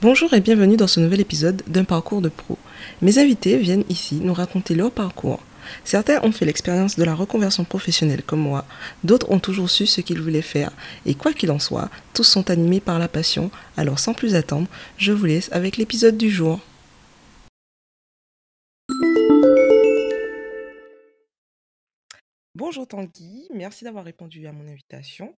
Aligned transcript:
Bonjour 0.00 0.32
et 0.32 0.40
bienvenue 0.40 0.78
dans 0.78 0.86
ce 0.86 1.00
nouvel 1.00 1.20
épisode 1.20 1.62
d'un 1.66 1.84
parcours 1.84 2.22
de 2.22 2.30
pro. 2.30 2.56
Mes 3.02 3.18
invités 3.18 3.58
viennent 3.58 3.84
ici 3.90 4.16
nous 4.16 4.32
raconter 4.32 4.74
leur 4.74 4.90
parcours. 4.90 5.40
Certains 5.84 6.20
ont 6.24 6.32
fait 6.32 6.46
l'expérience 6.46 6.96
de 6.96 7.04
la 7.04 7.14
reconversion 7.14 7.64
professionnelle 7.64 8.22
comme 8.22 8.40
moi, 8.40 8.64
d'autres 9.04 9.30
ont 9.30 9.38
toujours 9.38 9.68
su 9.68 9.86
ce 9.86 10.00
qu'ils 10.00 10.20
voulaient 10.20 10.40
faire, 10.40 10.72
et 11.04 11.14
quoi 11.14 11.34
qu'il 11.34 11.50
en 11.50 11.58
soit, 11.58 11.90
tous 12.14 12.24
sont 12.24 12.50
animés 12.50 12.80
par 12.80 12.98
la 12.98 13.06
passion, 13.06 13.50
alors 13.76 13.98
sans 13.98 14.14
plus 14.14 14.34
attendre, 14.34 14.66
je 14.96 15.12
vous 15.12 15.26
laisse 15.26 15.50
avec 15.52 15.76
l'épisode 15.76 16.16
du 16.16 16.30
jour. 16.30 16.58
Bonjour 22.54 22.88
Tanguy, 22.88 23.46
merci 23.54 23.84
d'avoir 23.84 24.04
répondu 24.04 24.46
à 24.46 24.52
mon 24.52 24.66
invitation. 24.66 25.34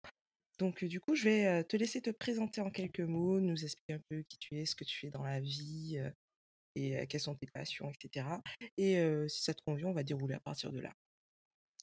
Donc, 0.59 0.85
du 0.85 1.01
coup, 1.01 1.15
je 1.15 1.25
vais 1.25 1.65
te 1.65 1.77
laisser 1.77 2.01
te 2.01 2.11
présenter 2.11 2.61
en 2.61 2.71
quelques 2.71 3.01
mots, 3.01 3.41
nous 3.41 3.65
expliquer 3.65 3.95
un 3.95 4.03
peu 4.09 4.23
qui 4.29 4.39
tu 4.39 4.59
es, 4.59 4.67
ce 4.67 4.77
que 4.77 4.85
tu 4.85 4.99
fais 4.99 5.11
dans 5.11 5.25
la 5.25 5.41
vie 5.41 6.01
et 6.77 7.07
quelles 7.09 7.21
sont 7.21 7.35
tes 7.35 7.47
passions, 7.47 7.91
etc. 7.91 8.27
Et 8.77 8.97
si 9.29 9.43
ça 9.43 9.55
te 9.55 9.63
convient, 9.67 9.89
on 9.89 9.93
va 9.95 10.03
dérouler 10.05 10.35
à 10.35 10.41
partir 10.41 10.73
de 10.73 10.81
là. 10.81 10.93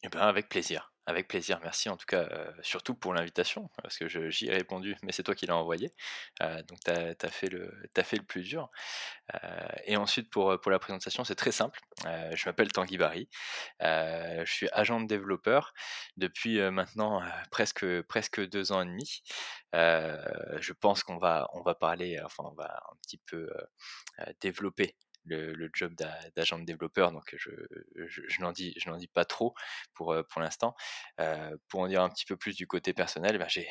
Eh 0.03 0.09
ben, 0.09 0.19
avec 0.19 0.49
plaisir, 0.49 0.93
avec 1.11 1.27
plaisir. 1.27 1.59
Merci 1.61 1.89
en 1.89 1.97
tout 1.97 2.05
cas, 2.05 2.27
surtout 2.61 2.95
pour 2.95 3.13
l'invitation, 3.13 3.69
parce 3.81 3.97
que 3.97 4.07
j'y 4.07 4.47
ai 4.47 4.53
répondu, 4.53 4.95
mais 5.03 5.11
c'est 5.11 5.23
toi 5.23 5.35
qui 5.35 5.45
l'as 5.45 5.55
envoyé. 5.55 5.93
donc 6.39 6.79
tu 6.83 6.91
as, 6.91 7.29
fait 7.29 7.49
le, 7.49 7.71
plus 8.27 8.43
dur. 8.43 8.69
et 9.85 9.97
ensuite, 9.97 10.29
pour, 10.29 10.51
la 10.69 10.79
présentation, 10.79 11.23
c'est 11.23 11.35
très 11.35 11.51
simple. 11.51 11.79
je 12.05 12.49
m'appelle 12.49 12.71
Tanguy 12.71 12.97
Barry. 12.97 13.29
je 13.81 14.51
suis 14.51 14.67
agent 14.73 15.01
de 15.01 15.07
développeur 15.07 15.73
depuis 16.17 16.59
maintenant 16.71 17.21
presque, 17.51 17.85
presque 18.03 18.41
deux 18.49 18.71
ans 18.71 18.81
et 18.81 18.85
demi. 18.85 19.23
je 19.73 20.73
pense 20.73 21.03
qu'on 21.03 21.17
va, 21.17 21.47
va 21.63 21.75
parler, 21.75 22.19
enfin, 22.23 22.43
on 22.45 22.53
va 22.53 22.81
un 22.91 22.95
petit 23.03 23.17
peu 23.17 23.49
développer 24.39 24.95
le, 25.25 25.69
job 25.73 25.93
d'agent 26.35 26.59
de 26.59 26.65
développeur, 26.65 27.11
donc 27.11 27.35
je, 27.37 27.51
je, 28.07 28.41
n'en 28.41 28.51
dis, 28.51 28.75
dis 28.97 29.07
pas 29.07 29.25
trop 29.25 29.53
pour, 29.93 30.15
pour 30.29 30.41
l'instant. 30.41 30.75
pour 31.67 31.81
en 31.81 31.87
dire 31.87 32.01
un 32.01 32.09
petit 32.09 32.25
peu 32.25 32.37
plus 32.37 32.55
du 32.55 32.67
côté 32.67 32.93
personnel, 32.93 33.37
ben 33.37 33.47
j'ai 33.47 33.67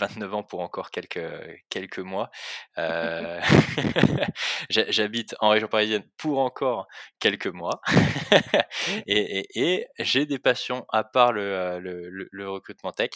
29 0.00 0.34
ans 0.34 0.42
pour 0.42 0.60
encore 0.60 0.90
quelques, 0.90 1.20
quelques 1.68 1.98
mois. 1.98 2.30
Euh, 2.78 3.40
j'habite 4.70 5.34
en 5.40 5.50
région 5.50 5.68
parisienne 5.68 6.02
pour 6.16 6.38
encore 6.38 6.86
quelques 7.18 7.46
mois. 7.46 7.82
et, 9.06 9.86
j'ai 9.98 10.24
des 10.24 10.38
passions 10.38 10.86
à 10.88 11.04
part 11.04 11.32
le, 11.32 11.78
le, 11.78 12.50
recrutement 12.50 12.92
tech, 12.92 13.10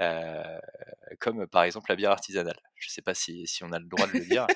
euh, 0.00 0.58
comme 1.18 1.46
par 1.48 1.64
exemple 1.64 1.86
la 1.90 1.96
bière 1.96 2.12
artisanale. 2.12 2.58
Je 2.76 2.88
ne 2.88 2.90
sais 2.90 3.02
pas 3.02 3.14
si, 3.14 3.46
si, 3.48 3.64
on 3.64 3.72
a 3.72 3.80
le 3.80 3.86
droit 3.86 4.06
de 4.06 4.12
le 4.12 4.20
dire. 4.20 4.46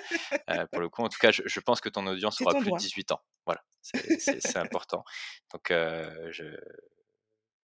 Euh, 0.50 0.66
pour 0.70 0.80
le 0.80 0.88
coup, 0.88 1.02
en 1.02 1.08
tout 1.08 1.18
cas, 1.18 1.32
je, 1.32 1.60
pense 1.60 1.80
que 1.80 1.88
ton 1.88 2.06
audience 2.06 2.40
aura 2.40 2.54
plus 2.54 2.70
de 2.70 2.76
18 2.76 3.12
ans. 3.12 3.20
Voilà, 3.44 3.64
c'est 3.82 4.56
important. 4.56 5.04
Donc, 5.52 5.66
je 5.70 6.54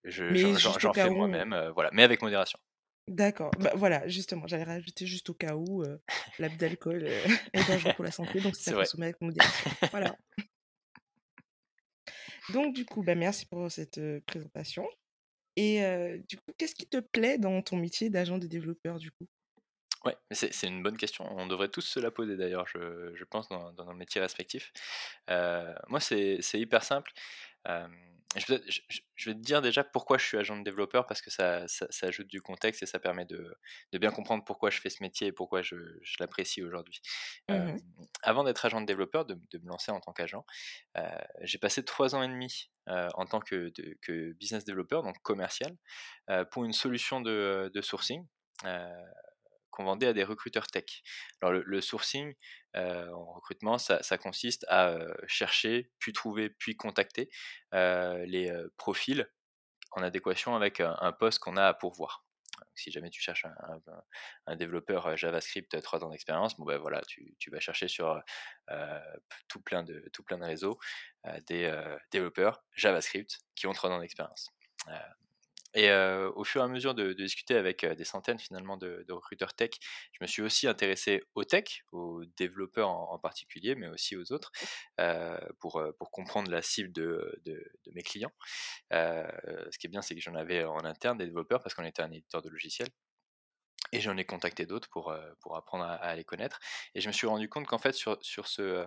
j'en 0.04 0.92
fais 0.92 1.10
moi-même, 1.10 1.70
voilà, 1.74 1.90
mais 1.92 2.02
avec 2.02 2.22
modération. 2.22 2.58
D'accord. 3.08 3.50
Bah, 3.58 3.72
voilà, 3.74 4.06
justement, 4.08 4.46
j'allais 4.46 4.64
rajouter 4.64 5.06
juste 5.06 5.30
au 5.30 5.34
cas 5.34 5.54
où 5.56 5.84
l'abus 6.38 6.56
d'alcool 6.56 7.04
est 7.52 7.68
dangereux 7.68 7.92
pour 7.94 8.04
la 8.04 8.12
santé, 8.12 8.40
donc 8.40 8.54
c'est 8.56 8.72
à 8.72 8.74
consommer 8.74 9.06
avec 9.06 9.20
modération. 9.20 9.70
Voilà. 9.90 10.16
Donc, 12.52 12.74
du 12.74 12.84
coup, 12.84 13.04
bah, 13.04 13.14
merci 13.14 13.46
pour 13.46 13.70
cette 13.70 14.00
présentation. 14.26 14.88
Et 15.56 15.82
du 16.28 16.36
coup, 16.36 16.52
qu'est-ce 16.56 16.74
qui 16.74 16.86
te 16.86 16.98
plaît 16.98 17.38
dans 17.38 17.62
ton 17.62 17.76
métier 17.76 18.10
d'agent 18.10 18.38
de 18.38 18.46
développeur, 18.46 18.98
du 18.98 19.10
coup? 19.12 19.26
Ouais, 20.04 20.16
c'est 20.30 20.66
une 20.66 20.82
bonne 20.82 20.96
question. 20.96 21.26
On 21.36 21.46
devrait 21.46 21.68
tous 21.68 21.82
se 21.82 22.00
la 22.00 22.10
poser 22.10 22.36
d'ailleurs, 22.36 22.66
je, 22.66 23.12
je 23.14 23.24
pense, 23.24 23.48
dans, 23.48 23.72
dans 23.72 23.84
nos 23.84 23.94
métiers 23.94 24.20
respectifs. 24.20 24.72
moi, 25.28 26.00
c'est 26.00 26.40
hyper 26.54 26.82
simple 26.82 27.12
je, 28.36 28.54
vais, 29.26 29.34
te 29.34 29.40
dire 29.40 29.60
déjà 29.60 29.82
pourquoi 29.82 30.16
je 30.16 30.24
suis 30.24 30.38
agent 30.38 30.56
de 30.56 30.62
développeur, 30.62 31.06
parce 31.06 31.20
que 31.20 31.30
ça, 31.30 31.66
ajoute 32.02 32.28
du 32.28 32.40
contexte 32.40 32.82
et 32.82 32.86
ça 32.86 33.00
permet 33.00 33.24
de, 33.24 33.56
bien 33.92 34.10
comprendre 34.10 34.44
pourquoi 34.44 34.70
je 34.70 34.80
fais 34.80 34.90
ce 34.90 35.02
métier 35.02 35.28
et 35.28 35.32
pourquoi 35.32 35.62
je, 35.62 35.76
l'apprécie 36.18 36.62
aujourd'hui. 36.62 37.00
Mmh 37.48 37.76
avant 38.22 38.44
d'être 38.44 38.66
agent 38.66 38.82
de 38.82 38.86
développeur, 38.86 39.24
de, 39.24 39.34
me 39.34 39.68
lancer 39.68 39.90
en 39.90 40.00
tant 40.00 40.12
qu'agent, 40.12 40.44
j'ai 41.40 41.58
passé 41.58 41.84
trois 41.84 42.14
ans 42.14 42.22
et 42.22 42.28
demi 42.28 42.70
en 42.86 43.24
tant 43.24 43.40
que, 43.40 43.72
business 44.34 44.64
développeur, 44.64 45.02
donc 45.02 45.16
commercial, 45.22 45.74
pour 46.50 46.64
une 46.64 46.72
solution 46.72 47.20
de 47.20 47.80
sourcing 47.80 48.26
qu'on 49.70 49.84
vendait 49.84 50.06
à 50.06 50.12
des 50.12 50.24
recruteurs 50.24 50.66
tech. 50.66 51.02
Le, 51.42 51.80
sourcing 51.80 52.34
en 52.74 53.32
recrutement, 53.32 53.78
ça, 53.78 54.18
consiste 54.18 54.64
à 54.68 54.98
chercher, 55.26 55.90
puis 55.98 56.12
trouver, 56.12 56.50
puis 56.50 56.76
contacter 56.76 57.30
les 57.72 58.52
profils 58.76 59.28
en 59.92 60.02
adéquation 60.02 60.54
avec 60.54 60.80
un, 60.80 61.12
poste 61.12 61.40
qu'on 61.40 61.56
a 61.56 61.66
à 61.66 61.74
pourvoir. 61.74 62.24
si 62.74 62.90
jamais 62.90 63.10
tu 63.10 63.20
cherches 63.20 63.46
un, 64.46 64.56
développeur 64.56 65.16
JavaScript 65.16 65.80
3 65.80 66.04
ans 66.04 66.10
d'expérience, 66.10 66.56
bon 66.56 66.64
ben 66.64 66.78
voilà, 66.78 67.00
tu, 67.02 67.50
vas 67.50 67.60
chercher 67.60 67.88
sur 67.88 68.22
tout, 69.48 69.60
plein 69.60 69.82
de, 69.82 70.08
tout 70.12 70.22
plein 70.22 70.38
de 70.38 70.44
réseaux 70.44 70.78
des 71.46 71.72
développeurs 72.10 72.62
JavaScript 72.74 73.38
qui 73.54 73.66
ont 73.66 73.72
3 73.72 73.90
ans 73.90 74.00
d'expérience. 74.00 74.50
Et 75.74 75.92
au 75.92 76.44
fur 76.44 76.62
et 76.62 76.64
à 76.64 76.68
mesure 76.68 76.94
de, 76.94 77.12
discuter 77.12 77.54
avec 77.54 77.84
des 77.84 78.04
centaines 78.04 78.38
finalement 78.38 78.76
de, 78.76 79.04
recruteurs 79.10 79.54
tech, 79.54 79.70
je 80.12 80.18
me 80.20 80.26
suis 80.26 80.42
aussi 80.42 80.66
intéressé 80.66 81.22
aux 81.34 81.44
tech, 81.44 81.84
aux 81.92 82.24
développeurs 82.36 82.90
en, 82.90 83.18
particulier, 83.18 83.74
mais 83.76 83.88
aussi 83.88 84.16
aux 84.16 84.32
autres, 84.32 84.50
pour, 85.60 85.82
pour 85.98 86.10
comprendre 86.10 86.50
la 86.50 86.62
cible 86.62 86.92
de, 86.92 87.40
mes 87.92 88.02
clients. 88.02 88.32
ce 88.90 89.78
qui 89.78 89.86
est 89.86 89.90
bien, 89.90 90.02
c'est 90.02 90.14
que 90.14 90.20
j'en 90.20 90.34
avais 90.34 90.64
en 90.64 90.84
interne 90.84 91.18
des 91.18 91.26
développeurs 91.26 91.62
parce 91.62 91.74
qu'on 91.74 91.84
était 91.84 92.02
un 92.02 92.12
éditeur 92.12 92.42
de 92.42 92.48
logiciels. 92.48 92.88
Et 93.92 94.00
j'en 94.00 94.16
ai 94.16 94.24
contacté 94.24 94.66
d'autres 94.66 94.88
pour, 94.88 95.14
pour 95.40 95.56
apprendre 95.56 95.84
à, 95.84 96.14
les 96.16 96.24
connaître. 96.24 96.58
Et 96.94 97.00
je 97.00 97.08
me 97.08 97.12
suis 97.12 97.26
rendu 97.26 97.48
compte 97.48 97.66
qu'en 97.66 97.78
fait, 97.78 97.92
sur, 97.92 98.18
sur 98.22 98.48
ce 98.48 98.86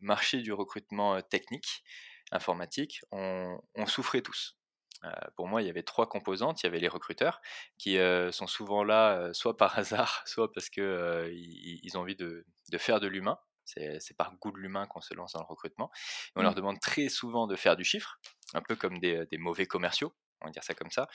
marché 0.00 0.38
du 0.38 0.52
recrutement 0.52 1.20
technique, 1.20 1.82
informatique, 2.30 3.00
on 3.10 3.60
souffrait 3.86 4.22
tous. 4.22 4.56
Euh, 5.04 5.10
pour 5.36 5.48
moi, 5.48 5.62
il 5.62 5.66
y 5.66 5.70
avait 5.70 5.82
trois 5.82 6.08
composantes. 6.08 6.62
Il 6.62 6.66
y 6.66 6.68
avait 6.68 6.80
les 6.80 6.88
recruteurs 6.88 7.40
qui 7.78 7.98
euh, 7.98 8.30
sont 8.32 8.46
souvent 8.46 8.84
là, 8.84 9.18
euh, 9.18 9.32
soit 9.32 9.56
par 9.56 9.78
hasard, 9.78 10.22
soit 10.26 10.52
parce 10.52 10.68
qu'ils 10.68 11.80
ils 11.82 11.96
ont 11.96 12.00
envie 12.00 12.16
de, 12.16 12.44
faire 12.76 13.00
de 13.00 13.06
l'humain. 13.06 13.38
C'est 13.64 14.16
par 14.18 14.36
goût 14.36 14.50
de 14.50 14.58
l'humain 14.58 14.86
qu'on 14.86 15.00
se 15.00 15.14
lance 15.14 15.32
dans 15.32 15.40
le 15.40 15.46
recrutement. 15.46 15.90
on 16.36 16.42
leur 16.42 16.52
mmh. 16.52 16.56
demande 16.56 16.80
très 16.80 17.08
souvent 17.08 17.46
de 17.46 17.56
faire 17.56 17.76
du 17.76 17.84
chiffre, 17.84 18.18
un 18.54 18.60
peu 18.60 18.76
comme 18.76 18.98
des, 18.98 19.26
mauvais 19.38 19.66
commerciaux, 19.66 20.12
on 20.40 20.46
va 20.46 20.50
dire 20.50 20.64
ça 20.64 20.74
comme 20.74 20.90
ça. 20.90 21.08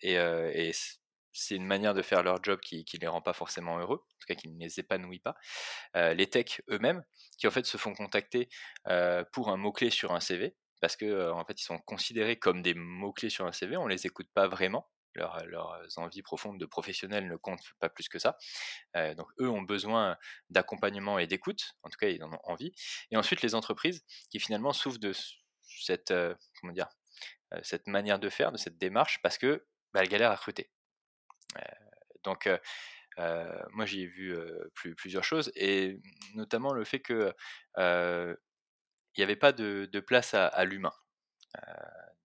et, 0.00 0.72
c'est 1.32 1.54
une 1.54 1.66
manière 1.66 1.92
de 1.94 2.02
faire 2.02 2.22
leur 2.22 2.42
job 2.42 2.60
qui 2.60 2.84
ne 2.94 3.00
les 3.00 3.06
rend 3.06 3.20
pas 3.20 3.32
forcément 3.32 3.78
heureux, 3.78 3.98
en 3.98 4.18
tout 4.20 4.26
cas 4.26 4.34
qui 4.34 4.48
ne 4.48 4.58
les 4.58 4.80
épanouit 4.80 5.20
pas. 5.20 5.34
les 5.94 6.28
techs 6.28 6.62
eux-mêmes, 6.70 7.04
qui 7.36 7.46
en 7.46 7.50
fait 7.50 7.66
se 7.66 7.76
font 7.76 7.92
contacter 7.92 8.48
pour 9.32 9.50
un 9.50 9.56
mot-clé 9.56 9.90
sur 9.90 10.12
un 10.12 10.20
CV, 10.20 10.56
parce 10.80 10.96
que 10.96 11.30
en 11.30 11.44
fait 11.44 11.60
ils 11.60 11.64
sont 11.64 11.78
considérés 11.78 12.38
comme 12.38 12.62
des 12.62 12.74
mots 12.74 13.12
clés 13.12 13.30
sur 13.30 13.46
un 13.46 13.52
CV, 13.52 13.76
on 13.76 13.86
les 13.86 14.06
écoute 14.06 14.28
pas 14.34 14.48
vraiment. 14.48 14.90
leurs 15.14 15.80
envies 15.96 16.22
profondes 16.22 16.58
de 16.58 16.66
professionnels 16.66 17.28
ne 17.28 17.36
comptent 17.36 17.72
pas 17.78 17.88
plus 17.88 18.08
que 18.08 18.18
ça. 18.18 18.36
donc 19.16 19.28
eux 19.40 19.48
ont 19.48 19.62
besoin 19.62 20.16
d'accompagnement 20.48 21.18
et 21.18 21.26
d'écoute, 21.26 21.74
en 21.82 21.90
tout 21.90 21.98
cas 21.98 22.08
ils 22.08 22.22
en 22.22 22.32
ont 22.32 22.40
envie. 22.44 22.72
Et 23.10 23.16
ensuite 23.16 23.42
les 23.42 23.54
entreprises 23.54 24.04
qui 24.30 24.40
finalement 24.40 24.72
souffrent 24.72 25.00
de 25.00 25.12
cette, 25.66 26.12
manière 26.62 28.18
de 28.18 28.28
faire, 28.28 28.52
de 28.52 28.58
cette 28.58 28.78
démarche, 28.78 29.20
parce 29.22 29.38
que 29.38 29.66
bah, 29.92 30.00
elles 30.02 30.08
galèrent 30.08 30.32
à 30.32 30.36
recruter. 30.36 30.70
donc 32.24 32.48
moi 33.72 33.84
j'y 33.84 34.02
ai 34.02 34.06
vu 34.06 34.34
plusieurs 34.96 35.24
choses, 35.24 35.52
et 35.56 36.00
notamment 36.34 36.72
le 36.72 36.84
fait 36.84 37.00
que 37.00 37.34
il 39.14 39.20
n'y 39.20 39.24
avait 39.24 39.36
pas 39.36 39.52
de, 39.52 40.00
place 40.00 40.34
à, 40.34 40.64
l'humain 40.64 40.92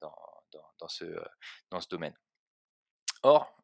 dans, 0.02 0.88
ce, 0.88 1.06
dans 1.72 1.82
ce 1.82 1.88
domaine. 1.88 2.16
Or, 3.24 3.56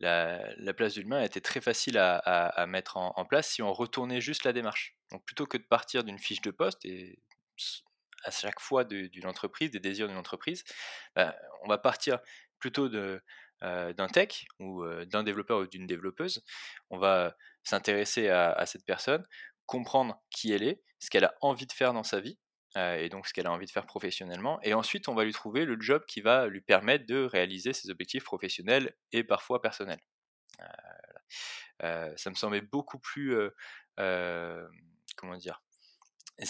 la, 0.00 0.74
place 0.74 0.94
de 0.94 1.00
l'humain 1.00 1.22
était 1.22 1.40
très 1.40 1.60
facile 1.60 1.98
à, 1.98 2.66
mettre 2.66 2.96
en, 2.96 3.24
place 3.24 3.48
si 3.48 3.62
on 3.62 3.72
retournait 3.72 4.20
juste 4.20 4.44
la 4.44 4.52
démarche. 4.52 4.96
Donc 5.10 5.24
plutôt 5.24 5.46
que 5.46 5.58
de 5.58 5.62
partir 5.62 6.04
d'une 6.04 6.18
fiche 6.18 6.40
de 6.40 6.50
poste 6.50 6.84
et 6.84 7.18
à 8.24 8.30
chaque 8.30 8.60
fois 8.60 8.84
d'une 8.84 9.26
entreprise, 9.26 9.70
des 9.70 9.80
désirs 9.80 10.08
d'une 10.08 10.16
entreprise, 10.16 10.64
bah, 11.14 11.36
on 11.62 11.68
va 11.68 11.78
partir 11.78 12.18
plutôt 12.58 12.88
d'un 12.88 14.08
tech 14.08 14.46
ou 14.58 14.84
d'un 15.06 15.22
développeur 15.22 15.60
ou 15.60 15.66
d'une 15.66 15.86
développeuse. 15.86 16.44
On 16.90 16.98
va 16.98 17.36
s'intéresser 17.62 18.28
à, 18.28 18.64
cette 18.66 18.84
personne, 18.84 19.26
comprendre 19.66 20.20
qui 20.30 20.52
elle 20.52 20.62
est, 20.62 20.82
ce 20.98 21.10
qu'elle 21.10 21.24
a 21.24 21.34
envie 21.40 21.66
de 21.66 21.72
faire 21.72 21.92
dans 21.92 22.02
sa 22.02 22.20
vie, 22.20 22.38
et 22.76 23.08
donc 23.08 23.26
ce 23.26 23.32
qu'elle 23.32 23.46
a 23.46 23.52
envie 23.52 23.66
de 23.66 23.70
faire 23.70 23.86
professionnellement. 23.86 24.60
Et 24.62 24.74
ensuite, 24.74 25.08
on 25.08 25.14
va 25.14 25.24
lui 25.24 25.32
trouver 25.32 25.64
le 25.64 25.80
job 25.80 26.04
qui 26.06 26.20
va 26.20 26.46
lui 26.46 26.60
permettre 26.60 27.06
de 27.06 27.24
réaliser 27.24 27.72
ses 27.72 27.90
objectifs 27.90 28.24
professionnels 28.24 28.94
et 29.12 29.24
parfois 29.24 29.60
personnels. 29.60 30.00
Euh, 31.82 32.12
ça 32.16 32.30
me 32.30 32.34
semblait 32.34 32.60
beaucoup 32.60 32.98
plus, 32.98 33.36
comment 33.96 35.36
dire, 35.36 35.62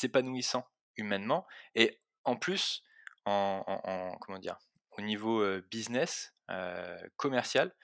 épanouissant 0.03 0.67
humainement. 0.97 1.47
Et 1.75 2.01
en 2.25 2.37
plus, 2.37 2.83
en, 3.25 4.17
comment 4.21 4.39
dire, 4.39 4.59
au 4.99 5.03
niveau 5.03 5.45
business, 5.71 6.35
commercial, 7.17 7.75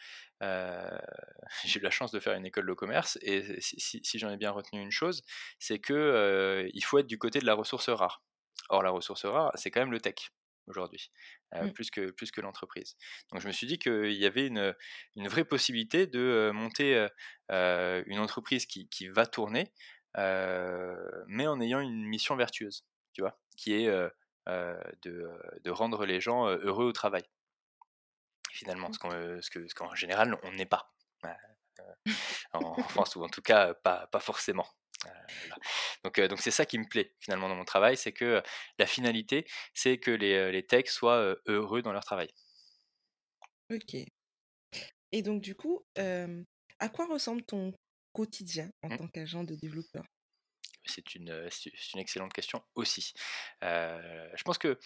j'ai 0.41 1.81
eu 1.81 1.83
la 1.83 1.91
chance 1.91 2.13
de 2.13 2.21
faire 2.21 2.35
une 2.35 2.45
école 2.45 2.67
de 2.67 2.73
commerce 2.75 3.19
et 3.23 3.61
si, 3.61 4.19
j'en 4.19 4.31
ai 4.31 4.37
bien 4.37 4.51
retenu 4.51 4.81
une 4.81 4.91
chose, 4.91 5.23
c'est 5.59 5.79
que 5.79 6.69
il 6.73 6.85
faut 6.85 6.99
être 6.99 7.07
du 7.07 7.19
côté 7.19 7.39
de 7.39 7.47
la 7.47 7.55
ressource 7.55 7.89
rare. 7.89 8.23
Or, 8.69 8.83
la 8.83 8.91
ressource 8.91 9.25
rare, 9.25 9.53
c'est 9.55 9.71
quand 9.71 9.81
même 9.81 9.93
le 9.93 10.01
tech 10.01 10.31
aujourd'hui, 10.67 11.11
mmh. 11.55 11.71
plus 11.73 11.91
que, 11.91 12.11
plus 12.11 12.31
que 12.31 12.41
l'entreprise. 12.41 12.97
Donc 13.31 13.41
je 13.41 13.47
me 13.47 13.53
suis 13.53 13.67
dit 13.67 13.79
qu'il 13.79 14.13
y 14.13 14.27
avait 14.27 14.47
une, 14.47 14.75
une, 15.17 15.29
vraie 15.29 15.45
possibilité 15.45 16.07
de 16.07 16.51
monter 16.55 17.07
une 17.51 18.19
entreprise 18.19 18.67
qui, 18.67 18.89
qui 18.89 19.09
va 19.09 19.27
tourner, 19.27 19.73
mais 20.17 21.47
en 21.47 21.61
ayant 21.61 21.81
une 21.81 22.05
mission 22.05 22.37
vertueuse, 22.37 22.85
tu 23.13 23.23
vois, 23.23 23.39
qui 23.57 23.75
est 23.75 23.91
de, 24.47 25.31
de, 25.63 25.71
rendre 25.71 26.05
les 26.05 26.21
gens 26.21 26.49
heureux 26.49 26.87
au 26.87 26.93
travail, 26.93 27.25
finalement, 28.53 28.93
ce 28.93 28.99
qu'en 28.99 29.11
ce 29.11 29.75
qu'en 29.75 29.95
général 29.95 30.39
on 30.43 30.53
n'est 30.53 30.67
pas. 30.67 30.93
en 32.53 32.75
France, 32.89 33.17
ou 33.17 33.25
en 33.25 33.29
tout 33.29 33.43
cas 33.43 33.75
pas, 33.75 34.07
pas 34.09 34.21
forcément. 34.21 34.67
Donc, 36.03 36.19
donc 36.21 36.41
c'est 36.41 36.51
ça 36.51 36.65
qui 36.65 36.79
me 36.79 36.89
plaît 36.89 37.15
finalement 37.21 37.49
dans 37.49 37.57
mon 37.57 37.65
travail, 37.65 37.97
c'est 37.97 38.13
que 38.13 38.43
la 38.79 38.87
finalité, 38.87 39.47
c'est 39.75 39.99
que 39.99 40.11
les, 40.11 40.51
les 40.51 40.67
techs 40.67 40.89
soient 40.89 41.37
heureux 41.47 41.83
dans 41.83 41.93
leur 41.93 42.05
travail. 42.05 42.29
Ok. 43.71 43.97
Et 45.13 45.23
donc 45.23 45.43
du 45.43 45.55
coup, 45.55 45.85
à 45.97 46.89
quoi 46.89 47.07
ressemble 47.07 47.43
ton 47.43 47.73
quotidien 48.13 48.71
en 48.83 48.89
mmh. 48.89 48.97
tant 48.97 49.09
qu'agent 49.09 49.45
de 49.45 49.55
développeur? 49.55 50.05
C'est 50.87 51.15
une, 51.15 51.49
une 51.95 52.01
excellente 52.01 52.33
question 52.33 52.63
aussi. 52.75 53.15
je 53.63 54.43
pense 54.45 54.59
que 54.59 54.79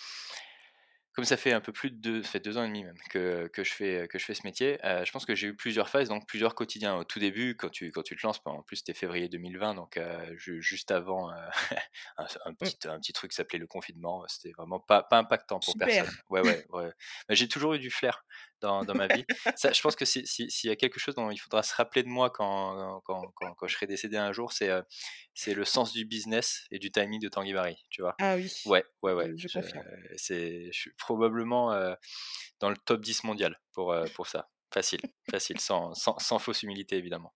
comme 1.19 1.25
ça 1.25 1.37
fait 1.37 1.53
un 1.53 1.61
peu 1.61 1.73
plus 1.73 1.91
de 1.91 1.97
deux, 1.97 2.23
ça 2.23 2.29
fait 2.29 2.39
deux 2.39 2.59
ans 2.59 2.63
et 2.63 2.69
demi 2.69 2.85
même 2.85 2.97
que, 3.11 3.49
que 3.49 3.65
je, 3.65 3.73
fais, 3.73 4.07
que 4.07 4.21
je 4.21 4.25
fais 4.25 4.35
ce 4.35 4.43
métier, 4.45 4.79
euh, 4.87 5.05
je 5.05 5.11
pense 5.11 5.27
que 5.27 5.35
j'ai 5.35 5.49
eu 5.49 5.57
plusieurs 5.57 5.89
phases, 5.89 6.09
donc 6.09 6.29
plusieurs 6.29 6.55
quotidiens. 6.55 6.95
Au 6.95 7.03
tout 7.03 7.19
début, 7.19 7.57
quand 7.57 7.71
tu, 7.71 7.91
quand 7.91 8.05
tu 8.05 8.15
te 8.15 8.25
lances, 8.25 8.41
en 8.45 8.63
plus 8.63 8.77
c'était 8.77 8.95
février 8.95 9.29
2020, 9.29 9.75
donc 9.75 9.97
euh, 9.97 10.33
juste 10.37 10.93
avant 10.93 11.33
euh, 11.33 11.35
un, 12.19 12.25
mmh. 12.53 12.57
petit, 12.57 12.89
un 12.89 13.01
petit 13.01 13.13
truc 13.13 13.33
s'appelait 13.33 13.59
le 13.59 13.67
confinement, 13.67 14.25
c'était 14.29 14.53
vraiment 14.57 14.79
pas, 14.79 15.03
pas 15.03 15.19
impactant 15.19 15.59
pour 15.59 15.75
personne. 15.77 16.07
Ouais, 16.31 16.41
ouais, 16.41 16.65
ouais. 16.71 16.93
j'ai 17.31 17.49
toujours 17.49 17.75
eu 17.75 17.81
du 17.81 17.91
flair 17.91 18.25
dans, 18.61 18.85
dans 18.85 18.95
ma 18.95 19.07
vie. 19.07 19.25
Ça, 19.57 19.73
je 19.73 19.81
pense 19.81 19.97
que 19.97 20.05
s'il 20.05 20.27
si, 20.27 20.67
y 20.67 20.71
a 20.71 20.77
quelque 20.77 20.99
chose 20.99 21.15
dont 21.15 21.31
il 21.31 21.39
faudra 21.39 21.63
se 21.63 21.75
rappeler 21.75 22.03
de 22.03 22.09
moi 22.09 22.31
quand, 22.31 23.01
quand, 23.05 23.23
quand, 23.35 23.55
quand 23.55 23.67
je 23.67 23.75
serai 23.75 23.87
décédé 23.87 24.17
un 24.17 24.33
jour, 24.33 24.53
c'est 24.53 24.71
c'est 25.35 25.55
le 25.55 25.65
sens 25.65 25.93
du 25.93 26.05
business 26.05 26.67
et 26.71 26.79
du 26.79 26.91
timing 26.91 27.21
de 27.21 27.29
Tanguy 27.29 27.53
Barry, 27.53 27.77
tu 27.91 28.03
vois? 28.03 28.17
Ah 28.21 28.35
oui. 28.35 28.53
Ouais, 28.67 28.85
ouais, 29.03 29.13
ouais. 29.13 29.33
Je, 29.37 29.49
je, 29.49 29.61
je 30.17 30.79
suis 30.79 30.91
probablement 30.99 31.73
dans 32.61 32.71
le 32.71 32.77
top 32.77 33.01
10 33.01 33.25
mondial 33.25 33.61
pour, 33.73 33.95
pour 34.15 34.27
ça. 34.27 34.49
Facile, 34.71 35.01
facile, 35.31 35.59
sans, 35.61 35.95
sans, 35.95 36.19
sans, 36.19 36.39
fausse 36.39 36.63
humilité 36.63 36.97
évidemment. 36.97 37.33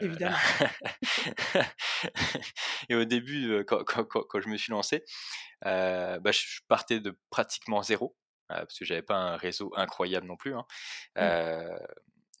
évidemment. 0.00 0.36
et 2.90 2.94
au 2.94 3.06
début, 3.06 3.64
quand, 3.66 3.84
quand, 3.84 4.04
quand, 4.04 4.40
je 4.40 4.48
me 4.48 4.58
suis 4.58 4.70
lancé, 4.70 5.02
bah, 5.62 6.30
je 6.30 6.60
partais 6.68 7.00
de 7.00 7.18
pratiquement 7.30 7.82
zéro. 7.82 8.16
Euh, 8.52 8.58
parce 8.58 8.78
que 8.78 8.84
j'avais 8.84 9.02
pas 9.02 9.16
un 9.16 9.36
réseau 9.36 9.72
incroyable 9.76 10.26
non 10.26 10.36
plus. 10.36 10.54
Hein. 10.54 10.64
Mmh. 11.16 11.20
Euh, 11.20 11.78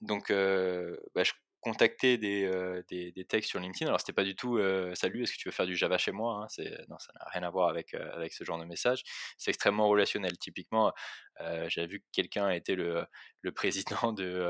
donc, 0.02 0.30
bah, 0.30 1.24
je 1.24 1.32
contactais 1.60 2.16
des, 2.16 2.48
des, 2.88 3.10
des, 3.10 3.24
textes 3.24 3.50
sur 3.50 3.58
LinkedIn. 3.58 3.88
Alors, 3.88 3.98
c'était 3.98 4.12
pas 4.12 4.24
du 4.24 4.36
tout 4.36 4.60
Salut, 4.94 5.22
est-ce 5.22 5.32
que 5.32 5.38
tu 5.38 5.48
veux 5.48 5.52
faire 5.52 5.66
du 5.66 5.74
Java 5.74 5.98
chez 5.98 6.12
moi 6.12 6.44
hein?» 6.44 6.64
Non, 6.88 6.98
ça 6.98 7.12
n'a 7.18 7.24
rien 7.30 7.42
à 7.42 7.50
voir 7.50 7.68
avec, 7.68 7.94
avec 7.94 8.32
ce 8.32 8.44
genre 8.44 8.58
de 8.58 8.64
message. 8.64 9.02
C'est 9.38 9.50
extrêmement 9.50 9.88
relationnel. 9.88 10.36
Typiquement, 10.38 10.92
j'avais 11.40 11.86
vu 11.86 12.00
que 12.00 12.06
quelqu'un 12.12 12.50
était 12.50 12.76
le, 12.76 13.06
le 13.40 13.52
président 13.52 14.12
de, 14.12 14.46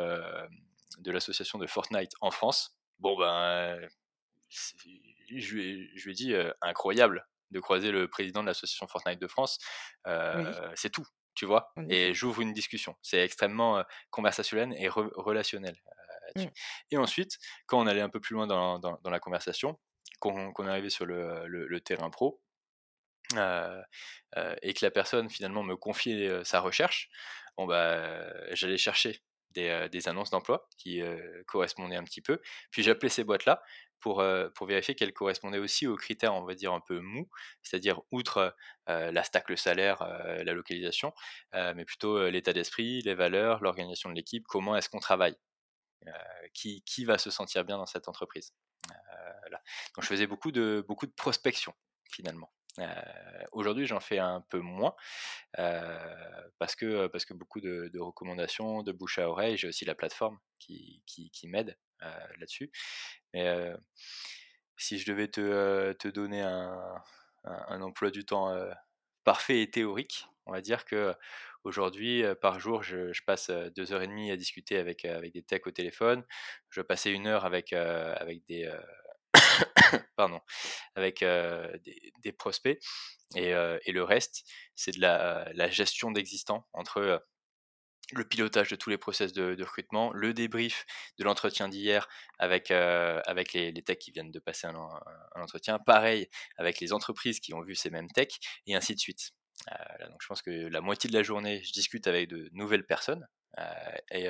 de 0.99 1.11
l'association 1.11 1.59
de 1.59 1.67
Fortnite 1.67 2.12
en 2.20 2.31
France. 2.31 2.76
Bon, 2.99 3.17
ben, 3.17 3.81
je 4.50 5.55
lui, 5.55 5.91
je 5.97 6.05
lui 6.05 6.11
ai 6.11 6.14
dit 6.14 6.35
incroyable 6.61 7.26
de 7.52 7.61
croiser 7.61 7.93
le 7.93 8.09
président 8.09 8.43
de 8.43 8.49
l'association 8.49 8.88
Fortnite 8.88 9.20
de 9.20 9.29
France. 9.29 9.59
C'est 10.75 10.91
tout 10.91 11.06
tu 11.37 11.47
vois, 11.47 11.73
et 11.88 12.15
j'ouvre 12.15 12.41
une 12.41 12.53
discussion. 12.53 12.97
C'est 13.03 13.21
extrêmement 13.21 13.85
conversationnel 14.11 14.77
et 14.81 14.88
relationnel. 14.88 15.77
Mmh. 16.35 16.44
Et 16.91 16.97
ensuite, 16.97 17.38
quand 17.67 17.79
on 17.79 17.87
allait 17.87 18.00
un 18.00 18.09
peu 18.09 18.21
plus 18.21 18.35
loin 18.35 18.47
dans, 18.47 18.79
dans, 18.79 19.11
la 19.11 19.21
conversation, 19.21 19.79
qu'on 20.19 20.67
arrivé 20.67 20.91
sur 20.91 21.06
le, 21.06 21.47
le, 21.47 21.81
terrain 21.81 22.11
pro, 22.11 22.41
et 23.35 24.75
que 24.75 24.85
la 24.85 24.91
personne 24.91 25.31
finalement 25.31 25.62
me 25.62 25.77
confiait 25.77 26.43
sa 26.44 26.61
recherche, 26.61 27.11
bon 27.56 27.67
bah, 27.67 28.27
j'allais 28.55 28.79
chercher 28.79 29.21
des, 29.50 29.88
des 29.91 30.09
annonces 30.09 30.31
d'emploi 30.31 30.69
qui 30.79 31.03
correspondaient 31.47 31.97
un 31.97 32.05
petit 32.05 32.23
peu, 32.23 32.41
puis 32.71 32.83
j'appelais 32.83 33.11
ces 33.11 33.25
boîtes-là 33.25 33.62
pour, 34.00 34.25
pour 34.54 34.66
vérifier 34.66 34.94
qu'elle 34.94 35.12
correspondait 35.12 35.58
aussi 35.58 35.87
aux 35.87 35.96
critères, 35.96 36.34
on 36.34 36.44
va 36.44 36.54
dire, 36.54 36.72
un 36.72 36.81
peu 36.81 37.00
mous, 37.00 37.28
c'est-à-dire 37.62 38.00
outre 38.10 38.54
la 38.87 39.22
stack, 39.25 39.48
le 39.50 39.56
salaire, 39.56 40.02
la 40.02 40.52
localisation, 40.52 41.12
mais 41.52 41.84
plutôt 41.84 42.28
l'état 42.28 42.52
d'esprit, 42.52 43.02
les 43.02 43.14
valeurs, 43.14 43.62
l'organisation 43.62 44.10
de 44.10 44.14
l'équipe, 44.14 44.44
comment 44.46 44.76
est-ce 44.76 44.88
qu'on 44.88 45.00
travaille, 45.00 45.37
qui, 46.54 46.82
qui, 46.82 47.04
va 47.04 47.19
se 47.19 47.31
sentir 47.31 47.64
bien 47.64 47.78
dans 47.78 47.87
cette 47.87 48.08
entreprise. 48.08 48.52
Donc 49.94 50.02
je 50.02 50.08
faisais 50.08 50.26
beaucoup 50.26 50.52
de, 50.52 50.84
beaucoup 50.87 51.06
de 51.06 51.12
prospection 51.12 51.75
finalement. 52.10 52.52
Aujourd'hui, 53.52 53.87
j'en 53.87 54.00
fais 54.00 54.19
un 54.19 54.42
peu 54.42 54.60
moins 54.60 54.94
parce, 56.58 56.76
que, 56.76 57.06
parce 57.08 57.25
que 57.25 57.34
beaucoup 57.34 57.60
de, 57.60 57.99
recommandations, 57.99 58.82
de 58.82 58.92
bouche 58.92 59.19
à 59.19 59.28
oreille, 59.28 59.56
j'ai 59.56 59.69
aussi 59.69 59.84
la 59.84 59.94
plateforme 59.94 60.38
qui, 60.58 61.02
qui 61.06 61.49
m'aide 61.49 61.76
là-dessus. 62.00 62.70
Mais 63.34 63.72
si 64.76 64.98
je 64.98 65.10
devais 65.10 65.28
te, 65.28 65.93
te 65.94 66.08
donner 66.08 66.43
un, 66.43 67.02
un, 67.44 67.81
emploi 67.81 68.10
du 68.10 68.25
temps 68.25 68.54
parfait 69.25 69.62
et 69.62 69.70
théorique, 69.70 70.26
on 70.46 70.52
va 70.52 70.60
dire 70.60 70.84
que 70.84 71.14
aujourd'hui, 71.64 72.22
par 72.40 72.60
jour, 72.60 72.82
je, 72.82 73.12
passe 73.25 73.50
deux 73.50 73.93
heures 73.93 74.02
et 74.02 74.06
demie 74.06 74.31
à 74.31 74.37
discuter 74.37 74.78
avec, 74.78 75.04
avec 75.04 75.32
des 75.32 75.43
techs 75.43 75.66
au 75.66 75.70
téléphone. 75.70 76.25
Je 76.70 76.81
passais 76.81 77.12
une 77.12 77.26
heure 77.26 77.44
avec, 77.44 77.72
avec 77.72 78.44
des 78.46 78.70
pardon, 80.16 80.40
avec 80.94 81.25
des, 81.25 82.32
prospects. 82.32 82.78
Et, 83.35 83.50
et, 83.50 83.92
le 83.92 84.02
reste, 84.02 84.44
c'est 84.75 84.92
de 84.92 85.00
la, 85.00 85.50
la 85.54 85.68
gestion 85.68 86.11
d'existants 86.11 86.66
entre 86.73 87.26
le 88.12 88.25
pilotage 88.25 88.68
de 88.70 88.76
tous 88.76 88.90
les 88.90 88.98
process 88.98 89.32
de, 89.32 89.62
recrutement, 89.62 90.12
le 90.12 90.32
débrief 90.32 90.86
de 91.18 91.25
l'entretien 91.25 91.68
d'hier 91.68 92.08
avec, 92.38 92.70
avec 92.70 93.52
les, 93.52 93.72
techs 93.82 93.98
qui 93.98 94.10
viennent 94.12 94.30
de 94.30 94.38
passer 94.38 94.66
un, 94.66 95.00
entretien, 95.34 95.78
pareil 95.78 96.28
avec 96.56 96.80
les 96.80 96.92
entreprises 96.92 97.40
qui 97.40 97.54
ont 97.54 97.62
vu 97.62 97.75
ces 97.75 97.90
mêmes 97.90 98.10
techs, 98.10 98.38
et 98.66 98.75
ainsi 98.75 98.94
de 98.94 99.00
suite. 99.00 99.32
donc 100.08 100.20
je 100.20 100.26
pense 100.26 100.42
que 100.42 100.50
la 100.50 100.80
moitié 100.80 101.08
de 101.10 101.14
la 101.14 101.22
journée, 101.22 101.62
je 101.64 101.72
discute 101.72 102.06
avec 102.06 102.28
de 102.28 102.48
nouvelles 102.52 102.86
personnes, 102.86 103.26
et, 104.10 104.28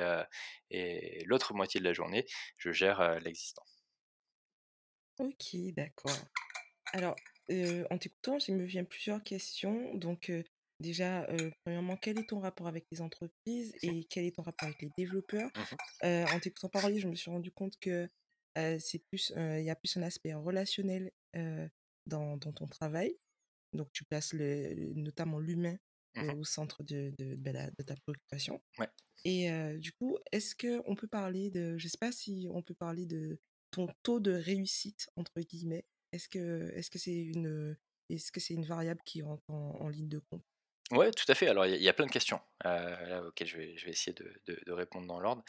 et 0.71 1.23
l'autre 1.25 1.53
moitié 1.53 1.79
de 1.79 1.85
la 1.85 1.93
journée, 1.93 2.25
je 2.57 2.71
gère 2.71 3.19
l'existant. 3.19 3.63
Ok, 5.19 5.55
d'accord. 5.75 6.17
Alors, 6.93 7.15
en 7.49 7.97
t'écoutant, 7.97 8.37
il 8.47 8.55
me 8.55 8.65
vient 8.65 8.83
plusieurs 8.83 9.23
questions. 9.23 9.93
Donc, 9.95 10.31
déjà, 10.79 11.27
premièrement, 11.63 11.97
quel 11.97 12.19
est 12.19 12.29
ton 12.29 12.39
rapport 12.39 12.67
avec 12.67 12.85
les 12.91 13.01
entreprises 13.01 13.73
et 13.81 14.05
quel 14.09 14.25
est 14.25 14.35
ton 14.35 14.43
rapport 14.43 14.67
avec 14.67 14.81
les 14.81 14.91
développeurs? 14.97 15.49
Mmh 15.55 16.25
En 16.33 16.39
t'écoutant 16.39 16.69
parler, 16.69 16.99
je 16.99 17.07
me 17.07 17.15
suis 17.15 17.31
rendu 17.31 17.51
compte 17.51 17.73
que 17.79 18.07
c'est 18.55 19.01
plus, 19.09 19.33
il 19.35 19.63
y 19.63 19.69
a 19.69 19.75
plus 19.75 19.97
un 19.97 20.03
aspect 20.03 20.33
relationnel 20.33 21.11
dans, 22.05 22.37
dans 22.37 22.53
ton 22.53 22.67
travail. 22.67 23.15
Donc, 23.73 23.89
tu 23.91 24.05
places 24.05 24.33
le, 24.33 24.93
notamment 24.95 25.39
l'humain 25.39 25.77
mmh 26.15 26.29
au 26.39 26.43
centre 26.43 26.81
de, 26.83 27.13
de, 27.19 27.35
bah, 27.35 27.51
de, 27.51 27.83
ta 27.83 27.95
préoccupation. 27.95 28.59
Ouais. 28.79 28.89
Et 29.25 29.49
du 29.77 29.91
coup, 29.93 30.17
est-ce 30.31 30.55
qu'on 30.55 30.95
peut 30.95 31.07
parler 31.07 31.49
de, 31.51 31.77
je 31.77 31.87
sais 31.87 31.97
pas 31.99 32.11
si 32.11 32.47
on 32.49 32.63
peut 32.63 32.73
parler 32.73 33.05
de 33.05 33.39
ton 33.71 33.87
taux 34.03 34.19
de 34.19 34.31
réussite 34.31 35.09
entre 35.15 35.41
guillemets? 35.41 35.85
Est-ce 36.11 36.29
que 36.29 36.71
est-ce 36.73 36.89
que 36.89 36.99
c'est 36.99 37.15
une 37.15 37.75
est-ce 38.09 38.31
que 38.31 38.39
c'est 38.39 38.53
une 38.53 38.65
variable 38.65 39.01
qui 39.05 39.21
rentre 39.21 39.43
en, 39.49 39.89
ligne 39.89 40.07
de 40.07 40.19
compte? 40.31 40.45
Oui, 40.91 41.11
tout 41.11 41.29
à 41.29 41.35
fait. 41.35 41.49
Alors, 41.49 41.65
il 41.65 41.81
y, 41.81 41.89
a 41.89 41.93
plein 41.93 42.05
de 42.05 42.11
questions 42.11 42.39
euh, 42.65 43.27
auxquelles 43.27 43.47
je 43.47 43.57
vais, 43.57 43.75
essayer 43.87 44.13
de, 44.13 44.71
répondre 44.71 45.05
dans 45.05 45.19
l'ordre. 45.19 45.43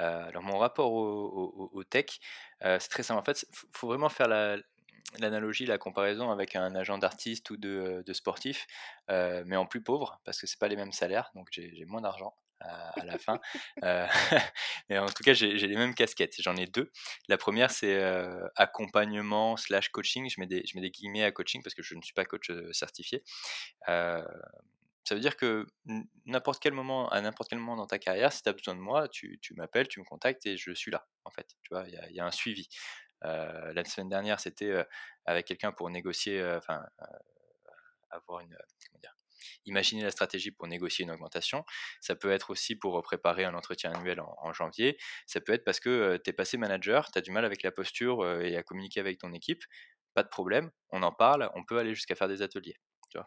Euh, 0.00 0.28
alors, 0.28 0.42
mon 0.42 0.58
rapport 0.58 0.92
au, 0.92 1.70
au, 1.72 1.84
tech, 1.84 2.20
euh, 2.64 2.78
c'est 2.78 2.88
très 2.88 3.02
simple. 3.02 3.20
En 3.20 3.24
fait, 3.24 3.46
il 3.50 3.68
faut 3.72 3.88
vraiment 3.88 4.08
faire 4.08 4.28
la, 4.28 4.56
l'analogie, 5.18 5.66
la 5.66 5.78
comparaison 5.78 6.30
avec 6.30 6.54
un 6.54 6.74
agent 6.76 6.98
d'artiste 6.98 7.50
ou 7.50 7.56
de, 7.56 8.04
de 8.06 8.12
sportif, 8.12 8.66
mais 9.08 9.56
en 9.56 9.66
plus 9.66 9.82
pauvre, 9.82 10.20
parce 10.24 10.40
que 10.40 10.46
c'est 10.46 10.58
pas 10.58 10.68
les 10.68 10.76
mêmes 10.76 10.92
salaires, 10.92 11.30
donc 11.34 11.48
j'ai 11.50 11.84
moins 11.86 12.00
d'argent. 12.00 12.34
À, 12.60 13.04
la 13.04 13.18
fin. 13.18 13.40
mais 14.88 14.98
en 14.98 15.06
tout 15.06 15.22
cas, 15.22 15.32
j'ai 15.32 15.54
les 15.54 15.76
mêmes 15.76 15.94
casquettes. 15.94 16.36
J'en 16.40 16.56
ai 16.56 16.66
deux. 16.66 16.90
La 17.28 17.36
première, 17.36 17.70
c'est 17.70 18.02
accompagnement 18.56 19.56
slash 19.56 19.90
coaching. 19.90 20.28
Je 20.28 20.40
mets, 20.40 20.46
des, 20.46 20.62
je 20.66 20.76
mets 20.76 20.82
des 20.82 20.90
guillemets 20.90 21.24
à 21.24 21.32
coaching 21.32 21.62
parce 21.62 21.74
que 21.74 21.82
je 21.82 21.94
ne 21.94 22.02
suis 22.02 22.14
pas 22.14 22.24
coach 22.24 22.50
certifié. 22.72 23.22
Ça 23.86 25.14
veut 25.14 25.20
dire 25.20 25.36
que 25.36 25.66
n'importe 26.24 26.60
quel 26.60 26.72
moment, 26.72 27.08
à 27.10 27.20
n'importe 27.20 27.50
quel 27.50 27.60
moment 27.60 27.76
dans 27.76 27.86
ta 27.86 27.98
carrière, 27.98 28.32
si 28.32 28.42
tu 28.42 28.48
as 28.48 28.52
besoin 28.52 28.74
de 28.74 28.80
moi, 28.80 29.08
tu, 29.08 29.38
m'appelles, 29.54 29.86
tu 29.86 30.00
me 30.00 30.04
contactes 30.04 30.44
et 30.46 30.56
je 30.56 30.72
suis 30.72 30.90
là, 30.90 31.06
en 31.24 31.30
fait. 31.30 31.46
Tu 31.62 31.68
vois, 31.70 31.84
il 31.86 32.14
y, 32.14 32.20
a 32.20 32.26
un 32.26 32.32
suivi. 32.32 32.68
la 33.22 33.84
semaine 33.84 34.08
dernière, 34.08 34.40
c'était 34.40 34.84
avec 35.24 35.46
quelqu'un 35.46 35.72
pour 35.72 35.90
négocier, 35.90 36.44
enfin, 36.56 36.84
avoir 38.10 38.40
une, 38.40 38.56
comment 38.90 39.00
dire, 39.00 39.14
imaginer 39.64 40.02
la 40.02 40.10
stratégie 40.10 40.50
pour 40.50 40.66
négocier 40.66 41.04
une 41.04 41.10
augmentation. 41.10 41.64
Ça 42.00 42.14
peut 42.14 42.30
être 42.30 42.50
aussi 42.50 42.76
pour 42.76 43.00
préparer 43.02 43.44
un 43.44 43.54
entretien 43.54 43.92
annuel 43.92 44.20
en, 44.20 44.52
janvier. 44.52 44.96
Ça 45.26 45.40
peut 45.40 45.52
être 45.52 45.64
parce 45.64 45.80
que 45.80 46.20
tu 46.24 46.30
es 46.30 46.32
passé 46.32 46.56
manager, 46.56 47.10
tu 47.10 47.18
as 47.18 47.22
du 47.22 47.30
mal 47.30 47.44
avec 47.44 47.62
la 47.62 47.72
posture 47.72 48.40
et 48.40 48.56
à 48.56 48.62
communiquer 48.62 49.00
avec 49.00 49.18
ton 49.18 49.32
équipe. 49.32 49.62
Pas 50.14 50.22
de 50.22 50.28
problème, 50.28 50.70
on 50.90 51.02
en 51.02 51.12
parle, 51.12 51.50
on 51.54 51.64
peut 51.64 51.78
aller 51.78 51.94
jusqu'à 51.94 52.14
faire 52.14 52.28
des 52.28 52.42
ateliers. 52.42 52.76
Tu 53.10 53.18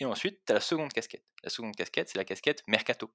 et 0.00 0.04
ensuite, 0.04 0.40
tu 0.44 0.52
as 0.52 0.54
la 0.54 0.60
seconde 0.60 0.92
casquette. 0.92 1.24
La 1.44 1.50
seconde 1.50 1.74
casquette, 1.76 2.08
c'est 2.08 2.18
la 2.18 2.24
casquette 2.24 2.62
mercato, 2.66 3.14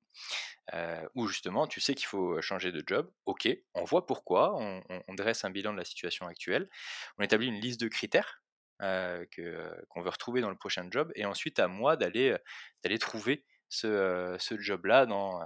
où 1.15 1.27
justement, 1.27 1.67
tu 1.67 1.81
sais 1.81 1.95
qu'il 1.95 2.05
faut 2.05 2.41
changer 2.41 2.71
de 2.71 2.83
job. 2.85 3.11
Ok, 3.25 3.49
on 3.73 3.83
voit 3.83 4.05
pourquoi, 4.05 4.55
on, 4.55 5.13
dresse 5.15 5.43
un 5.45 5.49
bilan 5.49 5.73
de 5.73 5.77
la 5.77 5.85
situation 5.85 6.27
actuelle, 6.27 6.69
on 7.17 7.23
établit 7.23 7.47
une 7.47 7.59
liste 7.59 7.79
de 7.79 7.87
critères 7.87 8.41
qu'on 8.79 10.01
veut 10.01 10.09
retrouver 10.09 10.41
dans 10.41 10.49
le 10.49 10.57
prochain 10.57 10.87
job, 10.91 11.11
et 11.15 11.25
ensuite 11.25 11.59
à 11.59 11.67
moi 11.67 11.97
d'aller 11.97 12.35
d'aller 12.83 12.99
trouver 12.99 13.45
ce, 13.69 14.35
ce 14.39 14.57
job-là 14.57 15.05
dans, 15.05 15.39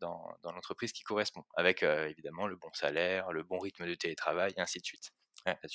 dans, 0.00 0.36
dans 0.42 0.52
l'entreprise 0.52 0.92
qui 0.92 1.02
correspond, 1.02 1.44
avec 1.56 1.82
évidemment 1.82 2.46
le 2.46 2.56
bon 2.56 2.72
salaire, 2.72 3.32
le 3.32 3.42
bon 3.42 3.58
rythme 3.58 3.86
de 3.86 3.94
télétravail, 3.94 4.52
et 4.56 4.60
ainsi 4.60 4.80
de 4.80 4.84
suite. 4.84 5.12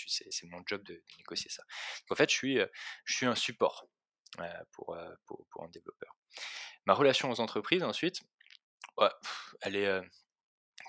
c'est, 0.07 0.47
mon 0.47 0.61
job 0.65 0.83
de, 0.83 1.01
négocier 1.17 1.49
ça. 1.49 1.63
En 2.09 2.15
fait, 2.15 2.29
je 2.29 2.35
suis, 2.35 2.59
je 3.05 3.13
suis 3.13 3.25
un 3.25 3.35
support. 3.35 3.87
Euh, 4.39 4.63
pour, 4.73 4.93
euh, 4.93 5.13
pour, 5.25 5.45
pour, 5.49 5.63
un 5.63 5.69
développeur. 5.69 6.15
Ma 6.85 6.93
relation 6.93 7.31
aux 7.31 7.39
entreprises, 7.41 7.83
ensuite, 7.83 8.21
elle 9.61 9.75
est 9.75 9.87
euh, 9.87 10.01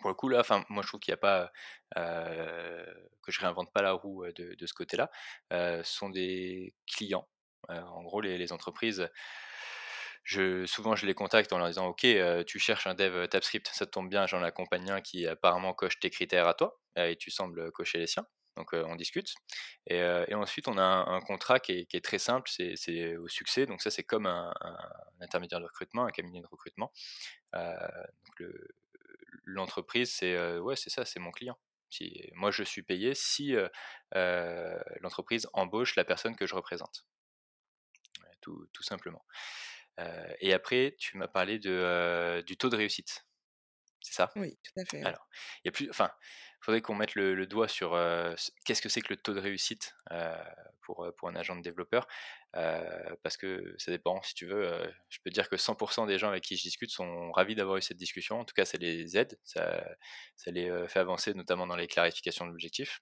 pour 0.00 0.10
le 0.10 0.14
coup 0.14 0.28
là, 0.28 0.42
moi 0.68 0.82
je 0.82 0.88
trouve 0.88 1.00
qu'il 1.00 1.12
n'y 1.12 1.18
a 1.18 1.18
pas 1.18 1.52
que 1.94 3.32
je 3.32 3.40
réinvente 3.40 3.72
pas 3.72 3.82
la 3.82 3.92
roue 3.92 4.26
de, 4.26 4.54
de 4.54 4.66
ce 4.66 4.72
côté-là. 4.74 5.10
ce 5.50 5.82
sont 5.84 6.10
des 6.10 6.74
clients. 6.86 7.28
en 7.68 8.02
gros, 8.02 8.20
les, 8.20 8.52
entreprises. 8.52 9.08
Je, 10.22 10.66
souvent, 10.66 10.96
je 10.96 11.06
les 11.06 11.14
contacte 11.14 11.52
en 11.52 11.58
leur 11.58 11.68
disant 11.68 11.88
Ok, 11.88 12.06
tu 12.46 12.58
cherches 12.58 12.86
un 12.86 12.94
dev 12.94 13.26
TypeScript, 13.28 13.70
ça 13.72 13.86
tombe 13.86 14.08
bien, 14.08 14.26
j'en 14.26 14.42
accompagne 14.42 14.90
un 14.90 15.00
qui 15.00 15.26
apparemment 15.26 15.72
coche 15.74 15.98
tes 15.98 16.10
critères 16.10 16.46
à 16.46 16.54
toi, 16.54 16.78
et 16.96 17.16
tu 17.16 17.30
sembles 17.30 17.72
cocher 17.72 17.98
les 17.98 18.06
siens. 18.06 18.26
Donc 18.56 18.72
on 18.72 18.96
discute. 18.96 19.34
Et, 19.86 20.02
ensuite, 20.34 20.68
on 20.68 20.76
a 20.78 20.82
un, 20.82 21.20
contrat 21.20 21.60
qui 21.60 21.86
est, 21.90 22.04
très 22.04 22.18
simple, 22.18 22.50
c'est 22.50 23.16
au 23.16 23.28
succès. 23.28 23.66
Donc 23.66 23.80
ça, 23.82 23.90
c'est 23.90 24.04
comme 24.04 24.26
un, 24.26 24.52
intermédiaire 25.20 25.60
de 25.60 25.66
recrutement, 25.66 26.04
un 26.04 26.10
cabinet 26.10 26.40
de 26.40 26.46
recrutement. 26.46 26.92
L'entreprise, 29.52 30.12
c'est 30.12 30.58
ouais, 30.58 30.76
c'est 30.76 30.90
ça, 30.90 31.04
c'est 31.04 31.20
mon 31.20 31.30
client. 31.30 31.58
Si, 31.88 32.30
moi, 32.34 32.50
je 32.50 32.62
suis 32.62 32.82
payé 32.82 33.14
si 33.14 33.54
l'entreprise 35.00 35.48
embauche 35.52 35.96
la 35.96 36.04
personne 36.04 36.36
que 36.36 36.46
je 36.46 36.54
représente. 36.54 37.06
Tout, 38.40 38.68
tout 38.72 38.82
simplement. 38.82 39.24
et 40.40 40.54
après, 40.54 40.94
tu 40.98 41.16
m'as 41.16 41.28
parlé 41.28 41.58
de, 41.58 42.42
du 42.46 42.56
taux 42.56 42.68
de 42.68 42.76
réussite. 42.76 43.26
C'est 44.00 44.14
ça? 44.14 44.30
Oui, 44.36 44.58
tout 44.62 44.80
à 44.80 44.84
fait. 44.84 45.02
Alors, 45.02 45.28
il 45.58 45.66
y 45.66 45.68
a 45.68 45.72
plus, 45.72 45.90
enfin, 45.90 46.10
faudrait 46.60 46.82
qu'on 46.82 46.94
mette 46.94 47.14
le, 47.14 47.46
doigt 47.46 47.68
sur 47.68 47.92
qu'est-ce 48.64 48.82
que 48.82 48.88
c'est 48.88 49.00
que 49.00 49.12
le 49.12 49.16
taux 49.16 49.34
de 49.34 49.40
réussite 49.40 49.94
pour, 50.82 51.10
pour 51.16 51.28
un 51.28 51.36
agent 51.36 51.56
de 51.56 51.62
développeur, 51.62 52.06
parce 52.52 53.36
que 53.36 53.74
ça 53.78 53.90
dépend, 53.90 54.22
si 54.22 54.34
tu 54.34 54.46
veux, 54.46 54.92
je 55.08 55.18
peux 55.24 55.30
dire 55.30 55.48
que 55.48 55.56
100% 55.56 56.06
des 56.06 56.18
gens 56.18 56.28
avec 56.28 56.44
qui 56.44 56.56
je 56.56 56.62
discute 56.62 56.90
sont 56.90 57.32
ravis 57.32 57.54
d'avoir 57.54 57.76
eu 57.78 57.82
cette 57.82 57.96
discussion, 57.96 58.40
en 58.40 58.44
tout 58.44 58.54
cas 58.54 58.64
ça 58.64 58.78
les 58.78 59.16
aide, 59.16 59.38
ça, 59.44 59.84
ça 60.36 60.50
les 60.50 60.70
fait 60.88 61.00
avancer 61.00 61.34
notamment 61.34 61.66
dans 61.66 61.76
les 61.76 61.88
clarifications 61.88 62.46
de 62.46 62.50
l'objectif. 62.50 63.00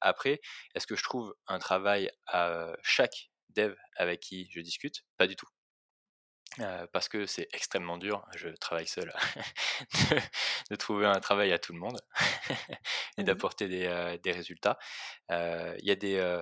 après, 0.00 0.40
est-ce 0.74 0.86
que 0.86 0.96
je 0.96 1.02
trouve 1.02 1.34
un 1.46 1.58
travail 1.58 2.10
à 2.26 2.72
chaque 2.82 3.30
dev 3.50 3.74
avec 3.96 4.20
qui 4.20 4.48
je 4.50 4.60
discute? 4.60 5.04
Pas 5.18 5.26
du 5.26 5.36
tout 5.36 5.48
parce 6.92 7.08
que 7.08 7.26
c'est 7.26 7.48
extrêmement 7.52 7.98
dur, 7.98 8.26
je 8.36 8.48
travaille 8.48 8.86
seul, 8.86 9.12
de, 10.70 10.76
trouver 10.76 11.06
un 11.06 11.20
travail 11.20 11.52
à 11.52 11.58
tout 11.58 11.72
le 11.72 11.78
monde 11.78 12.00
et 13.18 13.22
mmh 13.22 13.24
d'apporter 13.24 13.68
des, 13.68 14.18
des, 14.22 14.32
résultats. 14.32 14.78
Il 15.30 15.84
y 15.84 15.90
a 15.90 15.96
des 15.96 16.40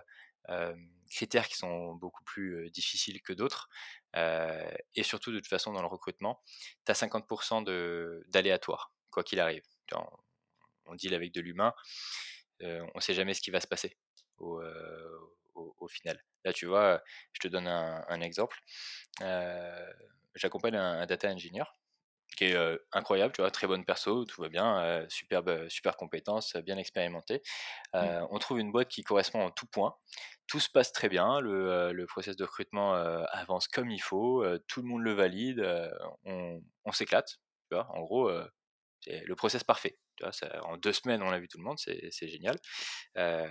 critères 1.11 1.49
qui 1.49 1.57
sont 1.57 1.95
beaucoup 1.95 2.25
plus 2.25 2.71
difficiles 2.71 3.23
que 3.23 3.33
d'autres. 3.33 3.69
et 4.15 5.03
surtout, 5.03 5.33
de 5.33 5.39
toute 5.39 5.49
façon, 5.49 5.73
dans 5.73 5.83
le 5.83 5.89
recrutement, 5.89 6.43
tu 6.85 6.93
as 6.93 6.95
50% 6.95 8.25
d'aléatoire, 8.29 8.93
quoi 9.11 9.25
qu'il 9.25 9.41
arrive. 9.41 9.63
On, 9.93 10.07
on 10.87 10.95
deal 10.95 11.15
avec 11.15 11.33
de 11.33 11.41
l'humain, 11.41 11.75
on 12.61 12.91
ne 12.95 13.01
sait 13.01 13.15
jamais 13.15 13.35
ce 13.35 13.41
qui 13.41 13.51
va 13.51 13.61
se 13.61 13.67
passer 13.67 13.97
au, 14.39 14.63
au, 15.55 15.89
final. 15.89 16.23
Là, 16.45 16.53
tu 16.53 16.67
vois, 16.67 17.03
je 17.33 17.41
te 17.41 17.49
donne 17.49 17.67
un, 17.67 18.21
exemple. 18.21 18.59
Euh, 19.23 19.93
j'accompagne 20.35 20.77
un, 20.77 21.07
data 21.07 21.29
engineer 21.31 21.65
qui 22.37 22.47
est 22.47 22.57
euh, 22.57 22.77
incroyable, 22.93 23.33
tu 23.33 23.43
vois, 23.43 23.51
très 23.53 23.69
bonne 23.69 23.85
perso, 23.85 24.25
tout 24.25 24.43
va 24.43 24.49
bien, 24.49 24.81
euh, 24.81 25.07
superbe, 25.09 25.69
super 25.69 25.97
compétence, 25.97 26.57
bien 26.57 26.77
expérimenté. 26.79 27.43
Mmh. 27.93 28.27
On 28.31 28.39
trouve 28.39 28.59
une 28.59 28.73
boîte 28.73 28.89
qui 28.89 29.03
correspond 29.03 29.41
en 29.41 29.51
tout 29.51 29.67
point. 29.67 29.95
Tout 30.49 30.59
se 30.59 30.69
passe 30.69 30.93
très 30.93 31.09
bien, 31.09 31.41
le, 31.41 31.93
le 31.93 32.07
process 32.07 32.37
de 32.37 32.45
recrutement 32.45 32.95
avance 32.95 33.69
comme 33.69 33.91
il 33.91 34.01
faut, 34.01 34.45
tout 34.67 34.83
le 34.83 34.89
monde 34.89 35.03
le 35.03 35.13
valide, 35.13 35.65
on, 36.25 36.61
on 36.85 36.93
s'éclate. 36.93 37.39
En 37.73 38.03
gros, 38.03 38.31
c'est 39.01 39.25
le 39.25 39.35
process 39.37 39.65
parfait. 39.65 39.99
En 40.63 40.77
deux 40.77 40.93
semaines, 40.93 41.23
on 41.23 41.31
a 41.31 41.39
vu 41.39 41.49
tout 41.49 41.59
le 41.59 41.65
monde, 41.65 41.79
c'est 41.79 42.29
génial. 42.29 42.57
Euh, 43.17 43.47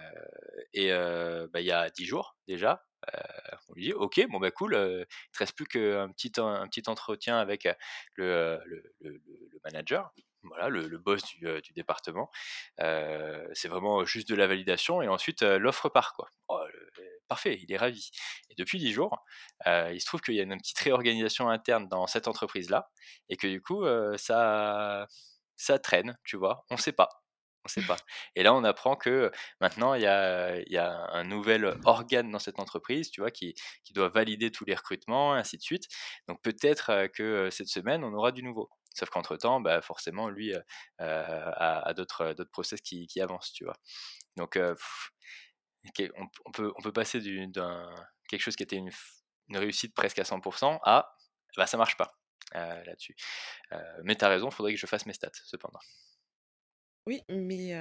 et 0.74 0.92
euh, 0.92 1.48
bah, 1.52 1.62
il 1.62 1.66
y 1.66 1.72
a 1.72 1.90
dix 1.90 2.06
jours 2.06 2.36
déjà, 2.48 2.84
euh, 3.14 3.22
on 3.70 3.74
lui 3.74 3.84
dit 3.84 3.94
ok 3.94 4.26
bon 4.30 4.40
bah 4.40 4.52
cool 4.52 4.74
il 4.74 5.00
ne 5.00 5.04
te 5.04 5.40
reste 5.40 5.56
plus 5.56 5.66
qu'un 5.66 6.10
petit 6.12 6.32
un 6.38 6.68
petit 6.68 6.84
entretien 6.88 7.38
avec 7.38 7.68
le, 8.16 8.60
manager 9.64 10.12
voilà 10.44 10.68
le, 10.70 10.98
boss 10.98 11.24
du, 11.24 11.62
du 11.62 11.74
département. 11.74 12.30
C'est 12.78 13.68
vraiment 13.68 14.06
juste 14.06 14.30
de 14.30 14.36
la 14.36 14.48
validation 14.48 15.02
et 15.02 15.08
ensuite 15.08 15.42
l'offre 15.42 15.90
part 15.90 16.14
quoi. 16.14 16.30
Oh, 16.50 16.60
parfait 17.28 17.60
il 17.62 17.72
est 17.72 17.78
ravi. 17.78 18.12
Et 18.50 18.56
depuis 18.56 18.80
dix 18.80 18.92
jours 18.92 19.24
il 19.66 20.00
se 20.00 20.06
trouve 20.06 20.22
qu'il 20.22 20.36
y 20.36 20.40
a 20.40 20.44
une 20.44 20.58
petite 20.58 20.80
réorganisation 20.80 21.50
interne 21.50 21.88
dans 21.88 22.08
cette 22.08 22.28
entreprise 22.28 22.70
là 22.70 22.90
et 23.30 23.38
que 23.38 23.48
du 23.48 23.62
coup 23.62 23.86
ça 24.18 25.08
ça 25.56 25.80
traîne, 25.80 26.18
tu 26.24 26.38
vois, 26.38 26.66
on 26.70 26.78
sait 26.78 26.92
pas. 26.92 27.10
On 27.66 27.70
sait 27.70 27.82
pas. 27.82 27.96
Et 28.36 28.44
là, 28.44 28.54
on 28.54 28.64
apprend 28.66 28.98
que 28.98 29.32
maintenant, 29.62 29.94
il 29.94 30.02
y 30.02 30.06
a, 30.08 31.08
un 31.14 31.24
nouvel 31.24 31.78
organe 31.86 32.30
dans 32.30 32.40
cette 32.40 32.60
entreprise, 32.60 33.10
tu 33.10 33.22
vois, 33.22 33.32
qui, 33.32 33.56
doit 33.92 34.10
valider 34.10 34.52
tous 34.52 34.66
les 34.66 34.76
recrutements, 34.76 35.34
ainsi 35.34 35.58
de 35.58 35.62
suite. 35.62 35.86
Donc 36.28 36.42
peut-être 36.42 37.08
que 37.14 37.50
cette 37.52 37.70
semaine, 37.70 38.04
on 38.04 38.14
aura 38.14 38.32
du 38.32 38.44
nouveau. 38.44 38.70
Sauf 38.94 39.10
qu'entre-temps, 39.10 39.62
bah, 39.62 39.82
forcément, 39.82 40.30
lui 40.30 40.54
a, 41.00 41.94
d'autres, 41.96 42.36
process 42.52 42.82
qui, 42.82 43.08
avancent, 43.22 43.54
tu 43.54 43.64
vois. 43.64 43.78
Donc, 44.36 44.60
on, 44.60 46.52
peut, 46.52 46.92
passer 46.94 47.22
d'un 47.48 47.90
quelque 48.28 48.42
chose 48.42 48.56
qui 48.56 48.64
était 48.64 48.78
une 48.78 49.58
réussite 49.58 49.94
presque 49.96 50.20
à 50.20 50.24
100% 50.24 50.80
à 50.84 51.16
bah, 51.56 51.68
ça 51.68 51.78
marche 51.78 51.98
pas. 51.98 52.18
Euh, 52.56 52.84
là-dessus. 52.84 53.16
Euh, 53.72 54.02
mais 54.04 54.16
tu 54.16 54.26
as 54.26 54.30
raison, 54.30 54.50
il 54.50 54.54
faudrait 54.54 54.74
que 54.74 54.80
je 54.80 54.86
fasse 54.86 55.06
mes 55.06 55.14
stats, 55.14 55.32
cependant. 55.46 55.80
Oui, 57.08 57.22
mais 57.30 57.74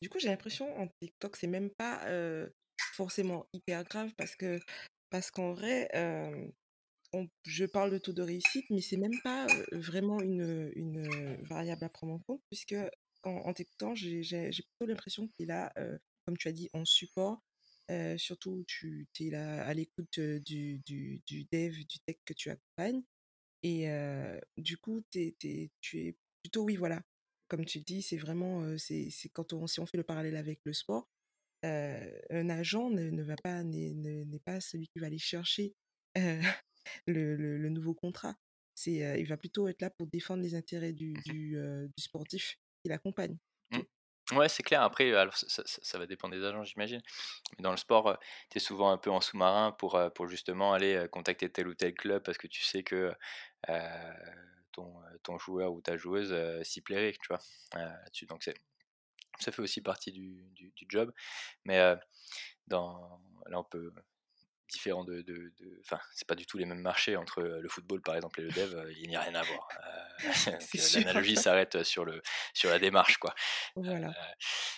du 0.00 0.08
coup, 0.08 0.18
j'ai 0.18 0.28
l'impression 0.28 0.76
en 0.78 0.88
TikTok, 1.00 1.36
c'est 1.36 1.46
même 1.46 1.70
pas 1.70 2.00
forcément 2.94 3.46
hyper 3.52 3.84
grave 3.84 4.10
parce 4.16 4.34
que 4.34 4.58
parce 5.10 5.30
qu'en 5.30 5.52
vrai, 5.52 5.88
on, 7.12 7.28
je 7.44 7.64
parle 7.64 7.90
de 7.90 7.98
taux 7.98 8.12
de 8.12 8.22
réussite, 8.22 8.66
mais 8.70 8.80
c'est 8.80 8.96
même 8.96 9.20
pas 9.22 9.46
vraiment 9.72 10.20
une, 10.20 11.36
variable 11.42 11.84
à 11.84 11.88
prendre 11.88 12.14
en 12.14 12.18
compte 12.20 12.42
puisque 12.50 12.76
en, 13.24 13.30
en 13.30 13.52
TikTok, 13.52 13.94
j'ai 13.96 14.50
plutôt 14.50 14.86
l'impression 14.86 15.28
qu'il 15.36 15.50
a, 15.50 15.72
comme 16.24 16.36
tu 16.36 16.48
as 16.48 16.52
dit, 16.52 16.70
en 16.72 16.84
support. 16.84 17.42
surtout, 18.16 18.64
tu 18.66 19.06
es 19.20 19.30
là 19.30 19.64
à 19.64 19.74
l'écoute 19.74 20.18
du, 20.18 20.80
du 20.80 21.44
dev, 21.52 21.74
du 21.84 21.98
tech 22.06 22.16
que 22.24 22.32
tu 22.32 22.50
accompagnes. 22.50 23.04
Et 23.62 23.88
du 24.56 24.76
coup, 24.76 25.02
tu 25.10 25.34
es 25.40 26.16
plutôt, 26.42 26.64
oui, 26.64 26.76
voilà, 26.76 27.02
comme 27.48 27.64
tu 27.64 27.80
dis, 27.80 28.02
c'est 28.02 28.16
vraiment, 28.16 28.76
c'est 28.78 29.10
quand 29.32 29.52
on, 29.52 29.66
si 29.66 29.80
on 29.80 29.86
fait 29.86 29.96
le 29.96 30.04
parallèle 30.04 30.36
avec 30.36 30.60
le 30.64 30.72
sport, 30.72 31.08
un 31.62 32.48
agent 32.50 32.90
ne, 32.90 33.22
va 33.22 33.36
pas, 33.36 33.62
n'est 33.64 34.40
pas 34.44 34.60
celui 34.60 34.88
qui 34.88 34.98
va 35.00 35.06
aller 35.06 35.18
chercher 35.18 35.74
le, 37.06 37.36
le, 37.36 37.68
nouveau 37.68 37.94
contrat. 37.94 38.36
c'est, 38.74 39.20
il 39.20 39.26
va 39.26 39.36
plutôt 39.36 39.68
être 39.68 39.82
là 39.82 39.90
pour 39.90 40.06
défendre 40.06 40.42
les 40.42 40.54
intérêts 40.54 40.92
du 40.92 41.12
Mmh 41.12 41.22
du, 41.24 41.56
du 41.96 42.02
sportif 42.02 42.58
qui 42.82 42.88
l'accompagne. 42.88 43.36
Ouais, 44.32 44.48
c'est 44.48 44.62
clair. 44.62 44.82
Après, 44.82 45.14
alors 45.14 45.34
ça, 45.36 45.98
va 45.98 46.06
dépendre 46.06 46.34
des 46.34 46.44
agents, 46.44 46.62
j'imagine. 46.62 47.00
Mais 47.56 47.62
dans 47.62 47.70
le 47.70 47.78
sport, 47.78 48.18
tu 48.50 48.58
es 48.58 48.60
souvent 48.60 48.90
un 48.90 48.98
peu 48.98 49.10
en 49.10 49.20
sous-marin 49.20 49.72
pour, 49.72 49.98
pour 50.14 50.28
justement 50.28 50.74
aller 50.74 51.06
contacter 51.10 51.50
tel 51.50 51.66
ou 51.68 51.74
tel 51.74 51.94
club 51.94 52.22
parce 52.22 52.36
que 52.36 52.46
tu 52.46 52.62
sais 52.62 52.82
que 52.82 53.12
ton, 54.72 54.94
ton, 55.22 55.38
joueur 55.38 55.72
ou 55.72 55.80
ta 55.80 55.96
joueuse 55.96 56.34
s'y 56.62 56.82
plairait, 56.82 57.12
tu 57.12 57.28
vois. 57.28 57.40
là-dessus. 57.74 58.26
Donc 58.26 58.42
ça 59.38 59.52
fait 59.52 59.62
aussi 59.62 59.80
partie 59.80 60.12
du, 60.12 60.44
du, 60.52 60.72
du 60.76 60.86
job. 60.88 61.10
Mais 61.64 61.80
dans, 62.66 63.20
là, 63.46 63.60
on 63.60 63.64
peut 63.64 63.92
différent 64.68 65.04
de, 65.04 65.22
de, 65.22 65.52
enfin 65.80 66.00
c'est 66.14 66.26
pas 66.26 66.34
du 66.34 66.46
tout 66.46 66.58
les 66.58 66.66
mêmes 66.66 66.80
marchés 66.80 67.16
entre 67.16 67.42
le 67.42 67.68
football 67.68 68.02
par 68.02 68.16
exemple 68.16 68.40
et 68.40 68.44
le 68.44 68.50
dev 68.50 68.92
il 68.96 69.08
n'y 69.08 69.16
a 69.16 69.20
rien 69.20 69.34
à 69.34 69.42
voir 69.42 69.68
l'analogie 70.94 71.36
s'arrête 71.36 71.82
sur 71.82 72.04
le 72.04 72.22
sur 72.52 72.70
la 72.70 72.78
démarche 72.78 73.18
quoi. 73.18 73.34
Voilà. 73.76 74.12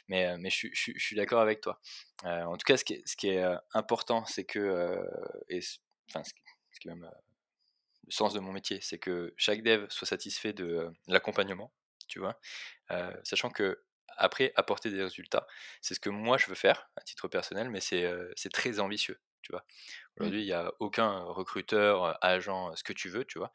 mais 0.08 0.36
mais 0.38 0.50
je, 0.50 0.68
je, 0.72 0.92
je 0.94 1.04
suis 1.04 1.16
d'accord 1.16 1.40
avec 1.40 1.60
toi. 1.60 1.80
En 2.24 2.56
tout 2.56 2.64
cas 2.64 2.76
ce 2.76 2.84
qui 2.84 2.94
est, 2.94 3.02
ce 3.06 3.16
qui 3.16 3.28
est 3.28 3.44
important 3.74 4.24
c'est 4.26 4.44
que 4.44 4.96
et 5.48 5.60
enfin 6.08 6.22
ce 6.24 6.32
qui, 6.32 6.88
est 6.88 6.90
même 6.90 7.10
le 8.06 8.12
sens 8.12 8.32
de 8.32 8.40
mon 8.40 8.52
métier 8.52 8.80
c'est 8.80 8.98
que 8.98 9.34
chaque 9.36 9.62
dev 9.62 9.86
soit 9.88 10.06
satisfait 10.06 10.52
de 10.52 10.90
l'accompagnement 11.08 11.72
tu 12.06 12.18
vois. 12.18 12.38
Sachant 13.24 13.50
que 13.50 13.82
après 14.16 14.52
apporter 14.56 14.90
des 14.90 15.02
résultats 15.02 15.46
c'est 15.80 15.94
ce 15.94 16.00
que 16.00 16.10
moi 16.10 16.36
je 16.36 16.46
veux 16.46 16.54
faire 16.54 16.90
à 16.96 17.00
titre 17.02 17.28
personnel 17.28 17.70
mais 17.70 17.80
c'est 17.80 18.52
très 18.52 18.78
ambitieux 18.80 19.18
tu 19.50 19.56
vois? 19.56 19.60
Mmh. 19.62 20.22
Aujourd'hui, 20.22 20.42
il 20.42 20.46
n'y 20.46 20.52
a 20.52 20.72
aucun 20.78 21.20
recruteur, 21.24 22.18
agent, 22.24 22.74
ce 22.76 22.84
que 22.84 22.92
tu 22.92 23.08
veux, 23.08 23.24
tu 23.24 23.38
vois, 23.38 23.52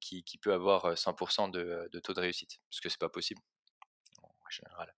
qui, 0.00 0.24
qui, 0.24 0.38
peut 0.38 0.52
avoir 0.52 0.96
100% 0.96 1.50
de, 1.50 1.88
de, 1.92 2.00
taux 2.00 2.14
de 2.14 2.20
réussite, 2.20 2.58
parce 2.70 2.80
que 2.80 2.88
c'est 2.88 3.00
pas 3.00 3.08
possible 3.08 3.40
en 4.22 4.50
général. 4.50 4.94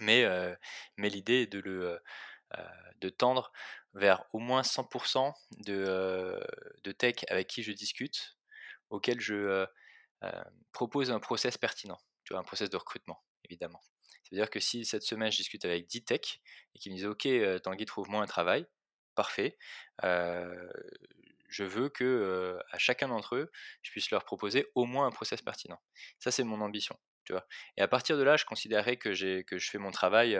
Mais, 0.00 0.24
mais 0.96 1.08
l'idée 1.08 1.42
est 1.42 1.46
de 1.46 1.60
le 1.60 2.00
de 3.02 3.10
tendre 3.10 3.52
vers 3.92 4.24
au 4.32 4.38
moins 4.38 4.62
100% 4.62 5.34
de, 5.66 6.40
de 6.82 6.92
tech 6.92 7.16
avec 7.28 7.46
qui 7.46 7.62
je 7.62 7.72
discute, 7.72 8.38
auquel 8.90 9.20
je 9.20 9.66
propose 10.72 11.10
un 11.10 11.20
process 11.20 11.58
pertinent, 11.58 11.98
tu 12.24 12.32
vois, 12.32 12.40
un 12.40 12.44
process 12.44 12.70
de 12.70 12.76
recrutement, 12.76 13.22
évidemment. 13.44 13.82
C'est-à-dire 14.28 14.50
que 14.50 14.60
si 14.60 14.84
cette 14.84 15.02
semaine 15.02 15.30
je 15.32 15.38
discute 15.38 15.64
avec 15.64 15.86
10 15.86 16.04
tech 16.04 16.40
et 16.74 16.78
qu'ils 16.78 16.92
me 16.92 16.96
disent 16.96 17.06
Ok, 17.06 17.28
Tanguy, 17.62 17.86
trouve-moi 17.86 18.22
un 18.22 18.26
travail, 18.26 18.66
parfait. 19.14 19.58
je 20.02 21.64
veux 21.64 21.88
que 21.88 22.58
à 22.70 22.78
chacun 22.78 23.08
d'entre 23.08 23.36
eux, 23.36 23.50
je 23.82 23.90
puisse 23.90 24.10
leur 24.10 24.24
proposer 24.24 24.66
au 24.74 24.84
moins 24.84 25.06
un 25.06 25.10
process 25.10 25.42
pertinent. 25.42 25.80
Ça, 26.18 26.30
c'est 26.30 26.44
mon 26.44 26.60
ambition. 26.60 26.98
Tu 27.24 27.32
vois? 27.32 27.46
Et 27.76 27.82
à 27.82 27.88
partir 27.88 28.16
de 28.16 28.22
là, 28.22 28.36
je 28.36 28.44
considérerais 28.44 28.96
que, 28.96 29.42
que 29.42 29.58
je 29.58 29.70
fais 29.70 29.78
mon 29.78 29.90
travail 29.90 30.38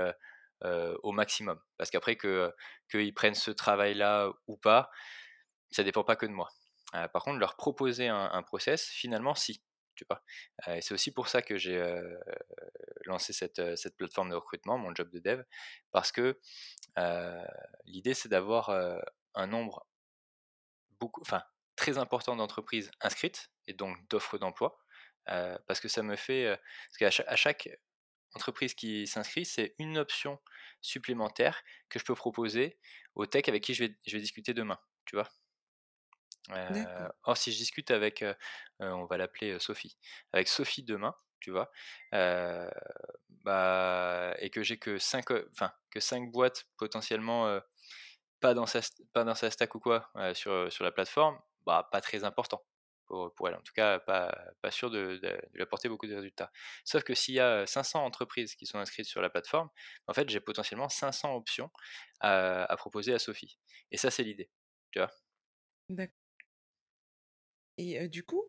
au 0.62 1.12
maximum. 1.12 1.60
Parce 1.76 1.90
qu'après, 1.90 2.16
qu'ils 2.16 3.14
prennent 3.14 3.34
ce 3.34 3.50
travail-là 3.50 4.30
ou 4.46 4.56
pas, 4.56 4.90
ça 5.70 5.82
dépend 5.82 6.04
pas 6.04 6.16
que 6.16 6.26
de 6.26 6.32
moi. 6.32 6.48
par 6.92 7.22
contre, 7.22 7.38
leur 7.38 7.56
proposer 7.56 8.08
un 8.08 8.42
process, 8.42 8.88
finalement, 8.88 9.34
si 9.34 9.62
c'est 10.80 10.92
aussi 10.92 11.12
pour 11.12 11.28
ça 11.28 11.42
que 11.42 11.58
j'ai 11.58 11.82
lancé 13.04 13.32
cette, 13.32 13.60
plateforme 13.96 14.30
de 14.30 14.34
recrutement, 14.34 14.78
mon 14.78 14.94
job 14.94 15.10
de 15.10 15.18
dev, 15.18 15.42
parce 15.92 16.12
que 16.12 16.38
l'idée 17.84 18.14
c'est 18.14 18.28
d'avoir 18.28 18.70
un 19.34 19.46
nombre 19.46 19.86
beaucoup, 21.00 21.20
enfin 21.20 21.42
très 21.76 21.98
important 21.98 22.34
d'entreprises 22.36 22.90
inscrites 23.00 23.50
et 23.66 23.72
donc 23.72 23.96
d'offres 24.08 24.38
d'emploi, 24.38 24.78
parce 25.26 25.80
que 25.80 25.88
ça 25.88 26.02
me 26.02 26.16
fait, 26.16 26.58
parce 26.90 26.98
qu'à 26.98 27.36
chaque, 27.36 27.68
entreprise 28.34 28.74
qui 28.74 29.06
s'inscrit, 29.06 29.44
c'est 29.44 29.74
une 29.78 29.98
option 29.98 30.38
supplémentaire 30.80 31.62
que 31.88 31.98
je 31.98 32.04
peux 32.04 32.14
proposer 32.14 32.78
au 33.14 33.26
tech 33.26 33.48
avec 33.48 33.62
qui 33.62 33.74
je 33.74 33.84
vais, 33.84 33.98
je 34.06 34.16
vais 34.16 34.20
discuter 34.20 34.54
demain, 34.54 34.78
tu 35.06 35.16
vois? 35.16 35.28
Or, 37.24 37.36
si 37.36 37.52
je 37.52 37.58
discute 37.58 37.90
avec, 37.90 38.24
on 38.80 39.04
va 39.06 39.16
l'appeler 39.16 39.58
Sophie, 39.58 39.98
avec 40.32 40.48
Sophie 40.48 40.82
demain, 40.82 41.14
tu 41.40 41.50
vois, 41.50 41.70
bah, 43.44 44.34
et 44.38 44.50
que 44.50 44.62
j'ai 44.62 44.78
que 44.78 44.98
5 44.98 45.30
enfin 45.52 45.72
que 45.90 46.00
cinq 46.00 46.30
boîtes 46.30 46.66
potentiellement 46.76 47.60
pas 48.40 48.54
dans 48.54 48.66
sa 48.66 48.80
pas 49.12 49.24
dans 49.24 49.34
sa 49.34 49.50
stack 49.50 49.74
ou 49.74 49.80
quoi 49.80 50.10
sur 50.34 50.72
sur 50.72 50.84
la 50.84 50.92
plateforme, 50.92 51.38
bah 51.66 51.88
pas 51.90 52.00
très 52.00 52.24
important 52.24 52.64
pour, 53.08 53.34
pour 53.34 53.48
elle. 53.48 53.56
En 53.56 53.62
tout 53.62 53.72
cas, 53.74 53.98
pas 53.98 54.36
pas 54.62 54.70
sûr 54.70 54.90
de, 54.90 55.18
de, 55.22 55.40
lui 55.54 55.62
apporter 55.62 55.88
beaucoup 55.88 56.06
de 56.06 56.14
résultats. 56.14 56.52
Sauf 56.84 57.02
que 57.02 57.14
s'il 57.14 57.34
y 57.34 57.40
a 57.40 57.66
500 57.66 58.04
entreprises 58.04 58.54
qui 58.54 58.66
sont 58.66 58.78
inscrites 58.78 59.06
sur 59.06 59.20
la 59.20 59.30
plateforme, 59.30 59.70
en 60.06 60.14
fait, 60.14 60.28
j'ai 60.28 60.40
potentiellement 60.40 60.88
500 60.88 61.34
options 61.34 61.70
à, 62.20 62.64
à 62.64 62.76
proposer 62.76 63.14
à 63.14 63.18
Sophie. 63.18 63.58
Et 63.90 63.96
ça, 63.96 64.10
c'est 64.10 64.22
l'idée, 64.22 64.50
tu 64.92 65.00
vois. 65.00 65.10
Et 67.78 68.08
du 68.08 68.22
coup, 68.24 68.48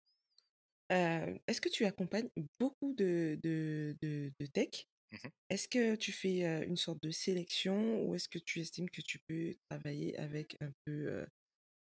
est-ce 0.90 1.62
que 1.62 1.70
tu 1.70 1.86
accompagnes 1.86 2.30
beaucoup 2.60 2.94
de, 2.94 3.40
de, 3.44 3.96
de, 4.02 4.46
tech? 4.48 4.88
Mmh 5.12 5.18
Est-ce 5.50 5.68
que 5.68 5.96
tu 5.96 6.12
fais 6.12 6.42
une 6.66 6.78
sorte 6.78 7.02
de 7.02 7.12
sélection 7.12 8.04
ou 8.04 8.16
est-ce 8.16 8.28
que 8.28 8.40
tu 8.40 8.60
estimes 8.60 8.90
que 8.90 9.02
tu 9.02 9.20
peux 9.28 9.56
travailler 9.70 10.18
avec 10.20 10.58
un 10.62 10.72
peu 10.86 11.26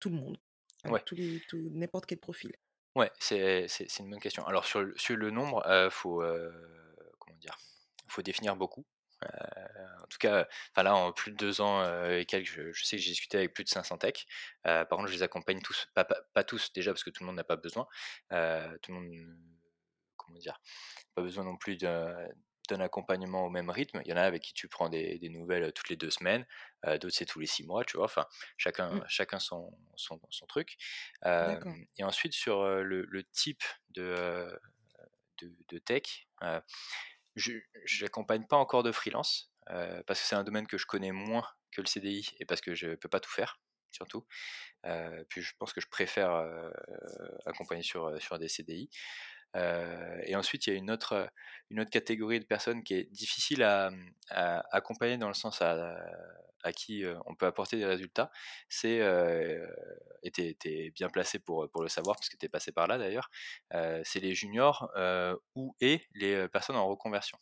tout 0.01 0.11
le 0.11 0.17
monde, 0.17 0.39
avec 0.85 1.05
tous 1.05 1.15
les, 1.15 1.41
tout, 1.49 1.71
n'importe 1.73 2.07
quel 2.07 2.19
profil? 2.19 2.53
Ouais, 2.97 3.11
c'est, 3.19 3.67
c'est, 3.69 3.99
une 3.99 4.11
bonne 4.11 4.21
question. 4.21 4.47
Alors 4.47 4.65
sur 4.65 4.83
le, 4.83 4.97
sur 4.97 5.17
le 5.17 5.31
nombre, 5.31 5.63
il 5.67 5.91
faut, 5.91 6.23
comment 7.19 7.37
dire, 7.39 7.59
faut 8.09 8.23
définir 8.23 8.57
beaucoup. 8.57 8.85
Euh, 9.25 10.03
en 10.03 10.07
tout 10.07 10.19
cas, 10.19 10.47
enfin 10.71 10.83
là, 10.83 10.95
en 10.95 11.13
plus 11.13 11.33
de 11.33 11.37
deux 11.37 11.61
ans 11.61 11.81
euh, 11.83 12.19
et 12.19 12.25
quelques, 12.25 12.73
je, 12.73 12.85
sais 12.85 12.97
que 12.97 13.03
j'ai 13.03 13.11
discuté 13.11 13.39
avec 13.39 13.55
plus 13.55 13.65
de 13.65 13.69
500 13.69 13.99
techs. 13.99 14.27
Euh, 14.67 14.85
par 14.85 14.99
contre, 14.99 15.09
je 15.09 15.15
les 15.15 15.23
accompagne 15.23 15.61
tous, 15.61 15.89
pas, 15.95 16.05
pas, 16.05 16.45
tous 16.45 16.73
déjà 16.73 16.93
parce 16.93 17.05
que 17.05 17.11
tout 17.11 17.23
le 17.23 17.27
monde 17.27 17.37
n'a 17.37 17.45
pas 17.45 17.57
besoin. 17.57 17.87
tout 18.31 18.93
le 18.93 18.95
monde, 18.95 19.37
comment 20.17 20.39
dire, 20.39 20.61
pas 21.15 21.23
besoin 21.23 21.45
non 21.45 21.57
plus 21.57 21.77
d'un 21.77 22.81
accompagnement 22.81 23.45
au 23.45 23.51
même 23.51 23.71
rythme. 23.71 24.01
Il 24.05 24.11
y 24.11 24.13
en 24.13 24.17
a 24.17 24.23
avec 24.23 24.43
qui 24.43 24.55
tu 24.55 24.69
prends 24.69 24.89
des, 24.89 25.19
des 25.19 25.29
nouvelles 25.29 25.73
toutes 25.73 25.89
les 25.89 25.97
deux 25.97 26.11
semaines, 26.11 26.47
d'autres 26.85 27.11
c'est 27.11 27.27
tous 27.27 27.41
les 27.41 27.47
six 27.47 27.65
mois, 27.65 27.85
tu 27.85 27.97
vois. 27.97 28.07
Enfin, 28.07 28.27
chacun, 28.57 28.91
mmh. 28.91 29.05
chacun 29.09 29.39
son, 29.39 29.77
son, 29.97 30.21
son 30.31 30.47
truc. 30.47 30.77
et 31.25 32.05
ensuite 32.05 32.35
sur 32.35 32.65
le, 32.65 33.03
le 33.03 33.25
type 33.25 33.63
de, 33.91 34.49
de, 35.39 35.53
de 35.69 35.79
tech, 35.79 36.27
je 37.37 37.61
n'accompagne 38.03 38.45
pas 38.45 38.57
encore 38.57 38.83
de 38.83 38.93
freelance 38.93 39.53
euh, 39.71 40.03
parce 40.07 40.21
que 40.21 40.27
c'est 40.27 40.37
un 40.37 40.45
domaine 40.45 40.67
que 40.67 40.79
je 40.79 40.87
connais 40.87 41.13
moins 41.13 41.47
que 41.73 41.81
le 41.81 41.87
CDI 41.87 42.31
et 42.39 42.45
parce 42.45 42.61
que 42.61 42.75
je 42.75 42.89
ne 42.89 42.95
peux 42.95 43.09
pas 43.09 43.21
tout 43.21 43.31
faire, 43.31 43.61
surtout. 43.91 44.27
Euh, 44.85 45.25
puis 45.29 45.43
je 45.43 45.53
pense 45.59 45.73
que 45.73 45.81
je 45.81 45.89
préfère 45.89 46.33
euh, 46.33 46.71
accompagner 47.47 47.83
sur, 47.83 48.21
sur 48.21 48.39
des 48.39 48.49
CDI. 48.49 48.91
Et 49.55 50.37
ensuite, 50.37 50.67
il 50.67 50.73
y 50.73 50.77
a 50.77 50.79
une 50.79 50.91
autre, 50.91 51.29
une 51.71 51.81
autre 51.81 51.91
catégorie 51.91 52.41
de 52.41 52.45
personnes 52.45 52.83
qui 52.83 52.95
est 52.95 53.05
difficile 53.13 53.63
à, 53.63 53.91
accompagner 54.73 55.19
dans 55.19 55.29
le 55.29 55.35
sens 55.35 55.63
à, 55.63 55.97
qui 56.75 57.05
on 57.27 57.35
peut 57.35 57.47
apporter 57.47 57.77
des 57.77 57.85
résultats. 57.85 58.31
C'est, 58.69 58.99
et 60.23 60.31
tu 60.31 60.57
es, 60.65 60.91
bien 60.91 61.09
placé 61.09 61.39
pour, 61.39 61.69
pour 61.71 61.83
le 61.83 61.89
savoir, 61.89 62.17
parce 62.17 62.29
que 62.29 62.37
tu 62.37 62.47
es 62.47 62.49
passé 62.49 62.73
par 62.73 62.87
là 62.87 62.99
d'ailleurs, 62.99 63.31
c'est 64.05 64.21
les 64.21 64.35
juniors 64.35 64.91
ou 65.55 65.77
et 65.81 66.03
les 66.15 66.49
personnes 66.49 66.77
en 66.77 66.87
reconversion. 66.89 67.39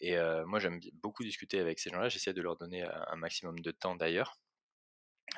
et 0.00 0.16
moi, 0.46 0.58
j'aime 0.58 0.80
beaucoup 0.94 1.22
discuter 1.22 1.60
avec 1.60 1.78
ces 1.78 1.90
gens-là. 1.90 2.08
J'essaie 2.08 2.32
de 2.32 2.42
leur 2.42 2.56
donner 2.56 2.82
un 2.82 3.16
maximum 3.16 3.60
de 3.60 3.70
temps 3.70 3.94
d'ailleurs 3.94 4.36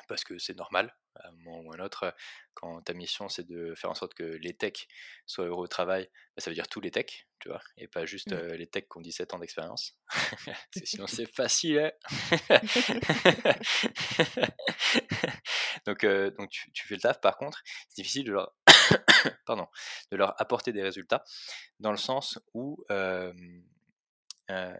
parce 0.07 0.23
que 0.23 0.37
c'est 0.37 0.55
normal, 0.55 0.95
à 1.15 1.29
un 1.29 1.31
moment 1.31 1.61
ou 1.61 1.73
à 1.73 1.77
un 1.77 1.79
autre, 1.79 2.13
quand 2.53 2.81
ta 2.81 2.93
mission 2.93 3.29
c'est 3.29 3.47
de 3.47 3.73
faire 3.75 3.89
en 3.89 3.95
sorte 3.95 4.13
que 4.13 4.23
les 4.23 4.53
techs 4.53 4.87
soient 5.25 5.45
heureux 5.45 5.63
au 5.63 5.67
travail, 5.67 6.09
bah, 6.35 6.41
ça 6.41 6.49
veut 6.49 6.55
dire 6.55 6.67
tous 6.67 6.81
les 6.81 6.91
techs, 6.91 7.27
tu 7.39 7.49
vois, 7.49 7.61
et 7.77 7.87
pas 7.87 8.05
juste 8.05 8.31
mmh. 8.31 8.53
les 8.53 8.67
techs 8.67 8.89
qui 8.89 8.97
ont 8.97 9.01
17 9.01 9.33
ans 9.33 9.39
d'expérience. 9.39 9.97
sinon 10.83 11.07
c'est 11.07 11.25
facile. 11.25 11.79
Hein 11.79 11.91
donc 15.85 16.05
donc 16.05 16.49
tu, 16.49 16.87
fais 16.87 16.95
le 16.95 17.01
taf, 17.01 17.21
par 17.21 17.37
contre, 17.37 17.61
c'est 17.89 18.01
difficile 18.01 18.25
de 18.25 18.33
leur, 18.33 18.53
Pardon, 19.45 19.67
de 20.11 20.17
leur 20.17 20.39
apporter 20.41 20.73
des 20.73 20.83
résultats, 20.83 21.23
dans 21.79 21.91
le 21.91 21.97
sens 21.97 22.39
où... 22.53 22.83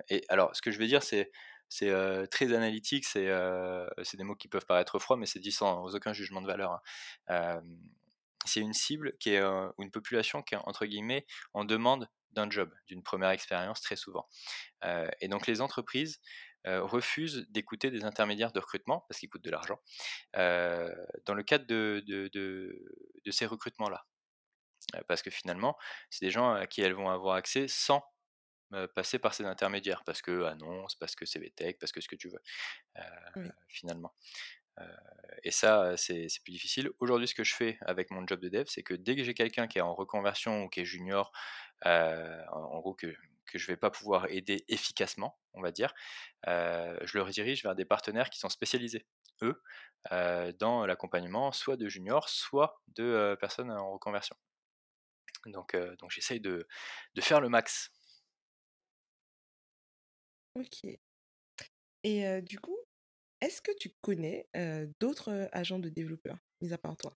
et 0.09 0.23
alors, 0.29 0.55
ce 0.55 0.61
que 0.61 0.71
je 0.71 0.79
veux 0.79 0.87
dire, 0.87 1.03
c'est 1.03 1.31
c'est 1.69 1.91
très 2.29 2.53
analytique, 2.53 3.05
c'est 3.05 3.25
des 3.25 4.23
mots 4.23 4.35
qui 4.35 4.47
peuvent 4.47 4.65
paraître 4.65 4.99
froids, 4.99 5.17
mais 5.17 5.25
c'est 5.25 5.39
dit 5.39 5.51
sans 5.51 5.95
aucun 5.95 6.13
jugement 6.13 6.41
de 6.41 6.47
valeur. 6.47 6.81
Hein. 7.29 7.61
c'est 8.45 8.61
une 8.61 8.73
cible 8.73 9.15
qui 9.19 9.35
une 9.35 9.91
population 9.91 10.41
qui 10.41 10.55
entre 10.55 10.85
guillemets, 10.85 11.25
en 11.53 11.65
demande 11.65 12.09
d'un 12.31 12.49
job, 12.49 12.71
d'une 12.87 13.03
première 13.03 13.29
expérience 13.29 13.81
très 13.81 13.95
souvent. 13.95 14.27
et 15.21 15.27
donc 15.27 15.47
les 15.47 15.61
entreprises 15.61 16.19
refusent 16.65 17.47
d'écouter 17.49 17.91
des 17.91 18.03
intermédiaires 18.03 18.51
de 18.51 18.59
recrutement, 18.59 19.05
parce 19.07 19.19
qu'ils 19.19 19.29
coûtent 19.29 19.43
de 19.43 19.51
l'argent, 19.51 19.79
dans 20.33 21.33
le 21.33 21.43
cadre 21.43 21.65
de 21.65 23.31
ces 23.31 23.45
recrutements-là. 23.45 24.05
parce 25.07 25.21
que 25.21 25.29
finalement, 25.29 25.77
c'est 26.09 26.25
des 26.25 26.31
gens 26.31 26.51
à 26.51 26.67
qui 26.67 26.81
elles 26.81 26.93
vont 26.93 27.09
avoir 27.09 27.35
accès 27.35 27.67
sans 27.67 28.03
passer 28.93 29.19
par 29.19 29.33
ces 29.33 29.45
intermédiaires, 29.45 30.03
parce 30.05 30.21
que 30.21 30.43
annonce, 30.43 30.95
parce 30.95 31.15
que 31.15 31.25
CVTech, 31.25 31.79
parce 31.79 31.91
que 31.91 32.01
ce 32.01 32.07
que 32.07 32.15
tu 32.15 32.29
veux, 32.29 32.41
finalement. 33.67 34.13
et 35.43 35.51
ça, 35.51 35.95
c'est 35.97 36.27
plus 36.43 36.53
difficile. 36.53 36.89
Aujourd'hui, 36.99 37.27
ce 37.27 37.35
que 37.35 37.43
je 37.43 37.55
fais 37.55 37.77
avec 37.81 38.11
mon 38.11 38.25
job 38.27 38.39
de 38.39 38.49
dev, 38.49 38.65
c'est 38.67 38.83
que 38.83 38.93
dès 38.93 39.15
que 39.15 39.23
j'ai 39.23 39.33
quelqu'un 39.33 39.67
qui 39.67 39.79
est 39.79 39.81
en 39.81 39.93
reconversion 39.95 40.63
ou 40.63 40.69
qui 40.69 40.81
est 40.81 40.85
junior, 40.85 41.31
en, 41.83 42.79
gros 42.79 42.93
que, 42.93 43.07
que 43.45 43.57
je 43.57 43.65
ne 43.65 43.73
vais 43.73 43.77
pas 43.77 43.91
pouvoir 43.91 44.27
aider 44.29 44.65
efficacement, 44.67 45.39
on 45.53 45.61
va 45.61 45.71
dire, 45.71 45.93
je 46.45 47.17
le 47.17 47.21
redirige 47.21 47.63
vers 47.63 47.75
des 47.75 47.85
partenaires 47.85 48.29
qui 48.29 48.39
sont 48.39 48.49
spécialisés, 48.49 49.05
eux, 49.41 49.61
dans 50.59 50.85
l'accompagnement, 50.85 51.51
soit 51.51 51.77
de 51.77 51.87
juniors, 51.89 52.29
soit 52.29 52.81
de 52.95 53.37
personnes 53.39 53.71
en 53.71 53.91
reconversion. 53.91 54.35
Donc, 55.45 55.75
donc 55.99 56.11
j'essaye 56.11 56.39
de, 56.39 56.67
de 57.15 57.21
faire 57.21 57.41
le 57.41 57.49
max 57.49 57.91
OK. 60.57 60.97
Et 62.03 62.41
du 62.41 62.59
coup, 62.59 62.75
est-ce 63.41 63.61
que 63.61 63.71
tu 63.79 63.91
connais, 64.01 64.47
d'autres, 64.99 65.49
agents 65.53 65.79
de 65.79 65.89
développeurs, 65.89 66.37
mis 66.61 66.73
à 66.73 66.77
part 66.77 66.97
toi? 66.97 67.13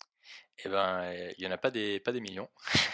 Eh 0.63 0.69
ben, 0.69 1.11
il 1.37 1.43
y 1.43 1.47
en 1.47 1.51
a 1.51 1.57
pas 1.57 1.71
des 1.71 1.99
pas 1.99 2.11
des 2.11 2.21
millions. 2.21 2.49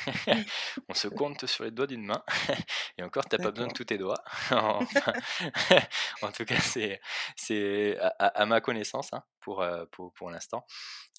On 0.89 0.93
se 0.93 1.07
compte 1.09 1.45
sur 1.47 1.65
les 1.65 1.71
doigts 1.71 1.87
d'une 1.87 2.05
main 2.05 2.23
et 2.97 3.03
encore 3.03 3.27
tu 3.27 3.35
pas 3.37 3.51
besoin 3.51 3.67
de 3.67 3.73
tous 3.73 3.85
tes 3.85 3.97
doigts. 3.97 4.23
en 4.51 6.31
tout 6.31 6.45
cas, 6.45 6.59
c'est 6.59 7.01
c'est 7.35 7.97
à 8.19 8.45
ma 8.45 8.61
connaissance, 8.61 9.11
hein, 9.13 9.23
pour, 9.41 9.65
pour 9.91 10.13
pour 10.13 10.29
l'instant. 10.29 10.65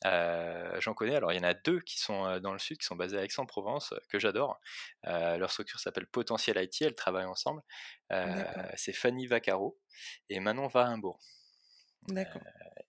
j'en 0.05 0.95
connais, 0.95 1.17
alors 1.17 1.33
il 1.33 1.37
y 1.37 1.41
en 1.41 1.49
a 1.49 1.55
deux 1.55 1.81
qui 1.81 1.99
sont, 1.99 2.39
dans 2.41 2.53
le 2.53 2.59
sud, 2.59 2.79
qui 2.79 2.87
sont 2.87 2.97
basés 2.97 3.19
à 3.19 3.25
Aix-en-Provence, 3.25 3.93
que 4.09 4.19
j'adore. 4.19 4.59
leur 5.05 5.51
structure 5.51 5.81
s'appelle 5.81 6.07
Potentiel 6.07 6.57
IT, 6.63 6.83
elles 6.83 6.95
travaillent 6.95 7.27
ensemble. 7.27 7.63
c'est 8.77 8.95
Fanny 8.95 9.27
Vaccaro 9.27 9.79
et 10.31 10.41
Manon 10.41 10.69
Varimbourg. 10.69 11.21
D'accord. 12.09 12.43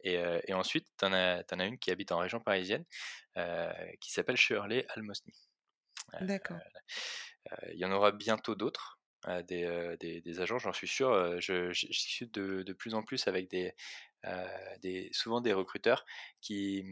et, 0.04 0.54
ensuite, 0.54 0.88
tu 0.98 1.06
en, 1.06 1.14
as 1.14 1.66
une 1.66 1.78
qui 1.78 1.92
habite 1.92 2.12
en 2.12 2.20
région 2.20 2.40
parisienne, 2.40 2.86
qui 4.00 4.12
s'appelle 4.12 4.38
Shirley 4.38 4.86
Almosny. 4.90 5.34
D'accord. 6.22 6.58
Il 7.72 7.78
y 7.78 7.86
en 7.86 7.92
aura 7.92 8.12
bientôt 8.12 8.56
d'autres, 8.56 9.00
des, 9.48 9.98
des, 10.00 10.42
agents, 10.42 10.60
j'en 10.60 10.74
suis 10.74 10.88
sûr. 10.88 11.40
Je, 11.42 11.72
discute 11.88 12.34
de, 12.34 12.64
de, 12.64 12.74
plus 12.74 12.94
en 12.94 13.04
plus 13.04 13.28
avec 13.28 13.50
des, 13.50 13.74
des, 14.82 15.10
souvent 15.12 15.42
des 15.42 15.54
recruteurs 15.54 16.06
qui, 16.42 16.86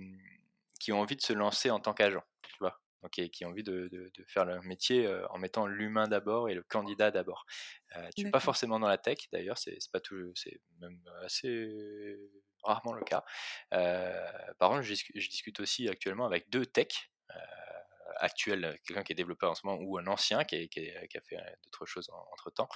qui 0.79 0.91
ont 0.91 0.99
envie 0.99 1.15
de 1.15 1.21
se 1.21 1.33
lancer 1.33 1.69
en 1.69 1.79
tant 1.79 1.93
qu'agent, 1.93 2.23
tu 2.43 2.57
vois? 2.59 2.79
Qui 3.09 3.45
ont 3.45 3.49
envie 3.49 3.63
de, 3.63 4.11
faire 4.27 4.45
leur 4.45 4.63
métier 4.63 5.07
en 5.29 5.37
mettant 5.37 5.65
l'humain 5.65 6.07
d'abord 6.07 6.49
et 6.49 6.53
le 6.53 6.63
candidat 6.63 7.11
d'abord. 7.11 7.45
Tu 8.15 8.23
n'es 8.23 8.31
pas 8.31 8.39
forcément 8.39 8.79
dans 8.79 8.87
la 8.87 8.97
tech, 8.97 9.17
d'ailleurs, 9.31 9.57
c'est 9.57 9.77
pas 9.91 9.99
tout, 9.99 10.31
c'est 10.35 10.59
même 10.79 10.99
assez 11.23 12.17
rarement 12.63 12.93
le 12.93 13.03
cas. 13.03 13.23
par 14.59 14.69
contre, 14.69 14.81
je, 14.81 14.93
discute 14.93 15.59
aussi 15.59 15.87
actuellement 15.89 16.25
avec 16.25 16.49
deux 16.49 16.65
techs 16.65 17.11
actuels, 18.19 18.79
quelqu'un 18.85 19.03
qui 19.03 19.13
est 19.13 19.15
développeur 19.15 19.51
en 19.51 19.55
ce 19.55 19.65
moment 19.65 19.81
ou 19.81 19.97
un 19.97 20.07
ancien 20.07 20.43
qui, 20.43 20.55
a 20.55 21.21
fait 21.21 21.37
d'autres 21.63 21.85
choses 21.85 22.09
entre 22.31 22.51
temps, 22.51 22.69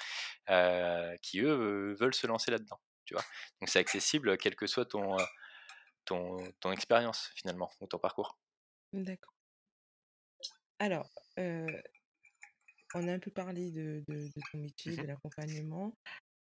qui 1.22 1.40
eux 1.40 1.96
veulent 2.00 2.14
se 2.14 2.28
lancer 2.28 2.52
là-dedans. 2.52 2.80
Tu 3.06 3.14
vois? 3.14 3.24
Donc 3.60 3.70
c'est 3.70 3.80
accessible 3.80 4.38
quelle 4.38 4.56
que 4.56 4.68
soit 4.68 4.86
ton, 4.86 5.18
ton, 6.06 6.38
ton 6.60 6.72
expérience 6.72 7.32
finalement 7.36 7.72
ou 7.80 7.88
ton 7.88 7.98
parcours. 7.98 8.38
D'accord. 8.94 9.34
Alors, 10.82 11.08
on 11.38 13.08
a 13.08 13.14
un 13.14 13.20
peu 13.20 13.30
parlé 13.30 13.70
de, 13.70 14.04
ton 14.52 14.58
métier, 14.58 14.96
de 14.96 15.04
mmh 15.04 15.06
l'accompagnement. 15.06 15.96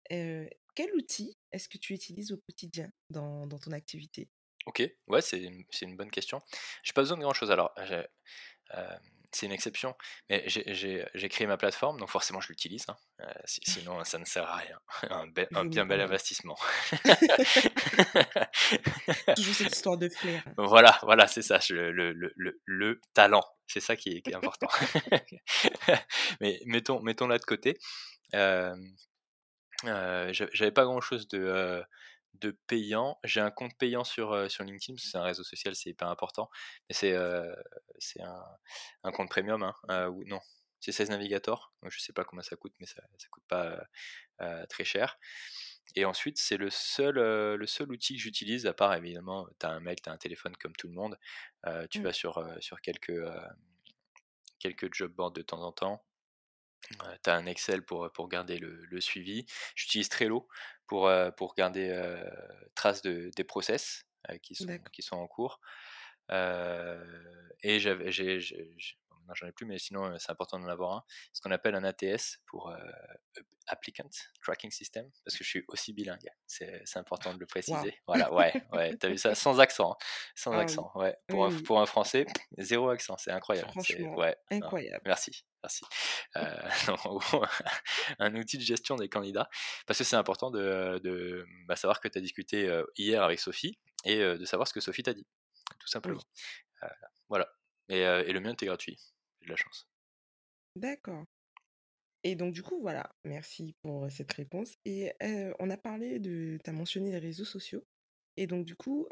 quel 0.08 0.94
outil 0.94 1.36
est-ce 1.50 1.68
que 1.68 1.76
tu 1.76 1.92
utilises 1.92 2.30
au 2.30 2.36
quotidien 2.36 2.88
dans, 3.10 3.48
ton 3.48 3.72
activité? 3.72 4.28
Ok, 4.66 4.88
ouais, 5.08 5.20
c'est 5.22 5.42
une, 5.42 5.96
bonne 5.96 6.12
question. 6.12 6.40
Je 6.84 6.92
n'ai 6.92 6.94
pas 6.94 7.02
besoin 7.02 7.16
de 7.16 7.22
grand-chose. 7.22 7.50
Alors, 7.50 7.74
c'est 9.32 9.46
une 9.46 9.52
exception. 9.52 9.94
Mais 10.28 10.44
j'ai 10.46 11.28
créé 11.28 11.46
ma 11.46 11.56
plateforme, 11.56 11.98
donc 11.98 12.08
forcément 12.08 12.40
je 12.40 12.48
l'utilise. 12.48 12.84
Hein. 12.88 12.96
Euh, 13.20 13.32
sinon, 13.44 14.02
ça 14.04 14.18
ne 14.18 14.24
sert 14.24 14.44
à 14.44 14.56
rien. 14.56 14.80
Un, 15.54 15.64
bien 15.66 15.86
bel 15.86 16.00
investissement. 16.00 16.56
Toujours 19.36 19.54
cette 19.54 19.74
histoire 19.74 19.98
de 19.98 20.08
flair. 20.08 20.42
Voilà, 20.56 20.98
voilà, 21.02 21.26
c'est 21.26 21.42
ça, 21.42 21.58
le, 21.70 22.12
le, 22.12 23.00
talent. 23.14 23.44
C'est 23.66 23.80
ça 23.80 23.96
qui 23.96 24.22
est, 24.24 24.34
important. 24.34 24.68
Mais 26.40 26.60
mettons, 26.64 27.00
mettons 27.00 27.26
là 27.26 27.38
de 27.38 27.44
côté. 27.44 27.78
Euh, 28.34 28.74
euh, 29.84 30.32
J'avais 30.32 30.72
pas 30.72 30.84
grand 30.84 31.00
chose 31.00 31.28
de 31.28 31.82
de 32.40 32.52
payant. 32.66 33.18
J'ai 33.24 33.40
un 33.40 33.50
compte 33.50 33.76
payant 33.78 34.04
sur, 34.04 34.50
sur 34.50 34.64
LinkedIn, 34.64 34.98
c'est 34.98 35.18
un 35.18 35.22
réseau 35.22 35.44
social, 35.44 35.74
c'est 35.74 35.90
hyper 35.90 36.08
important. 36.08 36.50
Mais 36.88 36.94
c'est 36.94 37.16
c'est 37.98 38.22
un, 38.22 38.44
un, 39.04 39.12
compte 39.12 39.30
premium, 39.30 39.62
hein, 39.62 40.08
ou 40.08 40.24
non, 40.24 40.40
c'est 40.80 40.92
16 40.92 41.10
Navigator. 41.10 41.72
Donc 41.82 41.92
je 41.92 42.00
sais 42.00 42.12
pas 42.12 42.24
combien 42.24 42.42
ça 42.42 42.56
coûte, 42.56 42.74
mais 42.80 42.86
ça, 42.86 43.02
coûte 43.30 43.44
pas 43.48 43.86
très 44.68 44.84
cher. 44.84 45.18
Et 45.96 46.04
ensuite, 46.04 46.38
c'est 46.38 46.58
le 46.58 46.70
seul, 46.70 47.14
le 47.14 47.66
seul 47.66 47.90
outil 47.90 48.14
que 48.14 48.20
j'utilise, 48.20 48.66
à 48.66 48.74
part 48.74 48.94
évidemment, 48.94 49.48
tu 49.58 49.66
as 49.66 49.70
un 49.70 49.80
mail, 49.80 49.96
tu 50.00 50.10
as 50.10 50.12
un 50.12 50.18
téléphone 50.18 50.56
comme 50.56 50.74
tout 50.76 50.88
le 50.88 50.94
monde. 50.94 51.18
tu 51.90 52.00
mmh. 52.00 52.02
vas 52.02 52.12
sur, 52.12 52.46
sur 52.60 52.80
quelques, 52.80 53.22
quelques 54.58 54.92
job 54.94 55.12
boards 55.12 55.32
de 55.32 55.42
temps 55.42 55.62
en 55.62 55.72
temps 55.72 56.04
tu 57.22 57.30
as 57.30 57.34
un 57.34 57.46
Excel 57.46 57.84
pour, 57.84 58.10
pour 58.12 58.28
garder 58.28 58.58
le, 58.58 59.00
suivi. 59.00 59.46
J'utilise 59.74 60.08
Trello 60.08 60.48
pour, 60.86 61.10
pour 61.36 61.54
garder 61.54 61.92
trace 62.74 63.02
de, 63.02 63.30
des 63.36 63.44
process 63.44 64.04
qui, 64.42 64.54
sont, 64.54 64.78
qui 64.92 65.02
sont 65.02 65.16
en 65.16 65.26
cours. 65.26 65.60
et 66.30 67.80
j'avais, 67.80 68.10
j'ai, 68.10 68.40
j'en 69.34 69.46
ai 69.46 69.52
plus, 69.52 69.66
mais 69.66 69.78
sinon 69.78 70.18
c'est 70.18 70.30
important 70.30 70.58
d'en 70.58 70.68
avoir 70.68 70.92
un. 70.92 71.04
Ce 71.32 71.40
qu'on 71.40 71.50
appelle 71.50 71.74
un 71.74 71.84
ATS 71.84 72.40
pour 72.46 72.72
Applicant 73.68 74.08
Tracking 74.42 74.70
System, 74.70 75.10
parce 75.24 75.36
que 75.36 75.44
je 75.44 75.48
suis 75.48 75.64
aussi 75.68 75.92
bilingue. 75.92 76.30
C'est, 76.46 76.82
important 76.96 77.34
de 77.34 77.38
le 77.38 77.46
préciser. 77.46 77.94
Voilà, 78.06 78.32
ouais, 78.32 78.52
ouais. 78.72 78.96
T'as 78.96 79.08
vu 79.08 79.18
ça? 79.18 79.34
Sans 79.34 79.60
accent, 79.60 79.92
hein. 79.92 79.96
sans 80.34 80.52
ah 80.52 80.60
accent. 80.60 80.90
Ouais. 80.94 81.16
Pour, 81.28 81.46
un, 81.46 81.62
pour 81.62 81.80
un 81.80 81.86
Français, 81.86 82.26
zéro 82.58 82.88
accent, 82.88 83.16
c'est 83.18 83.30
incroyable. 83.30 83.70
Franchement, 83.70 84.16
ouais, 84.16 84.36
incroyable. 84.50 85.02
merci, 85.04 85.44
merci. 85.62 85.84
Euh, 86.36 86.68
un 88.18 88.34
outil 88.34 88.58
de 88.58 88.62
gestion 88.62 88.96
des 88.96 89.08
candidats, 89.08 89.48
parce 89.86 89.98
que 89.98 90.04
c'est 90.04 90.16
important 90.16 90.50
de, 90.50 91.00
de 91.02 91.46
bah, 91.66 91.76
savoir 91.76 92.00
que 92.00 92.08
tu 92.08 92.18
as 92.18 92.20
discuté 92.20 92.82
hier 92.96 93.22
avec 93.22 93.40
Sophie 93.40 93.78
et 94.04 94.18
de 94.18 94.44
savoir 94.44 94.68
ce 94.68 94.72
que 94.72 94.80
Sophie 94.80 95.02
t'a 95.02 95.14
dit, 95.14 95.26
tout 95.78 95.88
simplement. 95.88 96.22
voilà. 97.28 97.48
Et, 97.88 98.00
et 98.00 98.32
le 98.32 98.40
mien, 98.40 98.52
était 98.52 98.66
gratuit 98.66 98.98
de 99.42 99.48
la 99.48 99.56
chance. 99.56 99.88
D'accord. 100.76 101.24
Et 102.24 102.34
donc, 102.34 102.52
du 102.52 102.62
coup, 102.62 102.80
voilà, 102.80 103.10
merci 103.24 103.74
pour 103.80 104.10
cette 104.10 104.32
réponse. 104.32 104.76
Et 104.84 105.12
on 105.58 105.70
a 105.70 105.76
parlé 105.76 106.18
de, 106.18 106.58
tu 106.62 106.70
as 106.70 106.72
mentionné 106.72 107.10
les 107.10 107.18
réseaux 107.18 107.44
sociaux. 107.44 107.84
Et 108.36 108.46
donc, 108.46 108.64
du 108.64 108.76
coup, 108.76 109.08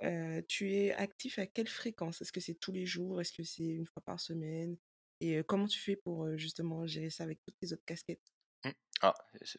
tu 0.49 0.73
es 0.73 0.93
actif 0.93 1.39
à 1.39 1.47
quelle 1.47 1.69
fréquence? 1.69 2.23
Est-ce 2.23 2.33
que 2.33 2.41
c'est 2.41 2.55
tous 2.55 2.73
les 2.73 2.87
jours? 2.87 3.21
Est-ce 3.21 3.33
que 3.33 3.43
c'est 3.43 3.65
une 3.65 3.87
fois 3.87 4.03
par 4.05 4.21
semaine? 4.21 4.77
Et 5.21 5.43
comment 5.45 5.67
tu 5.67 5.79
fais 5.79 5.97
pour 5.97 6.37
justement 6.37 6.87
gérer 6.87 7.11
ça 7.11 7.25
avec 7.25 7.43
toutes 7.43 7.57
tes 7.59 7.73
autres 7.73 7.85
casquettes? 7.85 8.33
Mmh. 8.65 8.71
ah, 9.03 9.15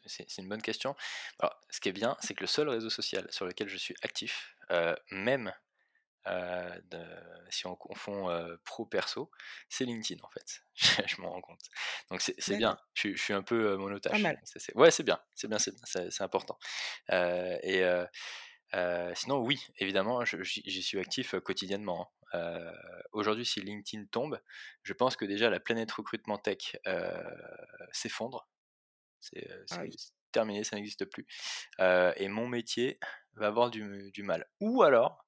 c'est 0.06 0.38
une 0.38 0.50
bonne 0.50 0.62
question. 0.62 0.96
Alors, 1.40 1.60
ce 1.70 1.80
qui 1.80 1.90
est 1.90 1.94
bien, 1.94 2.18
c'est 2.20 2.34
que 2.34 2.42
le 2.42 2.48
seul 2.48 2.70
réseau 2.70 2.90
social 2.90 3.28
sur 3.32 3.46
lequel 3.46 3.70
je 3.70 3.78
suis 3.78 3.96
actif, 4.02 4.56
même 5.12 5.52
euh, 6.28 6.70
de, 6.92 7.02
si 7.50 7.68
on 7.68 7.76
confond 7.76 8.30
euh, 8.30 8.58
pro-perso, 8.66 9.32
c'est 9.70 9.86
LinkedIn 9.86 10.22
en 10.24 10.30
fait. 10.30 10.62
je 11.08 11.22
m'en 11.22 11.32
rends 11.32 11.42
compte. 11.42 11.62
Donc 12.12 12.22
c'est 12.22 12.58
bien. 12.58 12.78
Je, 12.96 13.16
suis 13.16 13.34
un 13.34 13.44
peu 13.44 13.72
euh, 13.72 13.78
monotache. 13.78 14.22
ouais, 14.76 14.92
c'est 14.92 15.04
bien. 15.04 15.20
C'est 15.36 15.48
bien, 15.48 15.58
c'est 15.58 16.22
important. 16.22 16.58
et 17.10 17.84
sinon, 19.16 19.40
oui, 19.40 19.66
évidemment, 19.78 20.26
j'y 20.26 20.84
suis 20.84 21.00
actif 21.00 21.36
quotidiennement. 21.40 22.12
Hein. 22.34 22.72
Aujourd'hui, 23.12 23.46
si 23.46 23.62
LinkedIn 23.62 24.06
tombe, 24.12 24.40
je 24.84 24.94
pense 24.94 25.16
que 25.16 25.26
déjà 25.26 25.50
la 25.50 25.60
planète 25.60 25.92
recrutement 25.92 26.38
tech 26.38 26.78
s'effondre. 27.92 28.48
C'est 29.20 29.50
ah 29.72 29.84
terminé, 30.32 30.64
ça 30.64 30.76
n'existe 30.76 31.06
plus. 31.06 31.26
et 31.80 32.28
mon 32.28 32.48
métier 32.48 33.00
va 33.34 33.48
avoir 33.48 33.72
du, 33.72 34.12
du 34.12 34.24
mal. 34.24 34.48
Ou 34.60 34.84
alors, 34.84 35.26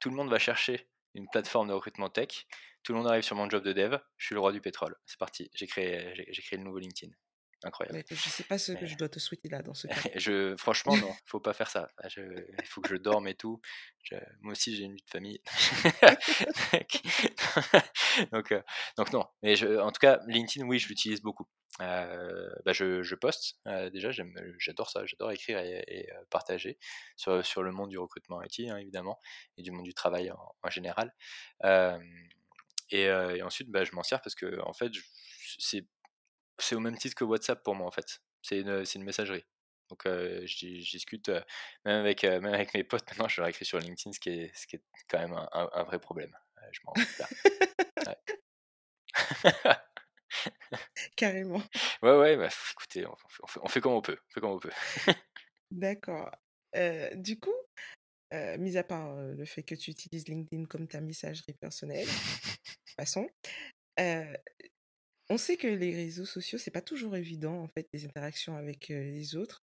tout 0.00 0.10
le 0.10 0.16
monde 0.16 0.30
va 0.30 0.38
chercher 0.38 0.88
une 1.14 1.28
plateforme 1.28 1.68
de 1.68 1.72
recrutement 1.72 2.10
tech, 2.10 2.46
tout 2.82 2.92
le 2.92 2.98
monde 2.98 3.08
arrive 3.08 3.22
sur 3.22 3.36
mon 3.36 3.48
job 3.50 3.62
de 3.62 3.72
dev, 3.72 3.98
je 4.16 4.26
suis 4.26 4.34
le 4.34 4.40
roi 4.40 4.52
du 4.52 4.60
pétrole. 4.60 4.96
C'est 5.06 5.18
parti, 5.18 5.50
j'ai 5.54 5.66
créé, 5.66 6.14
j'ai, 6.14 6.42
créé 6.42 6.58
le 6.58 6.64
nouveau 6.64 6.78
LinkedIn. 6.78 7.12
Incroyable. 7.64 8.04
je 8.08 8.14
sais 8.14 8.44
pas 8.44 8.58
ce 8.58 8.72
que 8.72 8.86
je 8.86 8.96
dois 8.96 9.08
te 9.08 9.18
souhaiter 9.18 9.48
là 9.48 9.62
dans 9.62 9.74
ce 9.74 9.86
cas. 9.86 9.94
je, 10.16 10.56
franchement, 10.56 10.96
non, 10.96 11.12
faut 11.26 11.40
pas 11.40 11.52
faire 11.52 11.70
ça. 11.70 11.88
il 12.16 12.66
faut 12.66 12.80
que 12.80 12.88
je 12.88 12.96
dorme 12.96 13.28
et 13.28 13.34
tout. 13.34 13.60
moi 14.40 14.52
aussi, 14.52 14.76
j'ai 14.76 14.84
une 14.84 14.94
vie 14.94 15.02
de 15.02 15.10
famille. 15.10 15.40
donc, 18.32 18.52
euh, 18.52 18.62
donc 18.96 19.12
non. 19.12 19.26
Mais 19.42 19.56
je, 19.56 19.78
en 19.78 19.90
tout 19.90 20.00
cas, 20.00 20.20
LinkedIn, 20.26 20.66
oui, 20.66 20.78
je 20.78 20.88
l'utilise 20.88 21.22
beaucoup. 21.22 21.46
Euh, 21.80 22.50
bah 22.64 22.72
je, 22.72 23.02
je, 23.02 23.14
poste. 23.14 23.58
Euh, 23.66 23.90
déjà, 23.90 24.10
j'adore 24.58 24.90
ça. 24.90 25.06
J'adore 25.06 25.30
écrire 25.32 25.58
et, 25.58 26.08
partager 26.30 26.78
sur, 27.16 27.44
sur 27.44 27.62
le 27.62 27.72
monde 27.72 27.90
du 27.90 27.98
recrutement 27.98 28.42
IT, 28.42 28.60
hein, 28.68 28.76
évidemment, 28.78 29.20
et 29.56 29.62
du 29.62 29.70
monde 29.70 29.84
du 29.84 29.94
travail 29.94 30.30
en, 30.30 30.70
général. 30.70 31.14
Et, 32.90 33.10
ensuite, 33.42 33.70
bah, 33.70 33.84
je 33.84 33.92
m'en 33.92 34.02
sers 34.02 34.20
parce 34.20 34.34
que, 34.34 34.60
en 34.62 34.72
fait, 34.72 34.92
c'est 35.58 35.86
c'est 36.58 36.74
au 36.74 36.80
même 36.80 36.96
titre 36.98 37.14
que 37.14 37.24
WhatsApp 37.24 37.62
pour 37.62 37.74
moi 37.74 37.86
en 37.86 37.90
fait. 37.90 38.20
C'est 38.42 38.60
une, 38.60 38.84
une, 38.94 39.04
messagerie. 39.04 39.44
Donc 39.90 40.06
euh, 40.06 40.46
je, 40.46 40.66
discute 40.66 41.28
même, 41.84 42.00
avec, 42.00 42.22
même 42.24 42.46
avec 42.46 42.74
mes 42.74 42.84
potes 42.84 43.06
maintenant, 43.08 43.28
je 43.28 43.40
leur 43.40 43.48
écris 43.48 43.64
sur 43.64 43.78
LinkedIn, 43.78 44.12
ce 44.12 44.20
qui 44.20 44.30
est, 44.30 44.54
ce 44.54 44.66
qui 44.66 44.76
est 44.76 44.82
quand 45.08 45.18
même 45.18 45.32
un, 45.32 45.48
un, 45.52 45.84
vrai 45.84 45.98
problème. 45.98 46.36
je 46.72 46.80
m'en 46.84 46.92
rends 46.92 47.02
Carrément. 51.16 51.62
Ouais, 52.02 52.16
ouais, 52.16 52.36
bah, 52.36 52.48
écoutez, 52.72 53.06
on 53.06 53.16
fait, 53.16 53.60
on, 53.62 53.68
fait, 53.68 53.80
comme 53.80 53.92
on 53.92 54.02
peut. 54.02 54.18
On 54.28 54.32
fait 54.32 54.40
comme 54.40 54.50
on 54.50 54.58
peut. 54.58 54.70
D'accord. 55.70 56.30
du 57.14 57.40
coup, 57.40 57.54
mis 58.58 58.76
à 58.76 58.84
part 58.84 59.16
le 59.16 59.44
fait 59.44 59.62
que 59.62 59.74
tu 59.74 59.90
utilises 59.90 60.28
LinkedIn 60.28 60.66
comme 60.66 60.86
ta 60.86 61.00
messagerie 61.00 61.54
personnelle, 61.54 62.06
de 62.06 62.12
façon, 62.96 63.28
on 65.30 65.38
sait 65.38 65.56
que 65.56 65.66
les 65.66 65.94
réseaux 65.94 66.24
sociaux, 66.24 66.58
c'est 66.58 66.70
pas 66.70 66.82
toujours 66.82 67.16
évident, 67.16 67.60
en 67.62 67.68
fait, 67.68 67.88
les 67.92 68.04
interactions 68.04 68.56
avec 68.56 68.88
les 68.88 69.36
autres. 69.36 69.62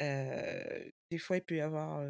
des 0.00 1.18
fois, 1.18 1.36
il 1.38 1.42
peut 1.44 1.56
y 1.56 1.60
avoir 1.60 2.02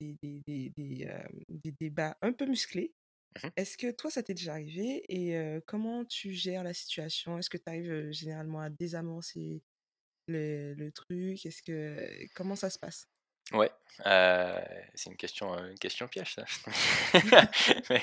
des, 0.00 0.16
des, 0.22 0.72
des, 0.76 1.72
débats 1.80 2.16
un 2.22 2.32
peu 2.32 2.46
musclés. 2.46 2.94
Mmh 3.42 3.50
Est-ce 3.56 3.76
que 3.78 3.90
toi, 3.92 4.10
ça 4.10 4.22
t'est 4.22 4.34
déjà 4.34 4.52
arrivé 4.54 5.04
et 5.08 5.60
comment 5.66 6.04
tu 6.04 6.32
gères 6.32 6.64
la 6.64 6.74
situation? 6.74 7.38
Est-ce 7.38 7.50
que 7.50 7.58
tu 7.58 7.64
arrives 7.68 8.10
généralement 8.12 8.60
à 8.60 8.70
désamorcer 8.70 9.62
le, 10.28 10.74
le 10.74 10.92
truc? 10.92 11.46
Est-ce 11.46 11.62
que 11.62 12.26
comment 12.34 12.56
ça 12.56 12.70
se 12.70 12.78
passe? 12.78 13.08
Ouais, 13.52 13.70
c'est 14.94 15.10
une 15.10 15.16
question, 15.16 15.56
une 15.56 15.78
question 15.78 16.08
piège 16.08 16.34
ça. 16.34 16.44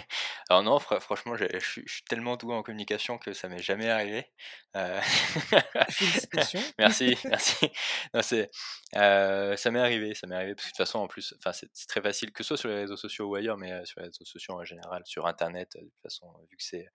alors 0.50 0.64
non, 0.64 0.80
franchement, 0.80 1.36
je 1.36 1.60
suis 1.60 2.04
tellement 2.10 2.36
doué 2.38 2.56
en 2.56 2.64
communication 2.64 3.18
que 3.18 3.34
ça 3.34 3.48
m'est 3.50 3.62
jamais 3.62 3.90
arrivé. 3.90 4.26
Félicitations. 5.90 6.62
Merci, 6.80 7.18
merci. 7.26 7.70
Non, 8.14 8.22
c'est, 8.22 8.50
ça 8.94 9.72
m'est 9.72 9.80
arrivé, 9.80 10.16
ça 10.16 10.28
m'est 10.28 10.36
arrivé 10.36 10.56
parce 10.56 10.66
que 10.66 10.70
de 10.70 10.76
toute 10.76 10.78
façon, 10.78 11.00
en 11.00 11.08
plus, 11.08 11.34
enfin, 11.40 11.52
c'est 11.54 11.70
très 11.88 12.02
facile, 12.02 12.32
que 12.32 12.44
ce 12.44 12.50
soit 12.50 12.58
sur 12.58 12.70
les 12.70 12.76
réseaux 12.76 12.98
sociaux 12.98 13.28
ou 13.28 13.36
ailleurs, 13.36 13.58
mais 13.58 13.86
sur 13.86 14.00
les 14.00 14.08
réseaux 14.08 14.26
sociaux 14.26 14.56
en 14.56 14.64
général, 14.64 15.04
sur 15.06 15.28
internet, 15.28 15.74
de 15.76 15.82
toute 15.82 16.02
façon, 16.02 16.34
vu 16.50 16.58
que 16.58 16.64
c'est 16.64 16.88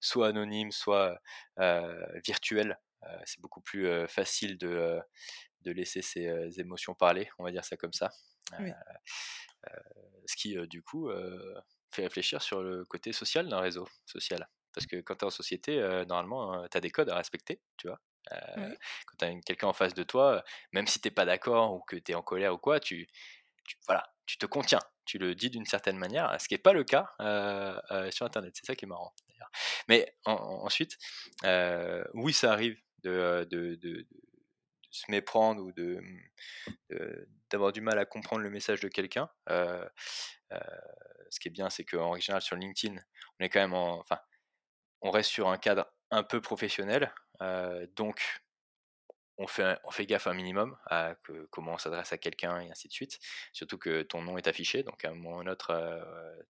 soit 0.00 0.28
anonyme, 0.28 0.72
soit 0.72 1.20
virtuel, 2.24 2.78
c'est 3.24 3.40
beaucoup 3.40 3.60
plus 3.60 4.06
facile 4.08 4.56
de 4.58 5.00
de 5.62 5.72
laisser 5.72 6.02
ses 6.02 6.60
émotions 6.60 6.94
parler, 6.94 7.28
on 7.38 7.44
va 7.44 7.50
dire 7.50 7.64
ça 7.64 7.76
comme 7.76 7.92
ça. 7.92 8.10
ce 10.26 10.36
qui, 10.36 10.56
du 10.68 10.82
coup, 10.82 11.10
fait 11.90 12.02
réfléchir 12.02 12.42
sur 12.42 12.62
le 12.62 12.84
côté 12.84 13.12
social 13.12 13.48
d'un 13.48 13.60
réseau 13.60 13.88
social. 14.06 14.48
Parce 14.74 14.86
que 14.86 15.00
quand 15.00 15.16
tu 15.16 15.24
es 15.24 15.26
en 15.26 15.30
société, 15.30 15.80
normalement, 16.06 16.66
tu 16.68 16.76
as 16.76 16.80
des 16.80 16.90
codes 16.90 17.08
à 17.10 17.16
respecter, 17.16 17.60
tu 17.76 17.88
vois? 17.88 18.00
Quand 18.30 19.16
tu 19.18 19.24
as 19.24 19.40
quelqu'un 19.40 19.68
en 19.68 19.72
face 19.72 19.94
de 19.94 20.02
toi, 20.02 20.44
même 20.72 20.86
si 20.86 21.00
tu 21.00 21.08
n'es 21.08 21.12
pas 21.12 21.24
d'accord 21.24 21.74
ou 21.74 21.80
que 21.80 21.96
tu 21.96 22.12
es 22.12 22.14
en 22.14 22.22
colère 22.22 22.54
ou 22.54 22.58
quoi, 22.58 22.78
tu, 22.78 23.08
voilà, 23.86 24.04
tu 24.26 24.36
te 24.36 24.46
contiens, 24.46 24.80
tu 25.06 25.18
le 25.18 25.34
dis 25.34 25.48
d'une 25.50 25.64
certaine 25.64 25.96
manière, 25.96 26.38
ce 26.40 26.46
qui 26.46 26.54
n'est 26.54 26.58
pas 26.58 26.74
le 26.74 26.84
cas 26.84 27.14
sur 28.10 28.26
Internet. 28.26 28.54
C'est 28.54 28.66
ça 28.66 28.76
qui 28.76 28.84
est 28.84 28.88
marrant. 28.88 29.14
Mais 29.88 30.14
ensuite, 30.26 30.98
oui, 32.14 32.32
ça 32.32 32.52
arrive 32.52 32.78
de, 33.02 33.46
de, 33.50 34.06
se 34.98 35.10
méprendre 35.10 35.62
ou 35.62 35.72
de 35.72 36.00
d'avoir 37.50 37.72
du 37.72 37.80
mal 37.80 37.98
à 37.98 38.04
comprendre 38.04 38.42
le 38.42 38.50
message 38.50 38.80
de 38.80 38.88
quelqu'un. 38.88 39.30
Euh, 39.48 39.88
euh, 40.52 40.58
ce 41.30 41.40
qui 41.40 41.48
est 41.48 41.50
bien, 41.50 41.70
c'est 41.70 41.84
qu'en 41.84 42.16
général 42.16 42.42
sur 42.42 42.56
LinkedIn, 42.56 42.96
on 43.38 43.44
est 43.44 43.48
quand 43.48 43.60
même 43.60 43.74
en, 43.74 43.98
enfin, 43.98 44.18
on 45.00 45.10
reste 45.10 45.30
sur 45.30 45.48
un 45.48 45.58
cadre 45.58 45.86
un 46.10 46.22
peu 46.22 46.40
professionnel, 46.40 47.12
euh, 47.42 47.86
donc 47.96 48.40
on 49.36 49.46
fait, 49.46 49.78
on 49.84 49.90
fait 49.90 50.04
gaffe 50.04 50.26
un 50.26 50.34
minimum 50.34 50.76
à 50.86 51.14
que, 51.22 51.46
comment 51.50 51.74
on 51.74 51.78
s'adresse 51.78 52.12
à 52.12 52.18
quelqu'un 52.18 52.60
et 52.60 52.70
ainsi 52.70 52.88
de 52.88 52.92
suite. 52.92 53.18
Surtout 53.52 53.78
que 53.78 54.02
ton 54.02 54.22
nom 54.22 54.36
est 54.36 54.48
affiché, 54.48 54.82
donc 54.82 55.04
à 55.04 55.10
un 55.10 55.14
moment 55.14 55.36
ou 55.36 55.40
un 55.40 55.46
autre, 55.46 55.72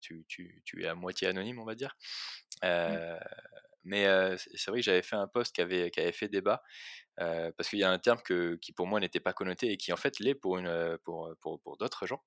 tu, 0.00 0.24
tu, 0.26 0.62
tu, 0.64 0.84
es 0.84 0.88
à 0.88 0.94
moitié 0.94 1.28
anonyme, 1.28 1.58
on 1.58 1.66
va 1.66 1.74
dire. 1.74 1.96
Mmh. 2.62 3.18
Mais 3.88 4.04
c'est 4.36 4.70
vrai 4.70 4.80
que 4.80 4.84
j'avais 4.84 5.02
fait 5.02 5.16
un 5.16 5.26
post 5.26 5.54
qui 5.54 5.60
avait, 5.60 5.90
qui 5.90 6.00
avait 6.00 6.12
fait 6.12 6.28
débat, 6.28 6.62
parce 7.16 7.68
qu'il 7.68 7.78
y 7.78 7.84
a 7.84 7.90
un 7.90 7.98
terme 7.98 8.20
que, 8.24 8.56
qui 8.56 8.72
pour 8.72 8.86
moi 8.86 9.00
n'était 9.00 9.20
pas 9.20 9.32
connoté 9.32 9.72
et 9.72 9.76
qui 9.76 9.92
en 9.92 9.96
fait 9.96 10.20
l'est 10.20 10.34
pour, 10.34 10.60
pour, 11.04 11.34
pour, 11.40 11.60
pour 11.60 11.76
d'autres 11.76 12.06
gens. 12.06 12.22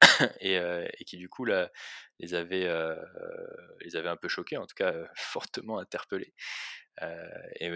Et, 0.40 0.58
qui 1.06 1.18
du 1.18 1.28
coup 1.28 1.44
les, 1.44 2.34
avait, 2.34 2.68
les 3.80 3.96
avait 3.96 4.08
un 4.08 4.16
peu 4.16 4.28
choqués, 4.28 4.56
en 4.56 4.66
tout 4.66 4.74
cas 4.74 4.94
fortement 5.14 5.78
interpellés. 5.78 6.32
et 7.60 7.68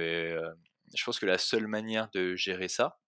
je 0.94 1.04
pense 1.04 1.18
que 1.18 1.26
la 1.26 1.38
seule 1.38 1.66
manière 1.66 2.08
de 2.12 2.34
gérer 2.36 2.68
ça, 2.68 2.98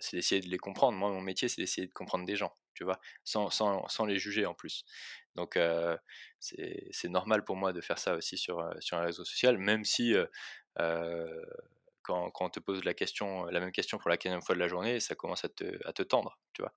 c'est 0.00 0.16
d'essayer 0.16 0.40
de 0.40 0.48
les 0.48 0.58
comprendre. 0.58 0.96
Moi, 0.96 1.10
mon 1.10 1.20
métier, 1.20 1.48
c'est 1.48 1.60
d'essayer 1.60 1.86
de 1.86 1.92
comprendre 1.92 2.24
des 2.24 2.36
gens, 2.36 2.52
tu 2.74 2.84
vois, 2.84 3.00
sans, 3.24 3.50
sans, 3.50 3.86
sans 3.88 4.04
les 4.06 4.18
juger 4.18 4.46
en 4.46 4.54
plus. 4.54 4.84
Donc, 5.34 5.58
c'est 6.40 7.08
normal 7.08 7.44
pour 7.44 7.56
moi 7.56 7.72
de 7.72 7.80
faire 7.80 7.98
ça 7.98 8.14
aussi 8.14 8.36
sur, 8.36 8.68
sur 8.80 8.98
un 8.98 9.02
réseau 9.02 9.24
social, 9.24 9.58
même 9.58 9.84
si 9.84 10.14
quand, 12.02 12.30
quand, 12.30 12.44
on 12.46 12.50
te 12.50 12.60
pose 12.60 12.84
la 12.84 12.94
question, 12.94 13.46
la 13.46 13.60
même 13.60 13.72
question 13.72 13.98
pour 13.98 14.10
la 14.10 14.16
quatrième 14.16 14.42
fois 14.42 14.54
de 14.54 14.60
la 14.60 14.68
journée, 14.68 15.00
ça 15.00 15.14
commence 15.14 15.44
à 15.44 15.48
te, 15.48 15.88
à 15.88 15.92
te 15.92 16.02
tendre, 16.02 16.38
tu 16.52 16.62
vois? 16.62 16.72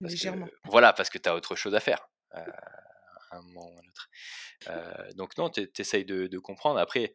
Légèrement. 0.00 0.48
voilà, 0.64 0.92
parce 0.92 1.10
que 1.10 1.18
tu 1.18 1.28
as 1.28 1.34
autre 1.34 1.54
chose 1.54 1.74
à 1.74 1.80
faire. 1.80 2.08
à 2.32 3.36
un 3.36 3.42
moment 3.42 3.68
ou 3.68 3.78
un 3.78 3.88
autre. 3.88 5.14
donc 5.16 5.36
non, 5.38 5.48
tu 5.50 5.68
essayes 5.78 6.04
de, 6.04 6.26
de, 6.26 6.38
comprendre. 6.38 6.78
Après, 6.78 7.14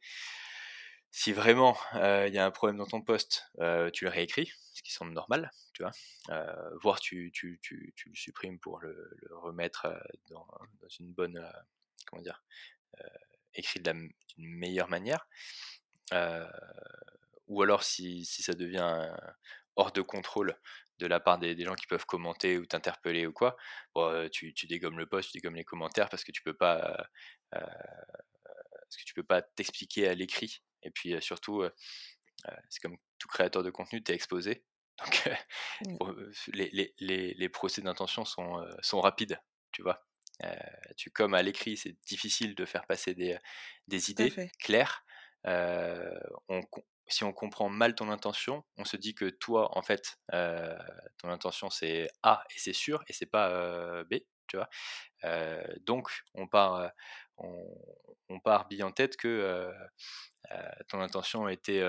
si 1.18 1.34
vraiment 1.34 1.76
il 1.96 2.32
y 2.32 2.38
a 2.38 2.46
un 2.46 2.52
problème 2.52 2.78
dans 2.78 2.86
ton 2.86 3.02
poste, 3.02 3.50
tu 3.92 4.06
le 4.06 4.12
réécris, 4.12 4.52
ce 4.76 4.84
qui 4.84 4.94
semble 4.94 5.14
normal, 5.14 5.50
tu 5.74 5.82
vois. 5.82 5.92
voire 6.84 7.00
tu, 7.00 7.32
tu, 7.34 7.60
tu, 7.64 7.92
tu, 7.96 8.10
le 8.10 8.16
supprimes 8.16 8.60
pour 8.60 8.80
le, 8.82 9.18
remettre 9.32 9.88
dans, 10.30 10.48
une 11.00 11.12
bonne, 11.12 11.44
comment 12.06 12.22
dire, 12.22 12.44
écrit 13.56 13.80
d'une 13.80 14.12
meilleure 14.38 14.90
manière. 14.90 15.28
ou 17.48 17.64
alors 17.64 17.82
si, 17.82 18.24
si, 18.24 18.44
ça 18.44 18.54
devient 18.54 19.10
hors 19.76 19.92
de 19.92 20.04
contrôle 20.04 20.56
de 21.00 21.08
la 21.08 21.20
part 21.20 21.40
des, 21.40 21.60
gens 21.64 21.74
qui 21.74 21.88
peuvent 21.88 22.06
commenter 22.06 22.60
ou 22.60 22.68
t'interpeller 22.68 23.26
ou 23.26 23.34
quoi, 23.34 23.58
tu, 24.32 24.54
dégommes 24.70 25.00
le 25.00 25.08
post, 25.08 25.32
tu 25.32 25.40
dégommes 25.40 25.56
les 25.56 25.66
commentaires 25.66 26.10
parce 26.10 26.24
que 26.24 26.32
tu 26.32 26.44
peux 26.44 26.54
pas 26.54 27.10
parce 27.50 28.96
que 28.96 29.04
tu 29.04 29.16
peux 29.16 29.24
pas 29.24 29.42
t'expliquer 29.42 30.08
à 30.08 30.14
l'écrit 30.14 30.62
et 30.88 30.92
puis 30.92 31.16
surtout, 31.22 31.64
c'est 32.70 32.82
comme 32.82 32.98
tout 33.20 33.28
créateur 33.28 33.64
de 33.64 33.70
contenu, 33.70 34.04
tu 34.04 34.12
es 34.12 34.16
exposé. 34.16 34.64
Donc 34.98 35.30
les, 36.54 36.70
les, 36.72 36.96
les, 36.98 37.34
les, 37.36 37.50
procès 37.50 37.82
d'intention 37.82 38.26
sont, 38.26 38.66
sont 38.82 39.00
rapides, 39.00 39.40
tu 39.72 39.84
vois? 39.84 40.04
tu, 40.96 41.12
comme 41.12 41.36
à 41.36 41.44
l'écrit, 41.44 41.78
c'est 41.78 41.96
difficile 42.08 42.56
de 42.56 42.66
faire 42.66 42.88
passer 42.88 43.14
des, 43.14 43.38
des 43.88 44.10
idées 44.10 44.34
claires. 44.60 45.06
on, 45.46 46.62
si 47.08 47.24
on 47.24 47.32
comprend 47.32 47.70
mal 47.70 47.94
ton 47.94 48.10
intention, 48.10 48.66
on 48.78 48.86
se 48.86 48.98
dit 48.98 49.14
que 49.14 49.26
toi, 49.30 49.78
en 49.78 49.82
fait, 49.82 50.20
ton 50.32 51.30
intention 51.30 51.70
c'est 51.70 52.10
A 52.24 52.44
et 52.56 52.60
c'est 52.60 52.74
sûr, 52.74 53.04
et 53.08 53.14
c'est 53.14 53.28
pas 53.28 54.04
B, 54.06 54.16
tu 54.48 54.58
vois? 54.58 54.70
donc, 55.86 56.10
on 56.34 56.48
part, 56.48 56.92
on, 57.38 57.66
on, 58.30 58.40
part 58.40 58.68
bien 58.68 58.88
en 58.88 58.92
tête 58.92 59.18
que 59.18 59.70
ton 60.88 61.02
intention 61.02 61.48
était 61.48 61.84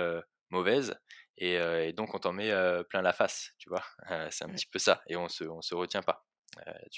mauvaise 0.51 0.99
et, 1.37 1.93
donc 1.93 2.15
on 2.15 2.19
t'en 2.19 2.33
met 2.33 2.53
plein 2.91 3.03
la 3.03 3.13
face, 3.13 3.53
tu 3.59 3.69
vois? 3.69 3.85
c'est 4.31 4.45
un 4.45 4.51
petit 4.51 4.67
peu 4.67 4.79
ça 4.79 5.03
et 5.09 5.17
on 5.17 5.29
se, 5.29 5.45
on 5.45 5.63
se 5.63 5.75
retient 5.75 6.03
pas. 6.03 6.27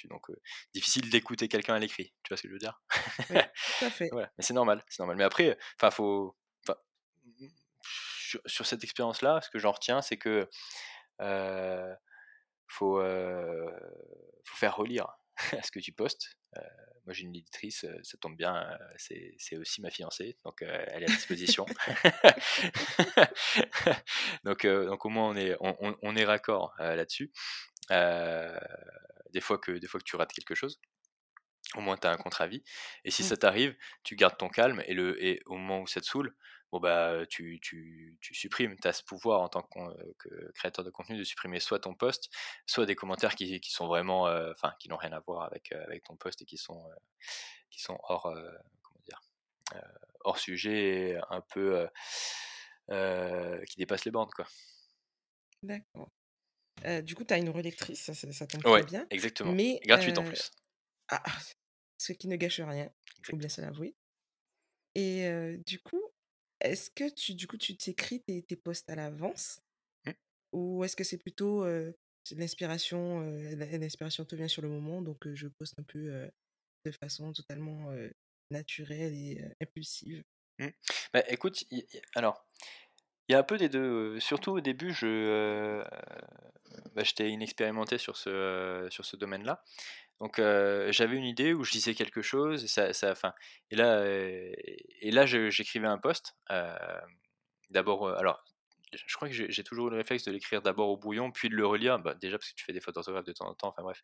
donc 0.05 0.27
difficile 0.75 1.11
d'écouter 1.11 1.49
quelqu'un 1.49 1.75
à 1.75 1.79
l'écrit, 1.79 2.13
tu 2.23 2.31
vois 2.31 2.37
ce 2.37 2.43
que 2.43 2.49
je 2.49 2.53
veux 2.53 2.59
dire? 2.59 2.81
Tout 3.79 3.85
à 3.85 3.91
fait. 3.91 4.11
mais 4.13 4.29
c'est 4.39 4.55
normal, 4.55 4.85
c'est 4.89 5.01
normal. 5.01 5.17
Mais 5.17 5.25
après, 5.25 5.59
enfin 5.77 5.91
faut, 5.91 6.37
sur, 8.31 8.41
sur, 8.47 8.67
cette 8.67 8.85
expérience-là, 8.85 9.41
ce 9.43 9.51
que 9.51 9.59
j'en 9.59 9.73
retiens, 9.73 10.03
c'est 10.03 10.17
que 10.17 10.49
faut, 12.69 13.01
faut 13.01 14.57
faire 14.57 14.77
relire 14.77 15.09
à 15.59 15.63
ce 15.63 15.71
que 15.71 15.81
tu 15.81 15.93
postes. 15.93 16.37
moi, 17.05 17.13
j'ai 17.13 17.25
une 17.25 17.37
éditrice, 17.37 17.87
ça 18.03 18.19
tombe 18.19 18.37
bien, 18.37 18.67
c'est 18.97 19.57
aussi 19.57 19.81
ma 19.81 19.91
fiancée, 19.91 20.39
donc 20.45 20.63
elle 20.63 21.03
est 21.03 21.11
à 21.11 21.15
disposition. 21.15 21.67
donc, 24.45 24.67
donc 24.67 25.05
au 25.05 25.09
moins 25.09 25.31
on 25.31 25.37
est, 25.37 25.57
on, 25.61 25.97
on 26.03 26.17
est 26.17 26.25
raccord 26.25 26.75
là-dessus. 26.79 27.33
des, 27.91 29.41
fois 29.41 29.59
que, 29.59 29.73
des 29.73 29.87
fois 29.87 30.01
que 30.01 30.05
tu 30.05 30.17
rates 30.17 30.33
quelque 30.33 30.55
chose 30.55 30.81
au 31.77 31.81
moins 31.81 31.97
tu 31.97 32.07
as 32.07 32.11
un 32.11 32.17
contre-avis. 32.17 32.63
Et 33.05 33.11
si 33.11 33.23
mmh. 33.23 33.27
ça 33.27 33.37
t'arrive, 33.37 33.77
tu 34.03 34.17
gardes 34.17 34.37
ton 34.37 34.49
calme 34.49 34.83
et, 34.87 34.95
le, 34.95 35.23
et 35.25 35.41
au 35.47 35.57
moment 35.57 35.81
où 35.81 35.87
ça 35.87 36.01
te 36.01 36.07
saoule, 36.07 36.35
bon 36.73 36.81
bah, 36.81 37.27
tu, 37.29 37.59
tu, 37.61 38.17
tu 38.21 38.35
supprimes. 38.35 38.77
Tu 38.81 38.89
as 38.89 38.93
ce 38.93 39.03
pouvoir 39.03 39.41
en 39.41 39.49
tant 39.49 39.63
que, 39.63 40.53
créateur 40.53 40.85
de 40.85 40.91
contenu 40.91 41.19
de 41.19 41.25
supprimer 41.25 41.61
soit 41.61 41.81
ton 41.81 41.95
post, 41.95 42.31
soit 42.67 42.87
des 42.87 42.95
commentaires 42.95 43.35
qui, 43.35 43.61
qui 43.61 43.73
sont 43.73 43.87
vraiment, 43.87 44.23
enfin, 44.51 44.75
qui 44.79 44.89
n'ont 44.89 44.97
rien 44.97 45.13
à 45.13 45.21
voir 45.21 45.45
avec, 45.45 45.73
avec 45.73 46.05
ton 46.05 46.17
post 46.17 46.43
et 46.43 46.45
qui 46.45 46.57
sont, 46.57 46.83
qui 47.71 47.81
sont 47.81 47.99
hors, 48.05 48.23
comment 48.23 49.01
dire, 49.05 49.21
hors 50.21 50.39
sujet, 50.39 51.19
un 51.31 51.41
peu 51.41 51.89
qui 52.89 53.77
dépassent 53.77 54.05
les 54.05 54.11
bornes, 54.11 54.31
quoi. 54.35 54.47
D'accord. 55.63 56.11
du 57.03 57.15
coup, 57.15 57.25
tu 57.25 57.35
as 57.35 57.39
une 57.39 57.51
relectrice, 57.51 58.05
ça, 58.05 58.15
ça, 58.15 58.47
tombe 58.47 58.63
très 58.63 58.85
bien. 58.85 59.07
Exactement. 59.11 59.53
Mais, 59.53 59.81
gratuite 59.85 60.19
en 60.19 60.25
plus. 60.25 60.51
Ah, 61.09 61.23
ce 61.99 62.13
qui 62.13 62.29
ne 62.29 62.37
gâche 62.37 62.61
rien, 62.61 62.89
il 63.19 63.27
faut 63.27 63.37
bien 63.37 63.49
se 63.49 63.61
l'avouer. 63.61 63.97
Et 64.95 65.29
du 65.67 65.81
coup, 65.81 66.03
est-ce 66.61 66.91
que 66.91 67.09
tu, 67.09 67.35
du 67.35 67.47
coup, 67.47 67.57
tu 67.57 67.77
t'écris 67.77 68.21
tes, 68.23 68.43
tes 68.43 68.57
posts 68.57 68.89
à 68.91 68.95
l'avance? 68.95 69.61
Mmh. 70.07 70.13
ou 70.53 70.85
est-ce 70.85 70.97
que 70.97 71.05
c'est 71.05 71.19
plutôt 71.19 71.65
l'inspiration, 72.33 73.21
l'inspiration 73.21 74.25
te 74.25 74.37
vient 74.37 74.49
sur 74.49 74.63
le 74.63 74.69
moment, 74.69 75.03
donc 75.03 75.33
je 75.35 75.49
poste 75.49 75.79
un 75.79 75.83
peu 75.83 76.31
de 76.85 76.93
façon 76.93 77.33
totalement 77.33 77.93
naturelle 78.51 79.15
et 79.15 79.45
impulsive? 79.61 80.23
Mmh. 80.59 80.69
bah, 81.13 81.23
écoute, 81.29 81.65
alors, 82.15 82.45
il 83.29 83.33
y 83.33 83.35
a 83.37 83.39
un 83.39 83.45
peu 83.45 83.59
des 83.59 83.69
deux. 83.69 84.19
Surtout 84.21 84.53
au 84.53 84.61
début, 84.61 84.93
je, 84.93 85.85
bah, 86.95 87.03
j'étais 87.05 87.31
inexpérimenté 87.31 87.99
sur 87.99 88.17
ce, 88.17 88.89
sur 88.91 89.05
ce 89.05 89.17
domaine-là. 89.17 89.63
Donc 90.21 90.37
j'avais 90.39 91.17
une 91.17 91.25
idée 91.25 91.55
où 91.55 91.65
je 91.65 91.73
disais 91.73 91.95
quelque 91.95 92.23
chose, 92.23 92.65
et, 92.65 92.93
ça, 92.93 93.15
fin, 93.15 93.33
et 93.71 93.77
là, 93.77 94.05
là 95.03 95.27
j'écrivais 95.27 95.87
un 95.87 95.99
post. 95.99 96.37
d'abord, 97.71 98.09
alors 98.17 98.45
je 98.93 99.15
crois 99.15 99.29
que 99.29 99.35
j'ai 99.35 99.65
toujours 99.65 99.89
le 99.89 99.97
réflexe 99.97 100.25
de 100.25 100.33
l'écrire 100.33 100.63
d'abord 100.63 100.89
au 100.89 100.97
brouillon, 100.97 101.31
puis 101.31 101.49
de 101.49 101.55
le 101.55 101.67
relire, 101.67 101.99
bah, 102.01 102.15
déjà 102.15 102.39
parce 102.39 102.51
que 102.51 102.57
tu 102.57 102.65
fais 102.65 102.73
des 102.73 102.81
fautes 102.81 102.97
d'orthographe 102.97 103.25
de 103.25 103.33
temps 103.33 103.49
en 103.49 103.55
temps, 103.55 103.69
enfin 103.69 103.83
bref, 103.83 104.03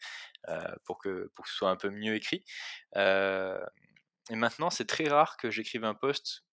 pour, 0.85 0.99
que, 0.99 1.31
pour 1.35 1.45
que 1.45 1.51
ce 1.51 1.57
soit 1.57 1.71
un 1.71 1.77
peu 1.77 1.91
mieux 1.91 2.15
écrit. 2.15 2.45
et 2.97 4.37
maintenant, 4.37 4.71
c'est 4.71 4.87
très 4.87 5.09
rare 5.09 5.37
que 5.37 5.51
j'écrive 5.51 5.85
un 5.85 5.95
post 5.95 6.47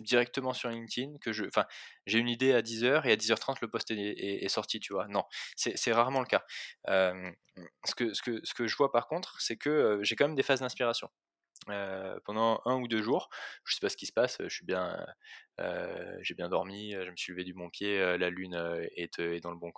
directement 0.00 0.52
sur 0.52 0.70
LinkedIn, 0.70 1.18
que 1.18 1.32
je, 1.32 1.44
enfin, 1.44 1.66
j'ai 2.06 2.18
une 2.18 2.28
idée 2.28 2.52
à 2.54 2.62
10h 2.62 3.06
et 3.06 3.12
à 3.12 3.16
10h30 3.16 3.58
le 3.60 3.68
post 3.68 3.90
est, 3.90 4.48
sorti, 4.48 4.80
tu 4.80 4.92
vois. 4.92 5.06
Non, 5.08 5.24
c'est 5.56 5.92
rarement 5.92 6.20
le 6.20 6.26
cas. 6.26 6.44
ce, 6.86 7.94
que, 7.94 8.14
ce, 8.14 8.22
que, 8.22 8.40
ce 8.44 8.54
que 8.54 8.66
je 8.66 8.76
vois 8.76 8.92
par 8.92 9.06
contre, 9.06 9.40
c'est 9.40 9.56
que 9.56 10.00
j'ai 10.02 10.16
quand 10.16 10.26
même 10.26 10.36
des 10.36 10.42
phases 10.42 10.60
d'inspiration. 10.60 11.08
pendant 12.24 12.60
un 12.64 12.76
ou 12.76 12.88
deux 12.88 13.02
jours, 13.02 13.28
je 13.64 13.74
sais 13.74 13.80
pas 13.80 13.88
ce 13.90 13.96
qui 13.96 14.06
se 14.06 14.12
passe, 14.12 14.38
je 14.40 14.48
suis 14.48 14.66
bien, 14.66 15.04
j'ai 16.22 16.34
bien 16.34 16.48
dormi, 16.48 16.92
je 16.92 17.10
me 17.10 17.16
suis 17.16 17.32
levé 17.32 17.44
du 17.44 17.54
bon 17.54 17.70
pied, 17.70 17.98
la 18.18 18.30
lune 18.30 18.54
est, 18.96 19.18
est, 19.18 19.40
dans 19.40 19.50
le 19.50 19.58
bon, 19.58 19.72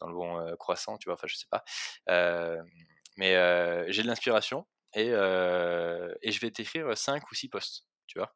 dans 0.00 0.08
le 0.08 0.14
bon 0.14 0.56
croissant, 0.56 0.96
tu 0.98 1.08
vois, 1.08 1.14
enfin 1.14 1.26
je 1.26 1.36
sais 1.36 1.48
pas. 1.50 1.64
mais 3.16 3.92
j'ai 3.92 4.02
de 4.02 4.08
l'inspiration 4.08 4.66
et, 4.94 5.08
et 5.08 6.32
je 6.32 6.40
vais 6.40 6.50
t'écrire 6.50 6.96
5 6.96 7.30
ou 7.30 7.34
6 7.34 7.48
posts, 7.48 7.86
tu 8.06 8.18
vois. 8.18 8.34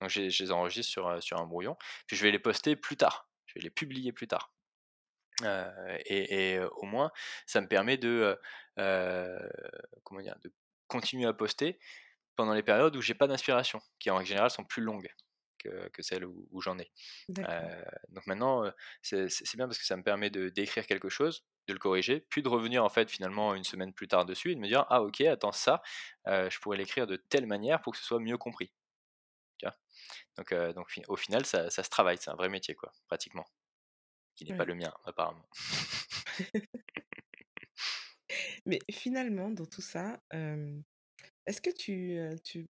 Donc 0.00 0.10
je 0.10 0.20
les 0.20 0.52
enregistre 0.52 0.90
sur, 0.90 1.22
sur 1.22 1.40
un 1.40 1.46
brouillon, 1.46 1.76
puis 2.06 2.16
je 2.16 2.22
vais 2.22 2.30
les 2.30 2.38
poster 2.38 2.76
plus 2.76 2.96
tard, 2.96 3.28
je 3.46 3.54
vais 3.54 3.60
les 3.60 3.70
publier 3.70 4.12
plus 4.12 4.28
tard. 4.28 4.52
et, 6.06 6.58
au 6.76 6.86
moins, 6.86 7.10
ça 7.46 7.60
me 7.60 7.68
permet 7.68 7.96
de, 7.96 8.38
comment 8.76 10.20
dire, 10.20 10.36
de 10.42 10.52
continuer 10.86 11.26
à 11.26 11.32
poster 11.32 11.78
pendant 12.36 12.54
les 12.54 12.62
périodes 12.62 12.94
où 12.96 13.02
j'ai 13.02 13.14
pas 13.14 13.26
d'inspiration, 13.26 13.80
qui 13.98 14.10
en 14.10 14.22
général 14.24 14.50
sont 14.50 14.64
plus 14.64 14.82
longues 14.82 15.10
que, 15.58 15.88
que 15.88 16.02
celles 16.02 16.24
où, 16.24 16.60
j'en 16.60 16.78
ai. 16.78 16.90
donc 18.08 18.26
maintenant, 18.26 18.70
c'est 19.02 19.56
bien 19.56 19.66
parce 19.66 19.78
que 19.78 19.84
ça 19.84 19.96
me 19.96 20.02
permet 20.02 20.30
de 20.30 20.48
d'écrire 20.48 20.86
quelque 20.86 21.08
chose, 21.08 21.44
de 21.66 21.72
le 21.72 21.78
corriger, 21.78 22.20
puis 22.30 22.42
de 22.42 22.48
revenir 22.48 22.84
en 22.84 22.88
fait 22.88 23.10
finalement 23.10 23.54
une 23.54 23.64
semaine 23.64 23.92
plus 23.92 24.08
tard 24.08 24.24
dessus 24.24 24.52
et 24.52 24.54
de 24.54 24.60
me 24.60 24.68
dire 24.68 24.86
ah 24.88 25.02
ok 25.02 25.20
attends 25.22 25.52
ça, 25.52 25.82
je 26.26 26.58
pourrais 26.60 26.76
l'écrire 26.76 27.06
de 27.06 27.16
telle 27.16 27.46
manière 27.46 27.80
pour 27.80 27.92
que 27.92 27.98
ce 27.98 28.04
soit 28.04 28.20
mieux 28.20 28.38
compris. 28.38 28.72
Donc, 30.36 30.54
donc 30.74 30.86
au 31.08 31.16
final, 31.16 31.44
ça, 31.46 31.70
se 31.70 31.80
travaille, 31.82 32.18
c'est 32.18 32.30
un 32.30 32.36
vrai 32.36 32.48
métier, 32.48 32.74
quoi, 32.74 32.92
pratiquement. 33.06 33.46
Qui 34.36 34.44
n'est 34.44 34.56
pas 34.56 34.64
le 34.64 34.74
mien, 34.74 34.92
apparemment. 35.04 35.48
Mais 38.66 38.78
finalement, 38.90 39.50
dans 39.50 39.66
tout 39.66 39.82
ça, 39.82 40.20
est-ce 41.46 41.60
que 41.60 41.70
tu, 41.70 42.18
tu. 42.44 42.66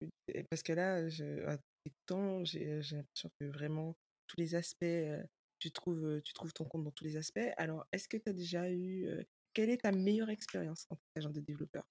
Parce 0.49 0.63
que 0.63 0.71
là, 0.73 1.09
je, 1.09 1.43
temps, 2.05 2.43
j'ai 2.43 2.81
l'impression 2.91 3.29
que 3.39 3.45
vraiment, 3.45 3.95
tous 4.27 4.37
les 4.37 4.55
aspects, 4.55 4.85
tu, 5.59 5.71
trouves, 5.71 6.21
tu 6.23 6.33
trouves 6.33 6.53
ton 6.53 6.65
compte 6.65 6.83
dans 6.83 6.91
tous 6.91 7.03
les 7.03 7.17
aspects. 7.17 7.39
Alors, 7.57 7.85
est-ce 7.91 8.07
que 8.07 8.17
tu 8.17 8.29
as 8.29 8.33
déjà 8.33 8.69
eu. 8.69 9.07
quelle 9.53 9.69
est 9.69 9.81
ta 9.81 9.91
meilleure 9.91 10.29
expérience 10.29 10.85
en 10.89 10.95
tant 10.95 11.01
qu'agent 11.15 11.31
de 11.31 11.41
développeur? 11.41 11.83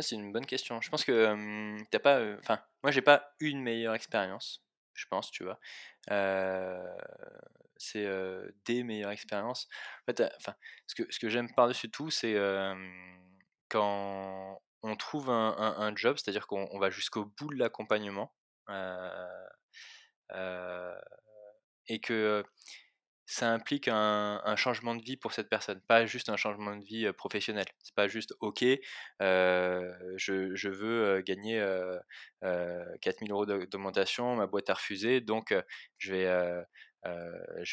C'est 0.00 0.14
une 0.14 0.32
bonne 0.32 0.46
question. 0.46 0.80
Je 0.80 0.88
pense 0.88 1.04
que 1.04 1.76
t'as 1.90 1.98
pas. 1.98 2.22
Enfin, 2.38 2.60
moi, 2.82 2.90
j'ai 2.90 3.02
pas 3.02 3.34
une 3.40 3.60
meilleure 3.62 3.94
expérience. 3.94 4.64
Je 4.94 5.06
pense, 5.10 5.30
tu 5.30 5.44
vois. 5.44 5.58
c'est 7.76 8.06
des 8.64 8.84
meilleures 8.84 9.10
expériences. 9.10 9.68
Enfin, 10.08 10.54
ce 10.86 10.94
que, 10.94 11.02
ce 11.10 11.18
que 11.18 11.28
j'aime 11.28 11.52
par-dessus 11.54 11.90
tout, 11.90 12.10
c'est 12.10 12.36
quand 13.68 14.62
on 14.82 14.96
trouve 14.96 15.30
un, 15.30 15.56
un, 15.58 15.94
job, 15.94 16.16
c'est-à-dire 16.16 16.46
qu'on 16.46 16.78
va 16.78 16.90
jusqu'au 16.90 17.26
bout 17.26 17.52
de 17.52 17.58
l'accompagnement. 17.58 18.32
et 21.88 22.00
que 22.00 22.44
ça 23.32 23.50
implique 23.50 23.88
un, 23.88 24.56
changement 24.56 24.94
de 24.94 25.02
vie 25.02 25.16
pour 25.16 25.32
cette 25.32 25.48
personne, 25.48 25.80
pas 25.88 26.04
juste 26.04 26.28
un 26.28 26.36
changement 26.36 26.76
de 26.76 26.84
vie 26.84 27.10
professionnel. 27.14 27.64
C'est 27.82 27.94
pas 27.94 28.06
juste 28.06 28.34
OK, 28.40 28.62
je, 29.20 30.68
veux 30.68 31.22
gagner 31.22 31.58
4000 32.42 33.32
euros 33.32 33.46
d'augmentation, 33.46 34.36
ma 34.36 34.46
boîte 34.46 34.68
a 34.68 34.74
refusé, 34.74 35.22
donc 35.22 35.54
je 35.96 36.12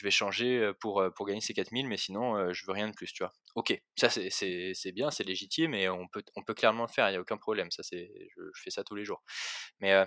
vais 0.01 0.11
changer 0.11 0.71
pour, 0.79 1.03
gagner 1.25 1.41
ces 1.41 1.53
4000, 1.53 1.87
mais 1.87 1.97
sinon 1.97 2.53
je 2.53 2.65
veux 2.65 2.71
rien 2.71 2.87
de 2.87 2.93
plus, 2.93 3.11
tu 3.11 3.23
vois. 3.23 3.33
Ok, 3.55 3.77
ça 3.97 4.09
c'est 4.09 4.91
bien, 4.93 5.11
c'est 5.11 5.25
légitime 5.25 5.73
et 5.73 5.89
on 5.89 6.07
peut, 6.07 6.53
clairement 6.53 6.83
le 6.83 6.89
faire, 6.89 7.09
il 7.09 7.11
n'y 7.11 7.17
a 7.17 7.21
aucun 7.21 7.37
problème, 7.37 7.69
ça 7.69 7.83
je, 7.91 8.61
fais 8.63 8.69
ça 8.69 8.85
tous 8.85 8.95
les 8.95 9.03
jours. 9.03 9.21
Mais 9.81 10.05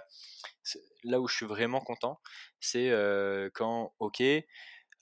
là 1.04 1.20
où 1.20 1.28
je 1.28 1.36
suis 1.36 1.46
vraiment 1.46 1.82
content, 1.82 2.22
c'est 2.58 2.90
quand, 3.52 3.94
ok, 3.98 4.22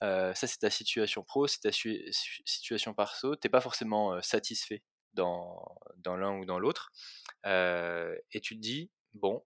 ça 0.01 0.33
c'est 0.47 0.59
ta 0.59 0.69
situation 0.69 1.23
pro, 1.23 1.47
c'est 1.47 1.61
ta 1.61 1.71
situation 1.71 2.93
perso, 2.93 3.35
t'es 3.35 3.49
pas 3.49 3.61
forcément 3.61 4.21
satisfait 4.21 4.83
dans, 5.13 5.63
dans 5.97 6.15
l'un 6.15 6.37
ou 6.39 6.45
dans 6.45 6.59
l'autre, 6.59 6.91
et 7.45 8.41
tu 8.41 8.55
te 8.55 8.61
dis, 8.61 8.91
bon, 9.13 9.43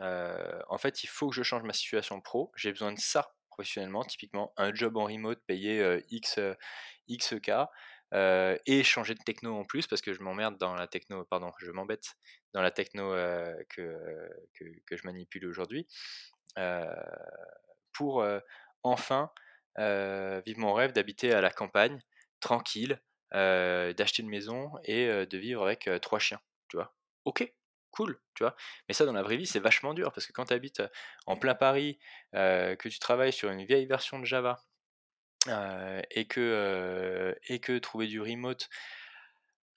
en 0.00 0.78
fait 0.78 1.04
il 1.04 1.08
faut 1.08 1.28
que 1.28 1.34
je 1.36 1.42
change 1.42 1.62
ma 1.64 1.72
situation 1.72 2.20
pro, 2.20 2.50
j'ai 2.56 2.72
besoin 2.72 2.92
de 2.92 2.98
ça 2.98 3.34
professionnellement, 3.50 4.02
typiquement 4.04 4.52
un 4.56 4.74
job 4.74 4.96
en 4.96 5.04
remote 5.04 5.40
payé 5.46 6.02
X, 6.10 6.40
XK, 7.10 7.52
et 8.12 8.82
changer 8.84 9.14
de 9.14 9.22
techno 9.24 9.56
en 9.56 9.64
plus 9.64 9.86
parce 9.86 10.00
que 10.00 10.14
je 10.14 10.22
m'emmerde 10.22 10.56
dans 10.58 10.74
la 10.74 10.86
techno, 10.86 11.24
pardon, 11.24 11.52
je 11.58 11.70
m'embête 11.70 12.14
dans 12.52 12.62
la 12.62 12.70
techno 12.70 13.10
que, 13.70 14.28
que, 14.54 14.96
je 14.96 15.04
manipule 15.04 15.46
aujourd'hui, 15.46 15.86
pour 17.92 18.24
enfin 18.82 19.30
vivre 19.76 20.58
mon 20.58 20.72
rêve 20.72 20.92
d'habiter 20.92 21.32
à 21.32 21.40
la 21.40 21.50
campagne, 21.50 21.98
tranquille, 22.40 23.00
d'acheter 23.32 24.22
une 24.22 24.28
maison 24.28 24.72
et 24.84 25.06
de 25.26 25.38
vivre 25.38 25.64
avec 25.64 25.88
trois 26.00 26.18
chiens, 26.18 26.40
tu 26.68 26.76
vois? 26.76 26.94
Ok, 27.24 27.52
cool, 27.90 28.20
tu 28.34 28.44
vois? 28.44 28.54
Mais 28.88 28.94
ça, 28.94 29.06
dans 29.06 29.12
la 29.12 29.22
vraie 29.22 29.36
vie, 29.36 29.46
c'est 29.46 29.60
vachement 29.60 29.94
dur 29.94 30.12
parce 30.12 30.26
que 30.26 30.32
quand 30.32 30.46
tu 30.46 30.52
habites 30.54 30.82
en 31.26 31.36
plein 31.36 31.54
Paris, 31.54 31.98
que 32.32 32.88
tu 32.88 32.98
travailles 32.98 33.32
sur 33.32 33.50
une 33.50 33.64
vieille 33.64 33.86
version 33.86 34.18
de 34.18 34.24
Java 34.24 34.62
et, 36.10 36.26
que, 36.26 37.34
et 37.48 37.60
que 37.60 37.78
trouver 37.78 38.06
du 38.06 38.20
remote, 38.20 38.68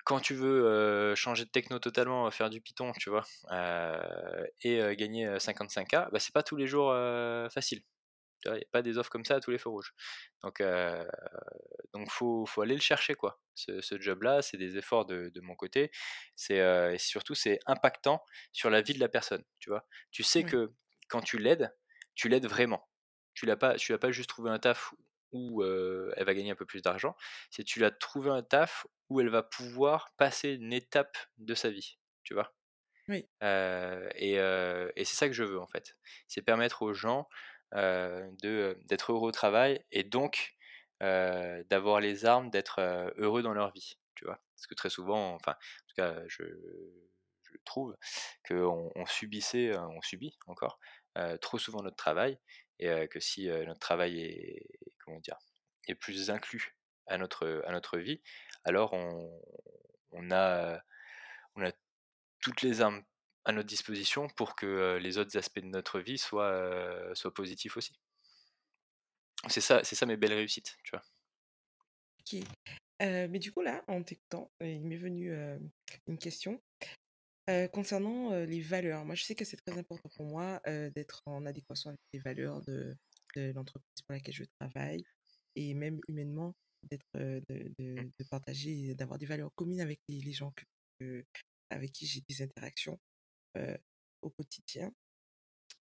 quand 0.06 0.20
tu 0.22 0.36
veux 0.36 1.16
changer 1.16 1.44
de 1.46 1.50
techno 1.50 1.80
totalement, 1.80 2.30
faire 2.32 2.50
du 2.50 2.62
Python, 2.62 2.92
tu 2.94 3.10
vois, 3.10 3.24
et 4.62 4.96
gagner 4.96 5.40
55K, 5.40 6.10
bah, 6.12 6.20
c'est 6.20 6.34
pas 6.34 6.44
tous 6.44 6.56
les 6.56 6.68
jours 6.68 6.94
facile. 7.52 7.82
Il 8.46 8.52
n'y 8.52 8.58
a 8.60 8.66
pas 8.72 8.82
des 8.82 8.98
offres 8.98 9.10
comme 9.10 9.26
ça 9.26 9.36
à 9.36 9.40
tous 9.40 9.52
les 9.52 9.58
feux 9.58 9.70
rouges. 9.70 9.94
Donc, 10.44 10.62
euh, 10.62 11.06
donc 11.94 12.10
faut, 12.12 12.46
faut 12.46 12.62
aller 12.62 12.76
le 12.76 12.82
chercher, 12.82 13.16
quoi. 13.16 13.42
Ce, 13.56 13.82
ce 13.82 14.00
job-là, 14.00 14.42
c'est 14.42 14.58
des 14.58 14.78
efforts 14.78 15.06
de, 15.06 15.30
de 15.34 15.42
mon 15.42 15.56
côté. 15.56 15.92
C'est 16.36 16.58
et 16.58 16.98
surtout, 17.00 17.36
c'est 17.36 17.60
impactant 17.66 18.24
sur 18.52 18.70
la 18.70 18.82
vie 18.82 18.94
de 18.94 19.00
la 19.00 19.10
personne. 19.10 19.44
Tu 19.60 19.70
vois, 19.70 19.86
tu 20.12 20.24
sais 20.24 20.44
que 20.44 20.74
quand 21.10 21.22
tu 21.22 21.38
l'aides, 21.40 21.76
tu 22.16 22.30
l'aides 22.30 22.46
vraiment. 22.48 22.88
tu 23.34 23.46
l'as 23.46 23.58
pas, 23.58 23.76
tu 23.76 23.92
l'as 23.92 23.98
pas 24.00 24.12
juste 24.12 24.30
trouvé 24.30 24.50
un 24.52 24.60
taf 24.60 24.94
où 25.32 25.64
elle 25.64 26.26
va 26.26 26.34
gagner 26.34 26.52
un 26.52 26.56
peu 26.56 26.66
plus 26.66 26.82
d'argent, 26.82 27.16
c'est 27.52 27.64
tu 27.64 27.80
l'as 27.80 27.92
trouvé 27.92 28.30
un 28.32 28.44
taf 28.44 28.88
où 29.10 29.20
elle 29.22 29.30
va 29.30 29.44
pouvoir 29.44 30.14
passer 30.18 30.54
une 30.54 30.74
étape 30.74 31.18
de 31.38 31.54
sa 31.56 31.70
vie, 31.70 32.00
tu 32.24 32.34
vois? 32.34 32.54
Oui. 33.08 33.28
et, 33.42 34.34
et 34.36 35.06
c'est 35.06 35.16
ça 35.16 35.28
que 35.28 35.34
je 35.34 35.44
veux 35.44 35.60
en 35.60 35.68
fait, 35.68 35.98
c'est 36.28 36.42
permettre 36.42 36.82
aux 36.84 36.94
gens 36.94 37.28
d'être 37.74 39.12
heureux 39.12 39.30
au 39.30 39.32
travail 39.32 39.84
et 39.92 40.04
donc 40.04 40.56
d'avoir 41.02 42.00
les 42.00 42.26
armes 42.26 42.50
d'être 42.50 42.80
heureux 43.18 43.42
dans 43.42 43.54
leur 43.54 43.72
vie, 43.72 43.98
tu 44.16 44.26
vois? 44.26 44.40
Parce 44.56 44.68
que 44.68 44.76
très 44.76 44.90
souvent, 44.90 45.36
enfin, 45.36 45.52
en 45.52 45.88
tout 45.88 45.96
cas, 45.96 46.22
je, 46.28 46.44
je 47.44 47.58
trouve 47.66 47.96
qu'on 48.48 48.92
on 48.96 49.06
subissait, 49.06 49.78
on 49.78 50.02
subit 50.02 50.38
encore 50.48 50.80
trop 51.42 51.58
souvent 51.58 51.82
notre 51.84 51.98
travail 51.98 52.40
et 52.80 53.08
que 53.08 53.20
si 53.20 53.48
notre 53.48 53.80
travail 53.80 54.22
est, 54.22 54.68
comment 55.04 55.20
dire, 55.20 55.38
est 55.88 55.96
plus 55.96 56.30
inclus 56.30 56.76
à 57.08 57.18
notre, 57.18 57.64
à 57.66 57.72
notre 57.72 57.98
vie, 57.98 58.22
alors 58.64 58.94
on, 58.94 59.42
on, 60.12 60.32
a, 60.32 60.82
on 61.56 61.66
a 61.66 61.72
toutes 62.42 62.62
les 62.62 62.82
armes 62.82 63.04
à 63.48 63.54
notre 63.54 63.68
disposition 63.68 64.28
pour 64.30 64.56
que 64.56 64.98
les 65.02 65.18
autres 65.18 65.38
aspects 65.38 65.60
de 65.60 65.66
notre 65.66 66.00
vie 66.00 66.18
soient, 66.18 67.12
soient 67.16 67.34
positifs 67.34 67.78
aussi. 67.78 67.94
C'est 69.48 69.62
ça, 69.62 69.84
c'est 69.84 69.96
ça 69.96 70.06
mes 70.06 70.18
belles 70.18 70.34
réussites, 70.34 70.78
tu 70.84 70.92
vois. 70.92 71.04
Ok. 72.20 72.44
mais 73.00 73.40
du 73.40 73.52
coup, 73.52 73.62
là, 73.62 73.84
en 73.88 74.04
t'écoutant, 74.04 74.52
il 74.62 74.86
m'est 74.86 74.98
venu 74.98 75.34
une 76.08 76.18
question 76.18 76.62
concernant 77.72 78.32
les 78.46 78.62
valeurs. 78.62 79.06
Moi, 79.06 79.16
je 79.16 79.24
sais 79.24 79.36
que 79.36 79.46
c'est 79.46 79.58
très 79.66 79.78
important 79.78 80.10
pour 80.16 80.26
moi 80.26 80.62
d'être 80.66 81.22
en 81.26 81.46
adéquation 81.46 81.92
avec 81.92 82.02
les 82.14 82.20
valeurs 82.20 82.62
de, 82.62 82.96
de 83.36 83.54
l'entreprise 83.54 84.02
pour 84.06 84.14
laquelle 84.14 84.34
je 84.34 84.44
travaille 84.60 85.04
et 85.56 85.74
même 85.74 86.00
humainement 86.08 86.54
d'être 86.84 87.06
de, 87.16 87.42
de, 87.80 87.96
Mmh. 87.98 88.12
de 88.20 88.26
partager 88.30 88.96
d'avoir 88.96 89.18
des 89.18 89.26
valeurs 89.26 89.54
communes 89.56 89.82
avec 89.82 90.00
les, 90.08 90.20
les 90.22 90.34
gens 90.34 90.54
que, 91.00 91.24
avec 91.70 91.92
qui 91.92 92.06
j'ai 92.06 92.22
des 92.28 92.42
interactions 92.42 93.00
au 94.22 94.30
quotidien 94.30 94.92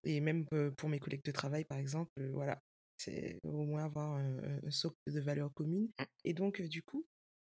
et 0.03 0.19
même 0.21 0.45
pour 0.77 0.89
mes 0.89 0.99
collègues 0.99 1.23
de 1.23 1.31
travail 1.31 1.65
par 1.65 1.77
exemple 1.77 2.13
voilà 2.31 2.61
c'est 2.97 3.39
au 3.43 3.63
moins 3.63 3.85
avoir 3.85 4.13
un, 4.13 4.37
un, 4.63 4.71
socle 4.71 4.97
de 5.07 5.19
valeurs 5.19 5.53
communes 5.53 5.89
Mmh. 5.99 6.03
et 6.25 6.33
donc 6.33 6.61
du 6.61 6.83
coup 6.83 7.05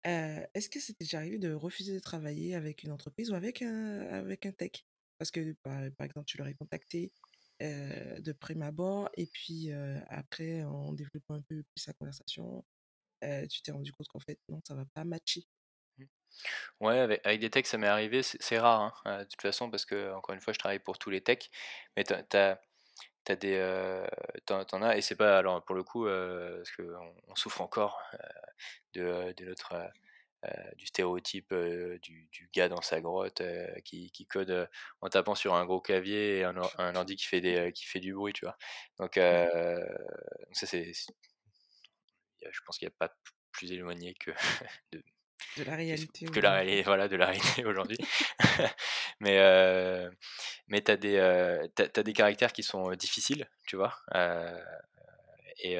est-ce 0.05 0.69
que 0.69 0.81
c'était 0.81 1.05
déjà 1.05 1.19
arrivé 1.19 1.39
de 1.39 1.53
refuser 1.53 1.95
de 1.95 1.99
travailler 1.99 2.55
avec 2.55 2.83
une 2.83 2.93
entreprise 2.93 3.31
ou 3.31 3.35
avec 3.35 3.63
un, 3.63 4.01
avec 4.09 4.47
un 4.47 4.53
tech? 4.53 4.85
Parce 5.19 5.31
que, 5.31 5.53
par, 5.63 5.81
par 5.97 6.07
exemple, 6.07 6.27
tu 6.27 6.39
l'aurais 6.39 6.55
contacté 6.55 7.13
de 7.61 8.33
prime 8.33 8.63
abord 8.63 9.09
et 9.17 9.27
puis 9.27 9.71
après, 10.09 10.63
en 10.63 10.93
développant 10.93 11.35
un 11.35 11.43
peu 11.43 11.63
plus 11.63 11.87
la 11.87 11.93
conversation, 11.95 12.65
tu 13.23 13.63
t'es 13.63 13.73
rendu 13.73 13.93
compte 13.93 14.09
qu'en 14.09 14.21
fait, 14.21 14.39
non, 14.49 14.61
ça 14.67 14.75
va 14.75 14.87
pas 14.95 15.05
matcher. 15.05 15.45
Ouais, 16.81 16.99
avec, 16.99 17.21
avec 17.25 17.41
des 17.41 17.51
techs, 17.51 17.67
ça 17.67 17.79
m'est 17.79 17.89
arrivé, 17.89 18.23
c'est 18.23 18.59
rare, 18.59 19.03
hein, 19.05 19.19
de 19.19 19.25
toute 19.25 19.43
façon, 19.43 19.71
parce 19.71 19.85
que, 19.85 20.13
encore 20.15 20.35
une 20.35 20.41
fois, 20.41 20.53
je 20.53 20.59
travaille 20.59 20.79
pour 20.79 20.99
tous 20.99 21.11
les 21.11 21.21
techs, 21.21 21.51
mais 21.97 22.05
tu 22.05 22.13
as, 22.15 22.59
t'as 23.29 23.37
des 23.37 23.57
euh, 23.57 24.07
t'en, 24.47 24.83
as 24.83 24.97
et 24.97 25.03
c'est 25.03 25.15
pas 25.15 25.39
alors 25.39 25.63
pour 25.65 25.75
le 25.75 25.83
coup 25.83 26.07
euh, 26.07 26.57
parce 26.57 26.73
qu'on 26.73 27.15
on 27.29 27.35
souffre 27.37 27.61
encore 27.61 28.01
euh, 28.15 28.19
de, 28.95 29.35
de 29.37 29.45
notre 29.45 29.75
du 30.77 30.87
stéréotype 30.87 31.53
du, 31.53 32.29
du, 32.31 32.49
gars 32.55 32.69
dans 32.69 32.81
sa 32.81 33.01
grotte 33.01 33.43
qui, 33.85 34.13
qui, 34.13 34.25
code 34.25 34.69
en 35.01 35.09
tapant 35.09 35.35
sur 35.35 35.55
un 35.55 35.67
gros 35.67 35.81
clavier 35.81 36.39
et 36.39 36.45
un, 36.45 36.55
un 36.79 36.95
ordi 36.95 37.17
qui 37.17 37.27
fait 37.27 37.41
des 37.41 37.73
qui 37.73 37.85
fait 37.85 37.99
du 37.99 38.15
bruit 38.15 38.33
tu 38.33 38.45
vois. 38.45 38.57
Donc 38.99 39.15
ça 39.17 40.67
c'est 40.67 40.93
je 40.93 42.61
pense 42.65 42.79
qu'il 42.79 42.87
n'y 42.87 42.93
a 42.93 42.97
pas 42.99 43.13
plus 43.51 43.73
éloigné 43.73 44.15
que 44.15 44.31
de, 44.93 45.03
de 45.57 45.65
la 45.65 45.77
réalité 45.77 46.27
que 46.27 46.41
la 46.41 46.53
réalité 46.53 46.83
voilà 46.83 47.09
de 47.09 47.17
la 47.17 47.27
réalité 47.27 47.65
aujourd'hui. 47.65 47.99
Mais 49.21 49.39
euh, 49.39 50.11
mais 50.69 50.81
t'as 50.81 50.97
des 50.97 51.17
euh, 51.17 51.67
t'as 51.75 52.03
des 52.03 52.13
caractères 52.13 52.53
qui 52.53 52.63
sont 52.63 52.93
difficiles 52.93 53.49
tu 53.67 53.77
vois 53.77 53.97
euh, 54.15 54.57
et 55.59 55.77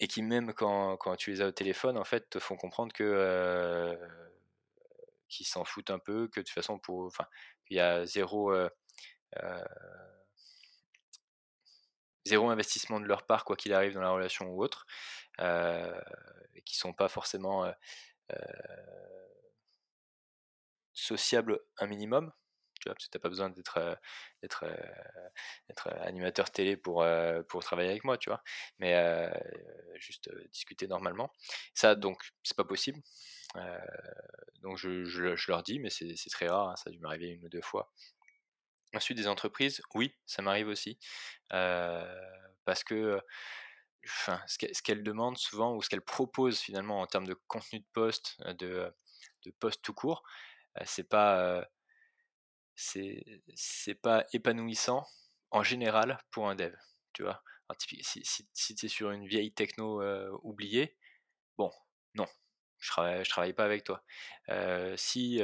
et 0.00 0.06
qui 0.08 0.22
même 0.22 0.52
quand, 0.52 0.98
quand, 0.98 1.16
tu 1.16 1.30
les 1.30 1.40
as 1.40 1.46
au 1.46 1.52
téléphone 1.52 1.96
en 1.96 2.04
fait 2.04 2.28
te 2.28 2.38
font 2.38 2.56
comprendre 2.56 2.92
que 2.92 3.98
qu'ils 5.28 5.46
s'en 5.46 5.64
foutent 5.64 5.90
un 5.90 5.98
peu 5.98 6.28
que 6.28 6.40
de 6.40 6.44
toute 6.44 6.54
façon 6.54 6.78
pour 6.78 7.06
enfin 7.06 7.26
il 7.70 7.76
y 7.78 7.80
a 7.80 8.04
zéro 8.04 8.52
zéro 12.26 12.50
investissement 12.50 13.00
de 13.00 13.06
leur 13.06 13.22
part 13.22 13.46
quoi 13.46 13.56
qu'il 13.56 13.72
arrive 13.72 13.94
dans 13.94 14.02
la 14.02 14.10
relation 14.10 14.50
ou 14.50 14.62
autre 14.62 14.86
qui 16.64 16.76
sont 16.76 16.92
pas 16.92 17.08
forcément 17.08 17.72
sociables 20.92 21.60
un 21.78 21.86
minimum 21.86 22.32
tu 22.84 22.90
vois, 22.90 22.96
t'as 23.10 23.18
pas 23.18 23.28
besoin 23.28 23.50
d'être 23.50 23.98
d'être 24.42 25.88
animateur 26.00 26.50
télé 26.50 26.76
pour 26.76 27.04
pour 27.48 27.64
travailler 27.64 27.90
avec 27.90 28.04
moi, 28.04 28.18
tu 28.18 28.28
vois, 28.28 28.42
mais 28.78 28.94
juste 29.96 30.30
discuter 30.50 30.86
normalement. 30.86 31.32
Ça, 31.74 31.94
donc, 31.94 32.22
c'est 32.42 32.56
pas 32.56 32.64
possible. 32.64 33.00
donc, 34.60 34.76
je, 34.76 35.04
je, 35.04 35.36
je, 35.36 35.50
leur 35.50 35.62
dis, 35.62 35.78
mais 35.78 35.90
c'est 35.90 36.30
très 36.30 36.48
rare, 36.48 36.70
hein, 36.70 36.76
ça 36.76 36.90
a 36.90 36.90
dû 36.90 36.98
m'arriver 36.98 37.28
une 37.28 37.44
ou 37.46 37.48
deux 37.48 37.62
fois. 37.62 37.90
Ensuite, 38.94 39.16
des 39.16 39.28
entreprises, 39.28 39.82
oui, 39.94 40.14
ça 40.26 40.42
m'arrive 40.42 40.68
aussi, 40.68 40.98
parce 41.48 42.84
que 42.84 43.20
ce 44.46 44.82
qu'elles 44.82 45.02
demandent 45.02 45.38
souvent 45.38 45.74
ou 45.74 45.82
ce 45.82 45.88
qu'elles 45.88 46.02
proposent 46.02 46.60
finalement 46.60 47.00
en 47.00 47.06
termes 47.06 47.26
de 47.26 47.34
contenu 47.48 47.80
de 47.80 47.86
poste, 47.92 48.36
de, 48.58 48.92
de 49.44 49.50
poste 49.60 49.82
tout 49.82 49.94
court, 49.94 50.22
c'est 50.84 51.08
pas 51.08 51.66
c'est 52.76 53.94
pas 54.02 54.24
épanouissant 54.32 55.06
en 55.50 55.62
général 55.62 56.18
pour 56.30 56.48
un 56.48 56.54
dev, 56.54 56.74
tu 57.12 57.22
vois? 57.22 57.42
si, 57.78 58.02
si, 58.02 58.48
si 58.52 58.74
tu 58.74 58.86
es 58.86 58.88
sur 58.88 59.10
une 59.10 59.26
vieille 59.26 59.52
techno 59.52 60.02
oubliée, 60.42 60.96
bon, 61.56 61.70
non, 62.14 62.26
je 62.78 62.90
travaille, 62.90 63.24
travaille 63.24 63.52
pas 63.52 63.64
avec 63.64 63.84
toi. 63.84 64.02
Si 64.96 65.40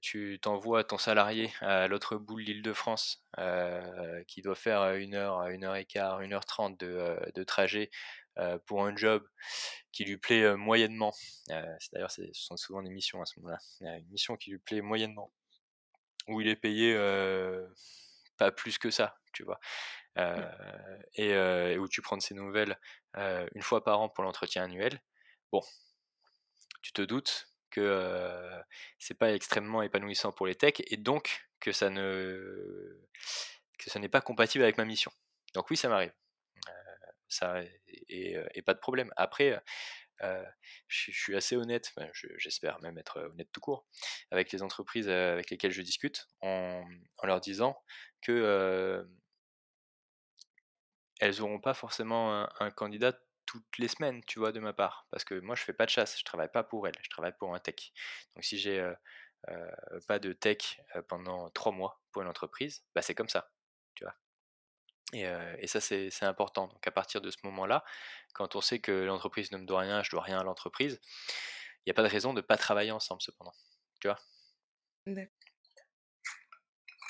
tu 0.00 0.38
t'envoies 0.40 0.84
ton 0.84 0.98
salarié 0.98 1.52
à 1.60 1.88
l'autre 1.88 2.16
bout 2.16 2.36
de 2.36 2.42
l'île 2.42 2.62
de 2.62 2.72
France, 2.72 3.24
euh, 3.38 4.22
qui 4.24 4.42
doit 4.42 4.54
faire 4.54 4.94
une 4.94 5.14
heure, 5.14 5.46
une 5.48 5.64
heure 5.64 5.76
et 5.76 5.84
quart, 5.84 6.20
une 6.20 6.32
heure 6.32 6.44
trente 6.44 6.78
de, 6.78 7.18
de 7.34 7.44
trajet 7.44 7.90
pour 8.66 8.84
un 8.84 8.94
job 8.94 9.26
qui 9.92 10.04
lui 10.04 10.18
plaît 10.18 10.54
moyennement, 10.56 11.12
d'ailleurs 11.92 12.10
ce 12.10 12.22
sont 12.34 12.56
souvent 12.56 12.82
des 12.82 12.90
missions 12.90 13.22
à 13.22 13.26
ce 13.26 13.40
moment-là, 13.40 13.58
une 13.98 14.08
mission 14.08 14.36
qui 14.36 14.50
lui 14.50 14.58
plaît 14.58 14.82
moyennement, 14.82 15.32
où 16.28 16.40
il 16.40 16.48
est 16.48 16.56
payé 16.56 16.94
pas 18.36 18.52
plus 18.52 18.78
que 18.78 18.90
ça, 18.90 19.18
tu 19.32 19.42
vois. 19.42 19.58
et, 21.14 21.30
et, 21.30 21.78
où 21.78 21.88
tu 21.88 22.02
prends 22.02 22.16
de 22.16 22.22
ses 22.22 22.34
nouvelles 22.34 22.78
une 23.16 23.62
fois 23.62 23.82
par 23.82 24.00
an 24.00 24.08
pour 24.08 24.22
l'entretien 24.22 24.64
annuel. 24.64 25.00
Bon, 25.50 25.62
tu 26.82 26.92
te 26.92 27.02
doutes 27.02 27.48
que 27.70 28.50
c'est 28.98 29.18
pas 29.18 29.32
extrêmement 29.32 29.82
épanouissant 29.82 30.32
pour 30.32 30.46
les 30.46 30.54
techs 30.54 30.82
et 30.90 30.96
donc 30.96 31.46
que 31.60 31.72
ça 31.72 31.90
ne 31.90 33.00
que 33.78 33.90
ça 33.90 33.98
n'est 33.98 34.08
pas 34.08 34.20
compatible 34.20 34.64
avec 34.64 34.78
ma 34.78 34.84
mission. 34.84 35.12
Donc 35.54 35.70
oui, 35.70 35.76
ça 35.76 35.88
m'arrive. 35.88 36.12
ça 37.28 37.62
et, 38.08 38.36
et, 38.54 38.62
pas 38.62 38.74
de 38.74 38.78
problème. 38.78 39.12
Après, 39.16 39.60
euh, 40.22 40.44
je, 40.88 41.10
suis 41.10 41.36
assez 41.36 41.56
honnête, 41.56 41.94
j'espère 42.38 42.80
même 42.80 42.96
être 42.98 43.20
honnête 43.20 43.48
tout 43.52 43.60
court, 43.60 43.86
avec 44.30 44.50
les 44.52 44.62
entreprises 44.62 45.08
avec 45.08 45.50
lesquelles 45.50 45.72
je 45.72 45.82
discute, 45.82 46.28
en, 46.40 46.84
leur 47.22 47.40
disant 47.40 47.76
que 48.22 48.32
euh, 48.32 49.04
elles 51.20 51.38
n'auront 51.38 51.60
pas 51.60 51.74
forcément 51.74 52.48
un, 52.60 52.70
candidat 52.70 53.18
toutes 53.46 53.78
les 53.78 53.88
semaines, 53.88 54.22
tu 54.24 54.38
vois, 54.38 54.52
de 54.52 54.60
ma 54.60 54.72
part, 54.72 55.06
parce 55.10 55.24
que 55.24 55.38
moi 55.40 55.54
je 55.54 55.62
fais 55.62 55.72
pas 55.72 55.86
de 55.86 55.90
chasse, 55.90 56.18
je 56.18 56.24
travaille 56.24 56.50
pas 56.50 56.64
pour 56.64 56.86
elles, 56.86 56.94
je 57.02 57.10
travaille 57.10 57.36
pour 57.38 57.54
un 57.54 57.58
tech. 57.58 57.92
Donc 58.34 58.44
si 58.44 58.58
j'ai 58.58 58.80
euh, 58.80 60.00
pas 60.08 60.18
de 60.18 60.32
tech 60.32 60.80
pendant 61.08 61.50
trois 61.50 61.72
mois 61.72 62.00
pour 62.12 62.22
une 62.22 62.28
entreprise, 62.28 62.84
bah 62.94 63.02
c'est 63.02 63.14
comme 63.14 63.28
ça, 63.28 63.50
tu 63.94 64.04
vois. 64.04 64.14
Et, 65.12 65.66
ça, 65.68 65.80
c'est 65.80 66.24
important. 66.24 66.66
Donc, 66.66 66.86
à 66.86 66.90
partir 66.90 67.20
de 67.20 67.30
ce 67.30 67.38
moment-là, 67.44 67.84
quand 68.34 68.56
on 68.56 68.60
sait 68.60 68.80
que 68.80 68.90
l'entreprise 68.90 69.52
ne 69.52 69.58
me 69.58 69.64
doit 69.64 69.80
rien, 69.80 70.02
je 70.02 70.10
dois 70.10 70.22
rien 70.22 70.40
à 70.40 70.42
l'entreprise, 70.42 71.00
il 71.84 71.88
n'y 71.88 71.92
a 71.92 71.94
pas 71.94 72.02
de 72.02 72.08
raison 72.08 72.32
de 72.32 72.40
ne 72.40 72.46
pas 72.46 72.56
travailler 72.56 72.90
ensemble, 72.90 73.22
cependant. 73.22 73.52
Tu 74.00 74.08
vois 74.08 74.18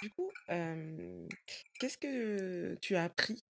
Du 0.02 0.12
coup, 0.12 0.30
qu'est-ce 1.78 1.96
que 1.96 2.74
tu 2.82 2.96
as 2.96 3.04
appris 3.04 3.42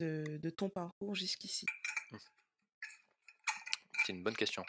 de, 0.00 0.38
de 0.38 0.50
ton 0.50 0.68
parcours 0.68 1.14
jusqu'ici? 1.14 1.66
C'est 4.04 4.12
une 4.12 4.22
bonne 4.22 4.36
question. 4.36 4.62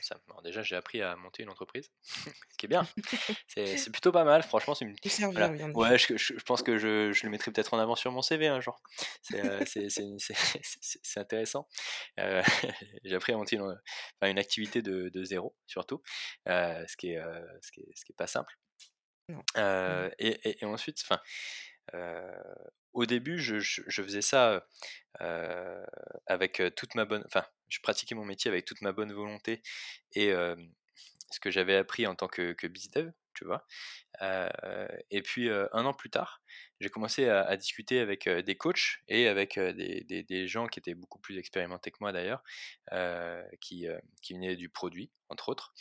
ça, 0.00 0.16
déjà, 0.44 0.62
j'ai 0.62 0.76
appris 0.76 1.02
à 1.02 1.14
monter 1.16 1.42
une 1.42 1.50
entreprise, 1.50 1.90
ce 2.02 2.56
qui 2.56 2.64
est 2.66 2.68
bien. 2.70 2.86
C'est 3.48 3.92
plutôt 3.92 4.12
pas 4.12 4.24
mal, 4.24 4.42
franchement. 4.42 4.72
Une... 4.80 4.96
Ouais, 5.74 5.98
je, 5.98 6.16
je, 6.16 6.42
pense 6.44 6.62
que 6.62 6.78
je, 6.78 7.12
je 7.12 7.24
le 7.24 7.30
mettrai 7.30 7.50
peut-être 7.52 7.74
en 7.74 7.78
avant 7.78 7.96
sur 7.96 8.10
mon 8.12 8.22
CV 8.22 8.46
un 8.46 8.60
jour. 8.60 8.80
C'est 9.22 9.88
intéressant. 11.16 11.68
j'ai 12.16 13.14
appris 13.14 13.32
à 13.32 13.36
monter 13.36 13.56
une, 13.56 13.78
une 14.22 14.38
activité 14.38 14.80
de, 14.80 15.10
de, 15.10 15.24
zéro, 15.24 15.54
surtout, 15.66 16.00
ce, 16.46 16.96
qui 16.96 17.10
est, 17.10 17.20
ce, 17.60 17.72
qui 17.72 17.80
est, 17.80 17.92
ce 17.94 18.06
qui 18.06 18.12
est 18.12 18.16
pas 18.16 18.26
simple. 18.26 18.54
et, 20.18 20.62
et, 20.62 20.64
ensuite, 20.64 20.98
enfin 21.02 21.20
au 22.92 23.06
début, 23.06 23.38
je, 23.38 23.60
faisais 23.90 24.22
ça 24.22 24.66
avec 26.26 26.62
toute 26.76 26.94
ma 26.94 27.04
bonne. 27.04 27.22
Enfin, 27.26 27.44
je 27.68 27.80
pratiquais 27.80 28.14
mon 28.14 28.24
métier 28.24 28.50
avec 28.50 28.64
toute 28.64 28.82
ma 28.82 28.92
bonne 28.92 29.12
volonté 29.12 29.62
et 30.14 30.32
ce 31.30 31.40
que 31.40 31.50
j'avais 31.50 31.76
appris 31.76 32.06
en 32.06 32.14
tant 32.14 32.28
que, 32.28 32.52
que 32.52 32.66
bizdev, 32.66 33.10
tu 33.34 33.44
vois. 33.44 33.66
et 35.10 35.22
puis, 35.22 35.50
un 35.50 35.84
an 35.84 35.94
plus 35.94 36.10
tard, 36.10 36.42
j'ai 36.80 36.88
commencé 36.88 37.28
à, 37.28 37.56
discuter 37.56 38.00
avec 38.00 38.28
des 38.28 38.56
coachs 38.56 39.00
et 39.08 39.28
avec 39.28 39.58
des, 39.58 40.46
gens 40.46 40.66
qui 40.66 40.78
étaient 40.78 40.94
beaucoup 40.94 41.18
plus 41.18 41.38
expérimentés 41.38 41.90
que 41.90 41.98
moi 42.00 42.12
d'ailleurs, 42.12 42.42
qui, 43.60 43.86
venaient 44.30 44.56
du 44.56 44.68
produit, 44.68 45.10
entre 45.28 45.48
autres. 45.48 45.74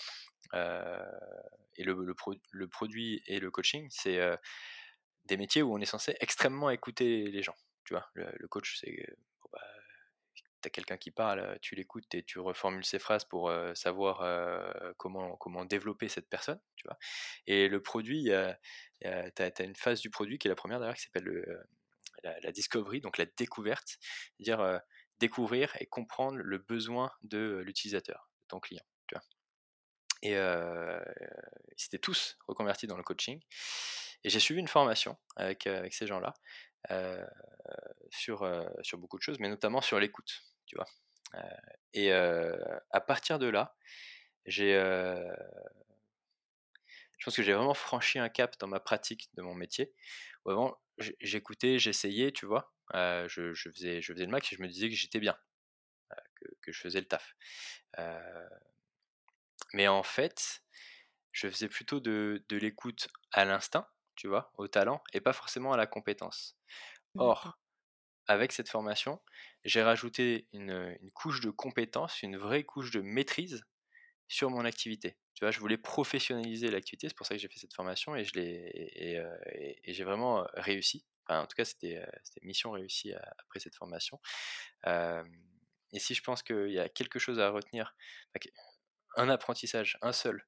et 0.54 1.84
le, 1.84 2.68
produit 2.68 3.22
et 3.28 3.40
le 3.40 3.52
coaching, 3.52 3.88
c'est 3.90 4.20
des 5.26 5.38
métiers 5.38 5.62
où 5.62 5.74
on 5.74 5.80
est 5.80 5.86
censé 5.86 6.16
extrêmement 6.20 6.70
écouter 6.70 7.28
les 7.28 7.44
gens. 7.44 7.56
Tu 7.86 7.94
vois, 7.94 8.10
le, 8.14 8.48
coach, 8.48 8.78
c'est 8.80 8.92
bon, 9.42 9.50
bah, 9.52 9.60
tu 10.36 10.68
as 10.68 10.70
quelqu'un 10.70 10.98
qui 10.98 11.12
parle, 11.12 11.58
tu 11.62 11.76
l'écoutes 11.76 12.14
et 12.14 12.24
tu 12.24 12.40
reformules 12.40 12.86
ses 12.86 13.00
phrases 13.00 13.26
pour 13.26 13.52
savoir 13.76 14.24
comment, 14.98 15.36
comment 15.38 15.66
développer 15.66 16.10
cette 16.10 16.30
personne. 16.30 16.60
Tu 16.76 16.88
vois? 16.88 16.98
Et 17.48 17.68
le 17.68 17.82
produit, 17.82 18.26
tu 18.26 19.04
as, 19.04 19.64
une 19.64 19.76
phase 19.76 20.02
du 20.02 20.10
produit 20.10 20.38
qui 20.38 20.48
est 20.48 20.50
la 20.50 20.56
première 20.56 20.80
d'ailleurs 20.80 20.96
qui 20.96 21.04
s'appelle 21.04 21.44
la, 22.24 22.40
la, 22.40 22.52
discovery, 22.52 23.02
donc 23.02 23.18
la 23.18 23.26
découverte, 23.26 23.98
c'est-à-dire 24.38 24.82
découvrir 25.20 25.76
et 25.80 25.86
comprendre 25.86 26.38
le 26.38 26.58
besoin 26.58 27.12
de 27.22 27.62
l'utilisateur, 27.66 28.30
de 28.42 28.48
ton 28.48 28.60
client. 28.60 28.86
Tu 29.08 29.16
vois? 29.16 29.24
Et 30.24 30.34
ils 30.34 31.86
étaient 31.86 32.00
tous 32.00 32.38
reconvertis 32.48 32.88
dans 32.88 32.98
le 32.98 33.04
coaching. 33.04 33.42
Et 34.24 34.30
j'ai 34.30 34.40
suivi 34.40 34.60
une 34.60 34.68
formation 34.68 35.18
avec, 35.36 35.68
avec 35.68 35.94
ces 35.94 36.08
gens-là 36.08 36.34
sur, 38.10 38.48
sur 38.82 38.98
beaucoup 38.98 39.18
de 39.18 39.24
choses, 39.24 39.40
mais 39.40 39.50
notamment 39.50 39.82
sur 39.82 40.00
l'écoute, 40.00 40.44
tu 40.66 40.76
vois? 40.76 40.86
et 41.94 42.12
à 42.12 43.02
partir 43.02 43.40
de 43.40 43.48
là, 43.48 43.76
j'ai, 44.46 44.74
je 47.22 47.26
pense 47.26 47.36
que 47.36 47.44
j'ai 47.44 47.54
vraiment 47.54 47.74
franchi 47.76 48.20
un 48.20 48.30
cap 48.30 48.58
dans 48.60 48.68
ma 48.68 48.80
pratique 48.80 49.30
de 49.36 49.42
mon 49.42 49.54
métier. 49.54 49.94
Où 50.46 50.50
avant, 50.50 50.82
j'écoutais, 50.98 51.78
j'essayais, 51.78 52.32
tu 52.32 52.46
vois? 52.46 52.74
Je, 52.94 53.54
je, 53.54 53.70
faisais, 53.70 54.02
je 54.02 54.14
faisais 54.14 54.26
le 54.26 54.32
max 54.32 54.52
et 54.52 54.56
je 54.56 54.62
me 54.62 54.68
disais 54.68 54.90
que 54.90 54.96
j'étais 54.96 55.20
bien, 55.20 55.38
que, 56.36 56.46
que, 56.62 56.72
je 56.72 56.80
faisais 56.82 57.00
le 57.00 57.08
taf. 57.08 57.36
mais 59.74 59.88
en 59.88 60.04
fait, 60.04 60.64
je 61.32 61.48
faisais 61.48 61.70
plutôt 61.70 62.00
de, 62.00 62.44
de 62.50 62.58
l'écoute 62.58 63.08
à 63.32 63.46
l'instinct, 63.46 63.88
tu 64.22 64.28
vois, 64.28 64.52
au 64.60 64.68
talent 64.68 65.04
et 65.14 65.20
pas 65.20 65.34
forcément 65.34 65.74
à 65.74 65.78
la 65.78 65.88
compétence. 65.88 66.56
Or, 67.16 67.58
avec 68.28 68.52
cette 68.52 68.70
formation, 68.70 69.20
j'ai 69.64 69.82
rajouté 69.82 70.48
une, 70.54 70.96
couche 71.16 71.42
de 71.42 71.50
compétence, 71.50 72.22
une 72.22 72.38
vraie 72.38 72.64
couche 72.64 72.92
de 72.92 73.02
maîtrise 73.02 73.64
sur 74.28 74.52
mon 74.52 74.64
activité. 74.64 75.18
Tu 75.34 75.44
vois, 75.44 75.50
je 75.50 75.60
voulais 75.60 75.80
professionnaliser 75.80 76.70
l'activité, 76.70 77.10
c'est 77.10 77.18
pour 77.18 77.26
ça 77.26 77.34
que 77.34 77.42
j'ai 77.42 77.48
fait 77.48 77.58
cette 77.58 77.74
formation 77.74 78.16
et 78.16 78.24
je 78.24 78.34
l'ai 78.36 78.92
et, 79.84 79.92
j'ai 79.92 80.04
vraiment 80.04 80.46
réussi. 80.54 81.04
en 81.28 81.48
tout 81.48 81.56
cas, 81.56 81.66
c'était 81.66 82.06
mission 82.44 82.70
réussie 82.70 83.14
après 83.40 83.60
cette 83.60 83.76
formation. 83.76 84.20
et 84.86 86.00
si 86.00 86.14
je 86.14 86.22
pense 86.22 86.44
qu'il 86.44 86.72
y 86.72 86.80
a 86.80 86.90
quelque 86.90 87.18
chose 87.18 87.40
à 87.40 87.50
retenir, 87.50 87.96
un 89.18 89.30
apprentissage, 89.30 89.98
un 90.04 90.12
seul 90.12 90.46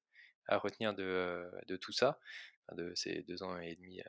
à 0.48 0.58
retenir 0.58 0.94
de, 0.94 1.50
de 1.68 1.76
tout 1.76 1.94
ça, 1.94 2.20
de 2.72 2.94
ces 2.96 3.24
deux 3.24 3.44
ans 3.44 3.58
et 3.60 3.76
demi 3.76 4.02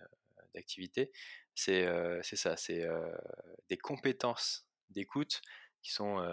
d'activité, 0.55 1.12
c'est 1.55 1.86
ça, 2.22 2.57
c'est 2.57 2.86
des 3.68 3.78
compétences 3.78 4.66
d'écoute 4.90 5.42
qui 5.82 5.92
sont 5.92 6.24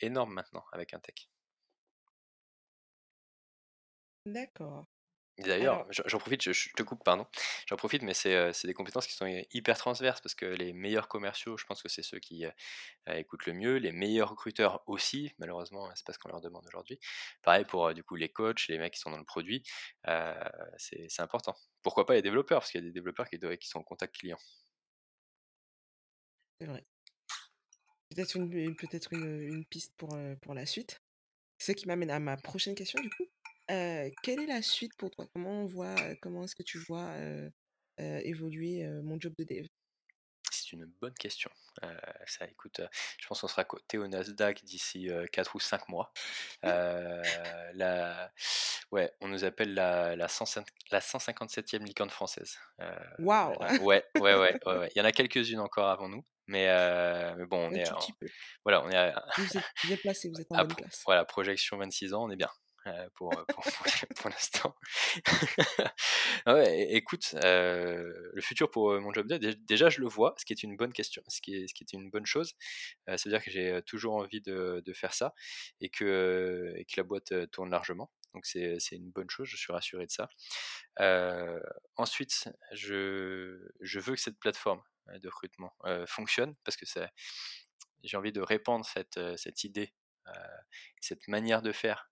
énormes 0.00 0.34
maintenant 0.34 0.64
avec 0.72 0.94
un 0.94 1.00
tech. 1.00 1.28
D'accord. 4.26 4.91
D'ailleurs, 5.38 5.86
j'en 5.90 6.18
profite, 6.18 6.42
je, 6.42 6.68
te 6.76 6.82
coupe, 6.82 7.02
pardon. 7.04 7.26
J'en 7.66 7.76
profite, 7.76 8.02
mais 8.02 8.12
c'est 8.12 8.52
des 8.64 8.74
compétences 8.74 9.06
qui 9.06 9.14
sont 9.14 9.26
hyper 9.52 9.78
transverses 9.78 10.20
parce 10.20 10.34
que 10.34 10.44
les 10.44 10.72
meilleurs 10.74 11.08
commerciaux, 11.08 11.56
je 11.56 11.64
pense 11.64 11.82
que 11.82 11.88
c'est 11.88 12.02
ceux 12.02 12.18
qui 12.18 12.44
écoutent 13.06 13.46
le 13.46 13.54
mieux. 13.54 13.76
Les 13.76 13.92
meilleurs 13.92 14.30
recruteurs 14.30 14.82
aussi, 14.86 15.32
malheureusement, 15.38 15.90
c'est 15.94 16.06
pas 16.06 16.12
ce 16.12 16.18
qu'on 16.18 16.28
leur 16.28 16.42
demande 16.42 16.66
aujourd'hui. 16.66 17.00
Pareil 17.42 17.64
pour 17.64 17.94
du 17.94 18.04
coup 18.04 18.16
les 18.16 18.28
coachs, 18.28 18.68
les 18.68 18.78
mecs 18.78 18.92
qui 18.92 19.00
sont 19.00 19.10
dans 19.10 19.18
le 19.18 19.24
produit, 19.24 19.62
c'est 20.76 21.20
important. 21.20 21.56
Pourquoi 21.82 22.04
pas 22.04 22.14
les 22.14 22.22
développeurs? 22.22 22.60
Parce 22.60 22.70
qu'il 22.70 22.80
y 22.82 22.84
a 22.84 22.86
des 22.86 22.92
développeurs 22.92 23.28
qui, 23.28 23.38
qui 23.38 23.68
sont 23.68 23.78
en 23.78 23.84
contact 23.84 24.14
client. 24.14 24.38
C'est 26.60 26.66
vrai. 26.66 26.84
Peut-être 28.10 28.36
une, 28.36 28.52
une, 28.52 29.64
piste 29.64 29.94
pour, 29.96 30.16
pour 30.42 30.54
la 30.54 30.66
suite. 30.66 31.00
C'est 31.58 31.72
ce 31.72 31.76
qui 31.76 31.86
m'amène 31.86 32.10
à 32.10 32.18
ma 32.18 32.36
prochaine 32.36 32.74
question 32.74 33.00
du 33.00 33.08
coup 33.08 33.24
quelle 34.22 34.40
est 34.40 34.46
la 34.46 34.62
suite 34.62 34.94
pour 34.96 35.10
toi? 35.10 35.26
Comment 35.34 35.62
on 35.62 35.66
voit, 35.66 35.94
comment 36.20 36.44
est-ce 36.44 36.54
que 36.54 36.62
tu 36.62 36.78
vois, 36.78 37.14
évoluer, 37.98 38.86
mon 39.02 39.18
job 39.20 39.32
de 39.38 39.44
dev? 39.44 39.66
C'est 40.50 40.72
une 40.72 40.84
bonne 41.00 41.14
question. 41.14 41.50
ça 42.26 42.46
écoute, 42.46 42.82
je 43.18 43.26
pense 43.26 43.40
qu'on 43.40 43.48
sera 43.48 43.64
coté 43.64 43.96
au 43.96 44.06
Nasdaq 44.06 44.62
d'ici, 44.64 45.08
4 45.32 45.54
ou 45.54 45.60
5 45.60 45.88
mois. 45.88 46.12
la 46.62 48.30
ouais, 48.90 49.10
on 49.20 49.28
nous 49.28 49.44
appelle 49.44 49.72
la 49.74 50.14
la 50.16 50.26
157e 50.26 51.84
licorne 51.84 52.10
française. 52.10 52.58
Waouh! 53.18 53.56
ouais, 53.82 54.04
ouais, 54.20 54.34
ouais, 54.34 54.58
ouais, 54.66 54.88
Il 54.94 54.98
y 54.98 55.00
en 55.00 55.04
a 55.06 55.12
quelques-unes 55.12 55.60
encore 55.60 55.88
avant 55.88 56.08
nous, 56.08 56.24
mais 56.46 56.66
mais 57.36 57.46
bon, 57.46 57.70
on 57.70 57.72
est 57.72 57.90
voilà, 58.64 58.82
on 58.82 58.90
est 58.90 58.96
à 58.96 59.24
Vous 59.38 59.92
êtes 59.92 60.02
placé, 60.02 60.28
vous 60.28 60.40
êtes 60.40 60.48
en 60.50 60.64
bonne 60.64 60.76
place. 60.76 61.02
voilà, 61.06 61.24
projection 61.24 61.78
26 61.78 62.12
ans, 62.12 62.24
on 62.24 62.30
est 62.30 62.36
bien. 62.36 62.50
Euh, 62.88 63.08
pour, 63.14 63.30
pour, 64.16 64.30
l'instant. 64.30 64.74
Écoute, 66.66 67.34
euh, 67.44 68.30
le 68.32 68.40
futur 68.40 68.70
pour 68.72 69.00
mon 69.00 69.12
job 69.12 69.28
déjà 69.28 69.88
je 69.88 70.00
le 70.00 70.08
vois, 70.08 70.34
ce 70.36 70.44
qui 70.44 70.52
est 70.52 70.64
une 70.64 70.76
bonne 70.76 70.92
question, 70.92 71.22
ce 71.28 71.40
qui 71.40 71.54
est, 71.54 71.92
une 71.92 72.10
bonne 72.10 72.26
chose. 72.26 72.54
Euh, 73.08 73.16
ça 73.16 73.28
veut 73.28 73.36
dire 73.36 73.44
que 73.44 73.52
j'ai 73.52 73.80
toujours 73.86 74.14
envie 74.14 74.40
de, 74.40 74.82
faire 74.94 75.14
ça 75.14 75.32
et 75.80 75.90
que, 75.90 76.74
la 76.96 77.02
boîte 77.04 77.50
tourne 77.52 77.70
largement. 77.70 78.10
Donc 78.34 78.46
c'est 78.46 78.78
une 78.90 79.10
bonne 79.10 79.30
chose, 79.30 79.46
je 79.48 79.56
suis 79.56 79.72
rassuré 79.72 80.06
de 80.06 80.10
ça. 80.10 80.28
ensuite, 81.96 82.48
je, 82.72 83.58
veux 83.80 84.14
que 84.14 84.20
cette 84.20 84.40
plateforme 84.40 84.82
de 85.06 85.28
recrutement 85.28 85.72
fonctionne 86.06 86.56
parce 86.64 86.76
que 86.76 86.86
j'ai 88.02 88.16
envie 88.16 88.32
de 88.32 88.40
répandre 88.40 88.84
cette, 88.84 89.64
idée, 89.64 89.94
cette 91.00 91.28
manière 91.28 91.62
de 91.62 91.70
faire 91.70 92.08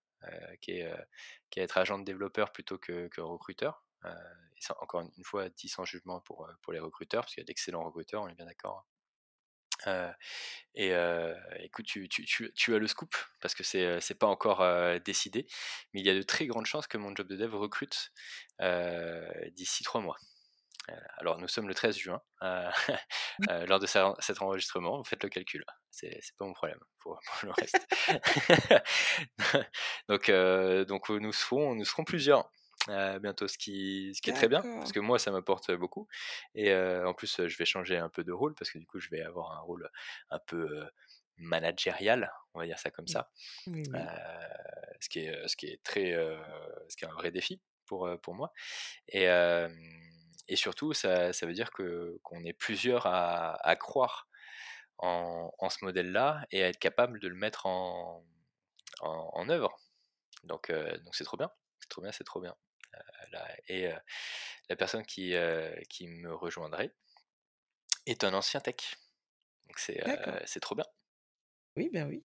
qui, 0.61 0.71
est, 0.71 0.91
euh, 0.91 0.97
qui 1.49 1.59
est 1.59 1.63
être 1.63 1.77
agent 1.77 1.99
de 1.99 2.05
développeur 2.05 2.51
plutôt 2.51 2.77
que, 2.77 3.09
recruteur. 3.21 3.83
Euh, 4.05 4.13
encore 4.79 5.01
une 5.01 5.23
fois, 5.23 5.49
dit 5.49 5.69
sans 5.69 5.85
jugement 5.85 6.19
pour, 6.21 6.47
les 6.71 6.79
recruteurs, 6.79 7.23
parce 7.23 7.33
qu'il 7.33 7.41
y 7.41 7.45
a 7.45 7.47
d'excellents 7.47 7.83
recruteurs, 7.83 8.23
on 8.23 8.27
est 8.27 8.35
bien 8.35 8.45
d'accord. 8.45 8.85
Hein. 9.87 10.13
et 10.75 10.93
écoute, 11.59 11.87
tu, 11.87 12.75
as 12.75 12.77
le 12.77 12.87
scoop 12.87 13.15
parce 13.39 13.55
que 13.55 13.63
c'est 13.63 13.97
n'est 13.97 14.15
pas 14.15 14.27
encore 14.27 14.63
décidé, 14.99 15.47
mais 15.93 16.01
il 16.01 16.05
y 16.05 16.09
a 16.11 16.13
de 16.13 16.21
très 16.21 16.45
grandes 16.45 16.67
chances 16.67 16.85
que 16.85 16.99
mon 16.99 17.15
job 17.15 17.27
de 17.27 17.35
dev 17.35 17.55
recrute 17.55 18.11
d'ici 19.55 19.83
trois 19.83 20.01
mois. 20.01 20.17
Alors, 21.17 21.37
nous 21.37 21.47
sommes 21.47 21.67
le 21.67 21.75
13 21.75 21.95
juin, 21.97 22.21
mmh. 22.41 22.45
lors 23.67 23.79
de 23.79 23.85
cet 23.85 24.41
enregistrement, 24.41 24.97
vous 24.97 25.03
faites 25.03 25.23
le 25.23 25.29
calcul, 25.29 25.63
c'est 25.91 26.19
pas 26.37 26.45
mon 26.45 26.53
problème 26.53 26.79
pour, 26.99 27.19
le 27.43 27.51
reste. 27.51 27.87
donc, 30.09 30.31
donc 30.87 31.09
nous, 31.09 31.33
serons, 31.33 31.75
nous 31.75 31.85
serons 31.85 32.03
plusieurs. 32.03 32.49
bientôt, 32.87 33.47
ce 33.47 33.57
qui, 33.57 34.11
ce 34.15 34.21
qui 34.21 34.31
est 34.31 34.33
très 34.33 34.47
bien, 34.47 34.61
parce 34.61 34.91
que 34.91 34.99
moi, 34.99 35.19
ça 35.19 35.31
m'apporte 35.31 35.71
beaucoup. 35.71 36.07
Et 36.55 36.73
en 36.73 37.13
plus, 37.13 37.47
je 37.47 37.57
vais 37.57 37.65
changer 37.65 37.97
un 37.97 38.09
peu 38.09 38.23
de 38.23 38.31
rôle, 38.31 38.55
parce 38.55 38.71
que 38.71 38.79
du 38.79 38.87
coup, 38.87 38.99
je 38.99 39.09
vais 39.09 39.21
avoir 39.21 39.51
un 39.51 39.59
rôle 39.59 39.89
un 40.29 40.39
peu 40.39 40.83
managérial, 41.37 42.31
on 42.53 42.59
va 42.59 42.65
dire 42.65 42.79
ça 42.79 42.89
comme 42.89 43.07
ça. 43.07 43.29
ce, 43.67 45.09
qui 45.09 45.19
est, 45.19 45.47
ce 45.47 45.55
qui 45.55 45.67
est 45.67 45.81
très, 45.83 46.13
ce 46.89 46.95
qui 46.95 47.05
est 47.05 47.07
un 47.07 47.13
vrai 47.13 47.31
défi 47.31 47.61
pour, 47.85 48.09
pour 48.21 48.33
moi. 48.33 48.51
Et, 49.09 49.27
et 50.47 50.55
surtout, 50.55 50.93
ça, 50.93 51.33
ça 51.33 51.45
veut 51.45 51.53
dire 51.53 51.71
que 51.71 52.19
qu'on 52.23 52.43
est 52.43 52.53
plusieurs 52.53 53.05
à, 53.07 53.55
à 53.67 53.75
croire 53.75 54.27
en, 54.97 55.51
en, 55.57 55.69
ce 55.69 55.83
modèle-là 55.83 56.45
et 56.51 56.63
à 56.63 56.67
être 56.67 56.79
capable 56.79 57.19
de 57.19 57.27
le 57.27 57.35
mettre 57.35 57.65
en, 57.65 58.25
en, 59.01 59.49
œuvre. 59.49 59.77
Donc, 60.43 60.71
donc 60.71 61.15
c'est 61.15 61.23
trop 61.23 61.37
bien, 61.37 61.51
c'est 61.79 61.89
trop 61.89 62.01
bien, 62.01 62.11
c'est 62.11 62.23
trop 62.23 62.41
bien. 62.41 62.55
et 63.67 63.89
la 64.69 64.75
personne 64.75 65.05
qui, 65.05 65.33
qui 65.89 66.07
me 66.07 66.33
rejoindrait 66.33 66.93
est 68.05 68.23
un 68.23 68.33
ancien 68.33 68.59
tech. 68.59 68.97
Donc 69.67 69.79
c'est 69.79 70.03
c'est 70.45 70.59
trop 70.59 70.75
bien. 70.75 70.85
Oui, 71.75 71.89
ben 71.91 72.07
oui. 72.07 72.23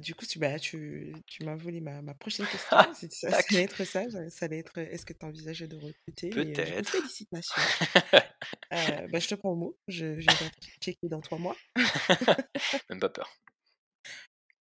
Du 0.00 0.14
coup, 0.14 0.26
tu, 0.26 0.38
bah, 0.38 0.58
tu, 0.58 1.14
tu 1.26 1.44
m'as 1.44 1.56
volé 1.56 1.80
ma, 1.80 2.02
ma 2.02 2.14
prochaine 2.14 2.46
question. 2.46 2.76
ça, 3.10 3.30
ça 3.30 3.36
allait 3.50 3.62
être 3.62 3.84
ça. 3.84 4.04
Ça 4.30 4.44
allait 4.46 4.58
être 4.58 4.78
est-ce 4.78 5.06
que 5.06 5.12
tu 5.12 5.24
envisageais 5.24 5.68
de 5.68 5.76
recruter 5.76 6.30
Peut-être. 6.30 6.90
félicitations. 6.90 7.62
bah, 8.70 9.18
je 9.18 9.28
te 9.28 9.34
prends 9.34 9.50
au 9.50 9.56
mot. 9.56 9.78
Je, 9.88 10.20
je 10.20 10.26
vais 10.26 10.50
checker 10.80 11.08
dans 11.08 11.20
trois 11.20 11.38
mois. 11.38 11.56
Même 12.90 13.00
pas 13.00 13.08
peur. 13.08 13.34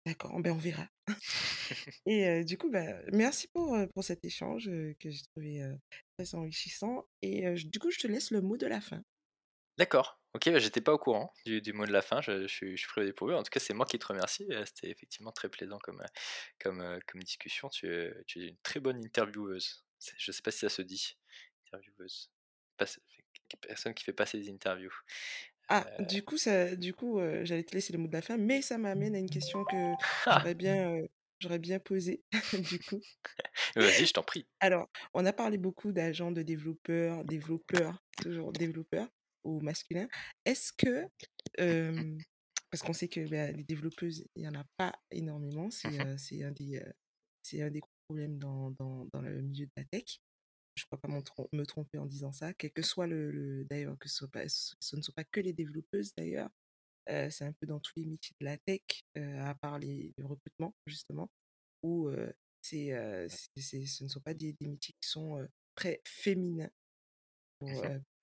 D'accord, 0.05 0.39
ben 0.39 0.51
on 0.53 0.57
verra. 0.57 0.87
Et 2.07 2.43
du 2.43 2.57
coup, 2.57 2.71
bah, 2.71 3.01
merci 3.11 3.47
pour, 3.53 3.77
pour 3.93 4.03
cet 4.03 4.25
échange 4.25 4.65
que 4.99 5.09
j'ai 5.09 5.21
trouvé 5.33 5.63
très 6.17 6.33
enrichissant. 6.35 7.05
Et 7.21 7.51
du 7.53 7.79
coup, 7.79 7.91
je 7.91 7.99
te 7.99 8.07
laisse 8.07 8.31
le 8.31 8.41
mot 8.41 8.57
de 8.57 8.65
la 8.67 8.81
fin. 8.81 9.03
D'accord. 9.77 10.20
Ok, 10.33 10.49
bah, 10.49 10.59
j'étais 10.59 10.81
pas 10.81 10.93
au 10.93 10.97
courant 10.97 11.33
du, 11.45 11.61
du 11.61 11.73
mot 11.73 11.85
de 11.85 11.91
la 11.91 12.01
fin. 12.01 12.21
Je, 12.21 12.43
je 12.43 12.47
suis, 12.47 12.71
je 12.71 12.81
suis 12.81 12.87
pris 12.87 13.01
au 13.01 13.03
dépourvu. 13.03 13.33
En 13.35 13.43
tout 13.43 13.49
cas, 13.49 13.59
c'est 13.59 13.73
moi 13.73 13.85
qui 13.85 13.99
te 13.99 14.05
remercie. 14.05 14.47
C'était 14.65 14.89
effectivement 14.89 15.31
très 15.31 15.49
plaisant 15.49 15.77
comme, 15.79 16.01
comme, 16.59 16.99
comme 17.07 17.21
discussion. 17.21 17.69
Tu, 17.69 18.13
tu 18.27 18.43
es 18.43 18.47
une 18.49 18.57
très 18.63 18.79
bonne 18.79 19.03
intervieweuse. 19.03 19.83
Je 20.17 20.31
sais 20.31 20.41
pas 20.41 20.51
si 20.51 20.59
ça 20.59 20.69
se 20.69 20.81
dit. 20.81 21.17
Intervieweuse. 21.67 22.31
personne 23.61 23.93
qui 23.93 24.03
fait 24.05 24.13
passer 24.13 24.39
des 24.39 24.49
interviews. 24.49 24.93
Ah, 25.67 25.85
du 25.99 26.23
coup, 26.23 26.37
ça, 26.37 26.75
du 26.75 26.93
coup, 26.93 27.19
j'allais 27.43 27.63
te 27.63 27.73
laisser 27.73 27.93
le 27.93 27.99
mot 27.99 28.07
de 28.07 28.13
la 28.13 28.21
fin, 28.21 28.37
mais 28.37 28.61
ça 28.61 28.77
m'amène 28.77 29.15
à 29.15 29.19
une 29.19 29.29
question 29.29 29.63
que 29.63 29.93
j'aurais 30.25 30.55
bien, 30.55 30.97
j'aurais 31.39 31.59
bien 31.59 31.79
posée, 31.79 32.23
du 32.53 32.79
coup. 32.79 32.99
Vas-y, 33.75 34.05
je 34.05 34.13
t'en 34.13 34.23
prie. 34.23 34.45
Alors, 34.59 34.89
on 35.13 35.25
a 35.25 35.31
parlé 35.31 35.57
beaucoup 35.57 35.91
d'agents, 35.91 36.31
de 36.31 36.41
développeurs, 36.41 37.23
développeurs, 37.23 38.03
toujours 38.17 38.51
développeurs 38.51 39.07
au 39.43 39.59
masculin. 39.59 40.07
Est-ce 40.45 40.71
que, 40.73 41.07
parce 42.69 42.83
qu'on 42.83 42.93
sait 42.93 43.07
que 43.07 43.27
bah, 43.29 43.51
les 43.51 43.63
développeuses, 43.63 44.25
il 44.35 44.43
n'y 44.43 44.47
en 44.47 44.55
a 44.55 44.65
pas 44.77 44.93
énormément, 45.11 45.69
c'est 45.69 45.89
mmh 45.89 46.17
c'est 46.17 46.43
un 46.43 46.51
des, 46.51 46.83
c'est 47.43 47.61
un 47.61 47.69
des 47.69 47.81
problèmes 48.07 48.37
dans, 48.37 48.71
dans, 48.71 49.07
dans 49.13 49.21
le 49.21 49.41
milieu 49.41 49.65
de 49.65 49.71
la 49.75 49.85
tech 49.85 50.19
je 50.75 50.83
ne 50.83 50.97
crois 50.97 50.99
pas 50.99 51.47
me 51.53 51.65
tromper 51.65 51.97
en 51.97 52.05
disant 52.05 52.31
ça, 52.31 52.53
quel 52.53 52.71
que 52.71 52.81
soit 52.81 53.07
le, 53.07 53.65
d'ailleurs 53.65 53.97
que 53.99 54.09
ce, 54.09 54.25
pas, 54.25 54.47
ce, 54.47 54.95
ne 54.95 55.01
sont 55.01 55.11
pas 55.11 55.23
que 55.23 55.39
les 55.39 55.53
développeuses 55.53 56.13
d'ailleurs, 56.15 56.49
c'est 57.07 57.43
un 57.43 57.53
peu 57.53 57.67
dans 57.67 57.79
tous 57.79 57.93
les 57.97 58.05
métiers 58.05 58.35
de 58.39 58.45
la 58.45 58.57
tech, 58.57 58.81
à 59.15 59.55
part 59.55 59.79
les, 59.79 60.13
le 60.17 60.25
recrutement 60.25 60.73
justement, 60.85 61.29
où 61.83 62.09
c'est, 62.61 63.27
ce 63.57 64.03
ne 64.03 64.09
sont 64.09 64.21
pas 64.21 64.33
des, 64.33 64.55
métiers 64.61 64.95
qui 64.99 65.09
sont 65.09 65.45
très 65.75 66.01
féminins 66.05 66.71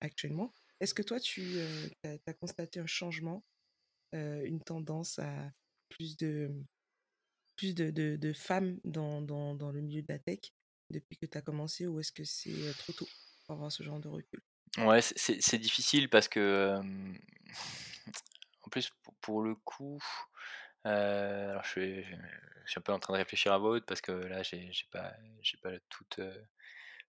actuellement. 0.01 0.53
Est-ce 0.79 0.93
que 0.93 1.01
toi, 1.01 1.19
tu 1.19 1.59
as, 2.03 2.33
constaté 2.33 2.79
un 2.79 2.87
changement, 2.87 3.43
une 4.13 4.61
tendance 4.61 5.19
à 5.19 5.51
plus 5.89 6.17
de, 6.17 6.51
plus 7.55 7.75
de, 7.75 7.89
de, 7.91 8.33
femmes 8.33 8.79
dans, 8.83 9.21
dans, 9.21 9.71
le 9.71 9.81
milieu 9.81 10.01
de 10.01 10.07
la 10.09 10.19
tech 10.19 10.39
depuis 10.89 11.17
que 11.17 11.25
tu 11.25 11.37
as 11.37 11.41
commencé 11.41 11.85
ou 11.87 11.99
est-ce 11.99 12.11
que 12.11 12.23
c'est 12.23 12.73
trop 12.77 12.93
tôt 12.93 13.07
pour 13.45 13.55
avoir 13.55 13.71
ce 13.71 13.83
genre 13.83 13.99
de 13.99 14.07
recul? 14.07 14.41
Ouais, 14.77 15.01
c'est 15.01 15.57
difficile 15.57 16.09
parce 16.09 16.27
que, 16.27 16.79
en 18.61 18.69
plus, 18.69 18.91
pour, 19.21 19.41
le 19.41 19.55
coup, 19.55 20.01
alors 20.83 21.63
je 21.63 21.69
suis, 21.69 22.03
je 22.03 22.71
suis 22.71 22.79
un 22.79 22.81
peu 22.81 22.93
en 22.93 22.99
train 22.99 23.13
de 23.13 23.19
réfléchir 23.19 23.51
à 23.51 23.57
vote 23.57 23.85
parce 23.85 23.99
que 24.01 24.11
là, 24.11 24.43
j'ai 24.43 24.71
pas, 24.91 25.13
pas 25.61 25.71
toutes, 25.89 26.21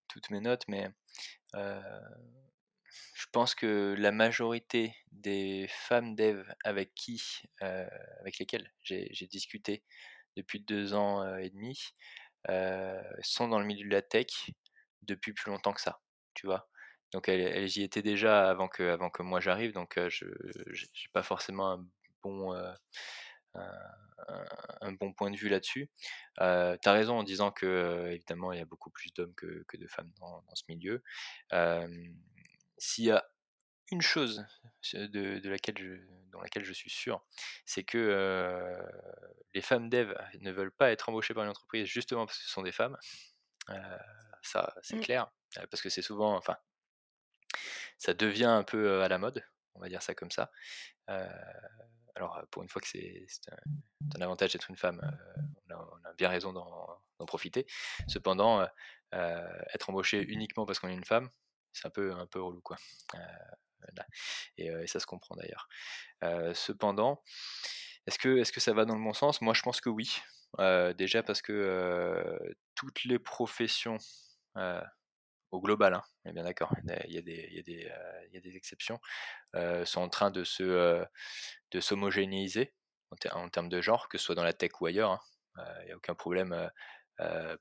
toutes 0.08 0.30
mes 0.30 0.40
notes, 0.40 0.64
mais 0.66 0.90
je 3.14 3.26
pense 3.32 3.54
que 3.54 3.94
la 3.98 4.12
majorité 4.12 4.94
des 5.12 5.66
femmes 5.68 6.14
dev 6.14 6.44
avec 6.64 6.94
qui, 6.94 7.42
avec 7.60 8.38
lesquelles 8.38 8.72
j'ai 8.82 9.26
discuté 9.30 9.82
depuis 10.36 10.60
deux 10.60 10.94
ans 10.94 11.36
et 11.36 11.50
demi, 11.50 11.78
sont 13.22 13.48
dans 13.48 13.58
le 13.58 13.66
milieu 13.66 13.86
de 13.88 13.92
la 13.92 14.02
tech 14.02 14.50
depuis 15.02 15.32
plus 15.32 15.50
longtemps 15.50 15.72
que 15.72 15.80
ça, 15.80 16.00
tu 16.34 16.46
vois? 16.46 16.68
Donc 17.12 17.28
elles, 17.28 17.76
y 17.76 17.82
étaient 17.82 18.02
déjà 18.02 18.48
avant 18.48 18.68
que, 18.68 18.84
avant 18.84 19.10
que 19.10 19.22
moi 19.22 19.40
j'arrive, 19.40 19.72
donc 19.72 19.98
je 20.08 20.26
n'ai 20.26 21.08
pas 21.12 21.22
forcément 21.22 21.72
un 21.72 21.86
bon, 22.22 22.54
un, 24.80 24.92
bon 24.92 25.12
point 25.12 25.30
de 25.30 25.36
vue 25.36 25.48
là-dessus. 25.48 25.90
Euh, 26.40 26.76
tu 26.82 26.88
as 26.88 26.92
raison 26.92 27.18
en 27.18 27.22
disant 27.22 27.50
que 27.50 28.08
évidemment 28.10 28.52
il 28.52 28.58
y 28.58 28.62
a 28.62 28.66
beaucoup 28.66 28.90
plus 28.90 29.12
d'hommes 29.12 29.34
que, 29.34 29.64
de 29.76 29.86
femmes 29.86 30.12
dans 30.20 30.54
ce 30.54 30.64
milieu. 30.68 31.02
S'il 32.80 33.04
y 33.04 33.10
a 33.10 33.30
une 33.92 34.00
chose 34.00 34.46
de, 34.94 35.46
laquelle 35.50 35.76
je, 35.76 35.96
dans 36.32 36.40
laquelle 36.40 36.64
je 36.64 36.72
suis 36.72 36.88
sûr, 36.88 37.22
c'est 37.66 37.84
que 37.84 38.74
les 39.52 39.60
femmes 39.60 39.90
dev 39.90 40.14
ne 40.40 40.50
veulent 40.50 40.72
pas 40.72 40.90
être 40.90 41.10
embauchées 41.10 41.34
par 41.34 41.44
une 41.44 41.50
entreprise 41.50 41.86
justement 41.86 42.24
parce 42.24 42.38
que 42.38 42.44
ce 42.44 42.50
sont 42.50 42.62
des 42.62 42.72
femmes. 42.72 42.96
ça, 44.42 44.74
c'est 44.82 44.96
mmh. 44.96 45.00
clair. 45.02 45.30
Parce 45.70 45.82
que 45.82 45.90
c'est 45.90 46.00
souvent, 46.00 46.34
enfin, 46.36 46.56
ça 47.98 48.14
devient 48.14 48.46
un 48.46 48.62
peu 48.62 49.02
à 49.02 49.08
la 49.08 49.18
mode, 49.18 49.44
on 49.74 49.80
va 49.80 49.90
dire 49.90 50.00
ça 50.02 50.14
comme 50.14 50.30
ça. 50.30 50.50
alors, 52.14 52.42
pour 52.50 52.62
une 52.62 52.70
fois 52.70 52.80
que 52.80 52.88
c'est 52.88 53.26
un, 54.16 54.22
avantage 54.22 54.54
d'être 54.54 54.70
une 54.70 54.78
femme, 54.78 55.02
on 55.68 56.08
a, 56.08 56.14
bien 56.14 56.30
raison 56.30 56.54
d'en 56.54 57.26
profiter. 57.26 57.66
Cependant, 58.08 58.66
être 59.12 59.90
embauché 59.90 60.22
uniquement 60.22 60.64
parce 60.64 60.78
qu'on 60.78 60.88
est 60.88 60.94
une 60.94 61.04
femme, 61.04 61.28
c'est 61.72 61.86
un 61.86 61.90
peu, 61.90 62.12
un 62.12 62.26
peu 62.26 62.40
relou, 62.40 62.60
quoi. 62.60 62.76
Et, 64.58 64.70
ça 64.86 65.00
se 65.00 65.06
comprend 65.06 65.36
d'ailleurs. 65.36 65.68
cependant, 66.54 67.22
est-ce 68.06 68.18
que, 68.18 68.38
est 68.38 68.50
que 68.50 68.60
ça 68.60 68.72
va 68.72 68.84
dans 68.84 68.94
le 68.94 69.02
bon 69.02 69.12
sens? 69.12 69.40
Moi, 69.40 69.54
je 69.54 69.62
pense 69.62 69.80
que 69.80 69.88
oui. 69.88 70.20
déjà 70.96 71.22
parce 71.22 71.42
que 71.42 72.38
toutes 72.74 73.04
les 73.04 73.18
professions, 73.18 73.98
au 75.50 75.60
global, 75.60 75.94
hein, 75.94 76.02
on 76.24 76.30
est 76.30 76.32
bien 76.32 76.44
d'accord, 76.44 76.72
il 77.06 77.14
y 77.14 77.18
a 77.18 77.22
des, 77.22 77.48
il 77.50 77.56
y 77.56 77.58
a 77.58 77.62
des, 77.62 77.90
il 78.28 78.34
y 78.34 78.36
a 78.36 78.40
des 78.40 78.56
exceptions, 78.56 79.00
sont 79.84 80.00
en 80.00 80.08
train 80.08 80.30
de 80.30 80.44
se 80.44 81.04
de 81.70 81.80
s'homogénéiser 81.80 82.74
en, 83.32 83.48
termes 83.48 83.68
de 83.68 83.80
genre, 83.80 84.08
que 84.08 84.18
ce 84.18 84.24
soit 84.24 84.34
dans 84.34 84.44
la 84.44 84.52
tech 84.52 84.72
ou 84.80 84.86
ailleurs. 84.86 85.10
Hein. 85.10 85.20
Il 85.82 85.86
n'y 85.86 85.92
a 85.92 85.96
aucun 85.96 86.14
problème 86.14 86.70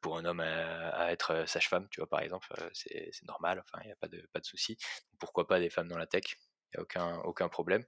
pour 0.02 0.18
un 0.18 0.26
homme 0.26 0.40
à, 0.40 1.12
être 1.12 1.46
sage-femme, 1.48 1.88
tu 1.90 2.00
vois, 2.00 2.10
par 2.10 2.22
exemple, 2.22 2.48
c'est 2.74 3.12
normal, 3.28 3.62
enfin, 3.64 3.82
il 3.84 3.88
n'y 3.88 3.94
a 3.94 3.98
pas 3.98 4.08
de, 4.08 4.28
pas 4.34 4.40
de 4.40 4.46
souci. 4.46 4.78
Pourquoi 5.20 5.48
pas 5.48 5.60
des 5.60 5.70
femmes 5.70 5.88
dans 5.88 5.98
la 5.98 6.08
tech? 6.08 6.24
Il 6.72 6.78
n'y 6.78 6.80
a 6.80 6.84
aucun, 6.84 7.18
aucun 7.22 7.50
problème. 7.50 7.84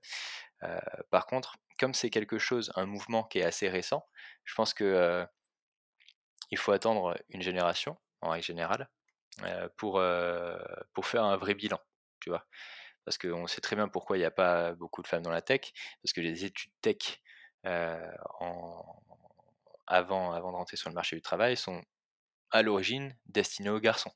par 1.10 1.26
contre, 1.28 1.58
comme 1.80 1.94
c'est 1.94 2.10
quelque 2.10 2.40
chose, 2.40 2.72
un 2.76 2.86
mouvement 2.86 3.24
qui 3.24 3.40
est 3.40 3.44
assez 3.44 3.70
récent, 3.70 4.08
je 4.44 4.56
pense 4.56 4.74
que 4.74 5.26
il 6.52 6.58
faut 6.58 6.74
attendre 6.74 7.18
une 7.30 7.42
génération, 7.42 7.98
en 8.22 8.32
règle 8.32 8.46
générale, 8.46 8.90
pour, 9.78 10.02
pour 10.94 11.06
faire 11.06 11.24
un 11.24 11.38
vrai 11.38 11.56
bilan, 11.56 11.80
tu 12.20 12.30
vois. 12.30 12.46
Parce 13.06 13.18
qu'on 13.18 13.48
sait 13.48 13.62
très 13.62 13.76
bien 13.76 13.88
pourquoi 13.88 14.18
il 14.18 14.20
n'y 14.20 14.26
a 14.26 14.32
pas 14.32 14.74
beaucoup 14.74 15.02
de 15.02 15.08
femmes 15.08 15.24
dans 15.24 15.32
la 15.32 15.42
tech, 15.42 15.72
parce 16.04 16.14
que 16.14 16.22
les 16.22 16.46
études 16.46 16.72
tech 16.82 17.22
en, 17.64 19.02
avant, 19.92 20.32
avant 20.32 20.52
de 20.52 20.56
rentrer 20.56 20.78
sur 20.78 20.89
le 20.89 20.96
marché 20.96 21.18
du 21.18 21.22
travail 21.22 21.58
sont 21.58 21.84
à 22.50 22.62
l'origine 22.62 23.16
destinées 23.26 23.70
aux 23.70 23.80
garçons, 23.80 24.14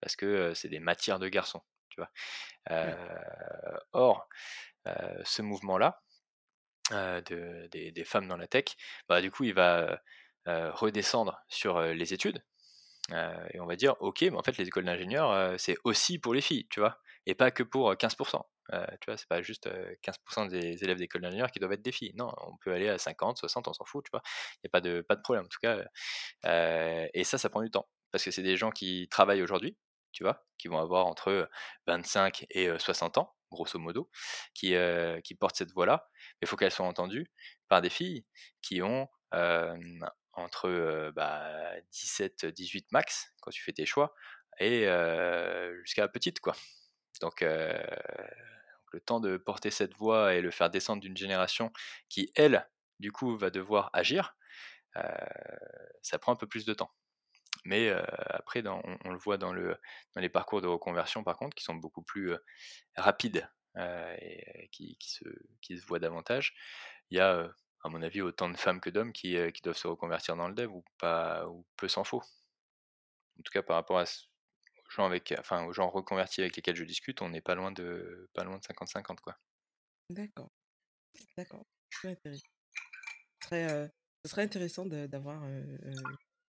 parce 0.00 0.16
que 0.16 0.54
c'est 0.54 0.68
des 0.68 0.80
matières 0.80 1.18
de 1.18 1.28
garçons, 1.28 1.62
tu 1.90 2.00
vois? 2.00 2.10
Or, 3.92 4.28
ce 5.24 5.42
mouvement-là, 5.42 6.02
de, 6.90 7.68
des, 7.70 8.04
femmes 8.04 8.26
dans 8.26 8.38
la 8.38 8.46
tech, 8.46 8.64
bah, 9.08 9.20
du 9.20 9.30
coup, 9.30 9.44
il 9.44 9.54
va 9.54 10.00
redescendre 10.46 11.38
sur 11.48 11.80
les 11.80 12.14
études, 12.14 12.42
et 13.12 13.60
on 13.60 13.66
va 13.66 13.76
dire, 13.76 13.96
ok, 14.00 14.22
mais 14.22 14.36
en 14.36 14.42
fait, 14.42 14.56
les 14.56 14.66
écoles 14.66 14.86
d'ingénieurs, 14.86 15.58
c'est 15.60 15.76
aussi 15.84 16.18
pour 16.18 16.32
les 16.32 16.40
filles, 16.40 16.66
tu 16.68 16.80
vois, 16.80 16.98
et 17.26 17.34
pas 17.34 17.50
que 17.50 17.62
pour 17.62 17.92
15%. 17.92 18.42
Euh, 18.72 18.86
tu 19.00 19.06
vois, 19.10 19.16
c'est 19.16 19.28
pas 19.28 19.42
juste 19.42 19.68
15% 20.02 20.48
des 20.48 20.84
élèves 20.84 20.98
d'école 20.98 21.22
d'ingénieur 21.22 21.50
qui 21.50 21.58
doivent 21.58 21.72
être 21.72 21.82
des 21.82 21.92
filles. 21.92 22.12
Non, 22.14 22.32
on 22.38 22.56
peut 22.58 22.72
aller 22.72 22.88
à 22.88 22.98
50, 22.98 23.38
60, 23.38 23.68
on 23.68 23.72
s'en 23.72 23.84
fout, 23.84 24.04
tu 24.04 24.10
vois. 24.12 24.22
Il 24.56 24.60
n'y 24.64 24.68
a 24.68 24.70
pas 24.70 24.80
de, 24.80 25.00
pas 25.02 25.16
de 25.16 25.22
problème, 25.22 25.44
en 25.44 25.48
tout 25.48 25.58
cas. 25.60 25.84
et 27.14 27.24
ça, 27.24 27.38
ça 27.38 27.48
prend 27.48 27.62
du 27.62 27.70
temps. 27.70 27.88
Parce 28.10 28.24
que 28.24 28.30
c'est 28.30 28.42
des 28.42 28.56
gens 28.56 28.70
qui 28.70 29.08
travaillent 29.10 29.42
aujourd'hui, 29.42 29.76
tu 30.12 30.22
vois, 30.24 30.46
qui 30.58 30.68
vont 30.68 30.78
avoir 30.78 31.06
entre 31.06 31.48
25 31.86 32.46
et 32.50 32.70
60 32.78 33.18
ans, 33.18 33.34
grosso 33.50 33.78
modo, 33.78 34.10
qui, 34.54 34.74
qui 35.24 35.34
portent 35.34 35.56
cette 35.56 35.72
voie-là. 35.72 36.08
Mais 36.14 36.46
il 36.46 36.48
faut 36.48 36.56
qu'elles 36.56 36.72
soient 36.72 36.86
entendues 36.86 37.30
par 37.68 37.82
des 37.82 37.90
filles 37.90 38.24
qui 38.62 38.82
ont 38.82 39.08
entre 40.32 41.12
bah, 41.14 41.72
17, 41.92 42.46
18 42.46 42.92
max, 42.92 43.32
quand 43.40 43.50
tu 43.50 43.62
fais 43.62 43.72
tes 43.72 43.86
choix, 43.86 44.14
et 44.60 44.86
jusqu'à 45.84 46.08
petite, 46.08 46.40
quoi. 46.40 46.54
Donc, 47.20 47.44
le 48.92 49.00
temps 49.00 49.20
de 49.20 49.36
porter 49.36 49.70
cette 49.70 49.94
voix 49.94 50.34
et 50.34 50.40
le 50.40 50.50
faire 50.50 50.70
descendre 50.70 51.02
d'une 51.02 51.16
génération 51.16 51.72
qui, 52.08 52.32
elle, 52.34 52.68
du 53.00 53.12
coup, 53.12 53.36
va 53.36 53.50
devoir 53.50 53.90
agir, 53.92 54.36
ça 56.02 56.18
prend 56.18 56.32
un 56.32 56.36
peu 56.36 56.46
plus 56.46 56.64
de 56.64 56.74
temps. 56.74 56.92
Mais 57.64 57.90
après, 58.30 58.62
on, 58.66 59.10
le 59.10 59.18
voit 59.18 59.38
dans, 59.38 59.52
le, 59.52 59.76
dans 60.14 60.20
les 60.20 60.28
parcours 60.28 60.60
de 60.60 60.66
reconversion, 60.66 61.22
par 61.24 61.36
contre, 61.36 61.54
qui 61.54 61.64
sont 61.64 61.74
beaucoup 61.74 62.02
plus 62.02 62.34
rapides 62.96 63.48
et 63.76 64.68
qui, 64.72 64.96
se, 65.00 65.86
voient 65.86 65.98
davantage. 65.98 66.54
Il 67.10 67.18
y 67.18 67.20
a, 67.20 67.50
à 67.84 67.88
mon 67.88 68.02
avis, 68.02 68.22
autant 68.22 68.48
de 68.48 68.56
femmes 68.56 68.80
que 68.80 68.90
d'hommes 68.90 69.12
qui, 69.12 69.36
qui 69.52 69.62
doivent 69.62 69.76
se 69.76 69.88
reconvertir 69.88 70.36
dans 70.36 70.48
le 70.48 70.54
dev, 70.54 70.70
ou, 70.72 70.84
pas, 70.98 71.46
ou 71.46 71.66
peu 71.76 71.88
s'en 71.88 72.04
faut. 72.04 72.22
En 73.38 73.42
tout 73.42 73.52
cas, 73.52 73.62
par 73.62 73.76
rapport 73.76 73.98
à, 73.98 74.02
aux 74.02 74.27
gens, 74.98 75.06
avec, 75.06 75.34
enfin, 75.38 75.64
aux 75.64 75.72
gens 75.72 75.88
reconvertis 75.88 76.40
avec 76.40 76.56
lesquels 76.56 76.76
je 76.76 76.84
discute, 76.84 77.22
on 77.22 77.30
n'est 77.30 77.40
pas 77.40 77.54
loin 77.54 77.72
de 77.72 78.28
pas 78.34 78.44
loin 78.44 78.58
de 78.58 78.62
50-50 78.62 79.20
quoi. 79.20 79.36
D'accord, 80.10 80.50
d'accord, 81.36 81.64
très 81.90 82.10
intéressant. 82.10 82.46
Très, 83.40 83.68
ce 84.24 84.30
serait 84.30 84.42
intéressant 84.42 84.84
d'avoir, 84.86 85.40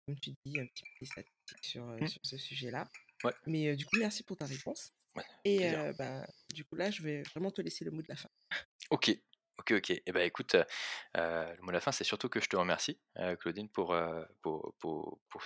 comme 0.07 0.19
tu 0.21 0.33
dis, 0.45 0.59
un 0.59 0.67
petit 0.67 0.85
peu 0.85 0.91
des 1.01 1.07
statistiques 1.07 1.65
sur, 1.65 1.85
mmh. 1.85 2.09
sur 2.09 2.21
ce 2.25 2.39
sujet-là. 2.39 2.89
Ouais. 3.25 3.33
Mais 3.47 3.77
du 3.77 3.85
coup, 3.85 3.99
merci 3.99 4.23
pour 4.23 4.37
ta 4.37 4.47
réponse. 4.47 4.93
Ouais, 5.17 5.25
Et 5.45 5.71
bah, 5.99 6.27
du 6.55 6.65
coup, 6.65 6.77
là, 6.77 6.91
je 6.91 7.03
vais 7.03 7.23
vraiment 7.23 7.51
te 7.51 7.61
laisser 7.61 7.85
le 7.85 7.91
mot 7.91 8.03
de 8.03 8.09
la 8.09 8.17
fin. 8.17 8.29
Ok, 8.91 9.11
ok, 9.59 9.73
ok. 9.73 9.91
Eh 9.91 10.13
ben 10.13 10.23
écoute, 10.23 10.57
le 11.15 11.61
mot 11.61 11.69
de 11.69 11.73
la 11.73 11.81
fin, 11.81 11.93
c'est 11.93 12.05
surtout 12.05 12.29
que 12.29 12.41
je 12.41 12.49
te 12.49 12.57
remercie, 12.57 12.99
Claudine, 13.41 13.69
pour, 13.69 13.97
pour, 14.43 14.75
pour, 14.79 15.19
pour 15.29 15.43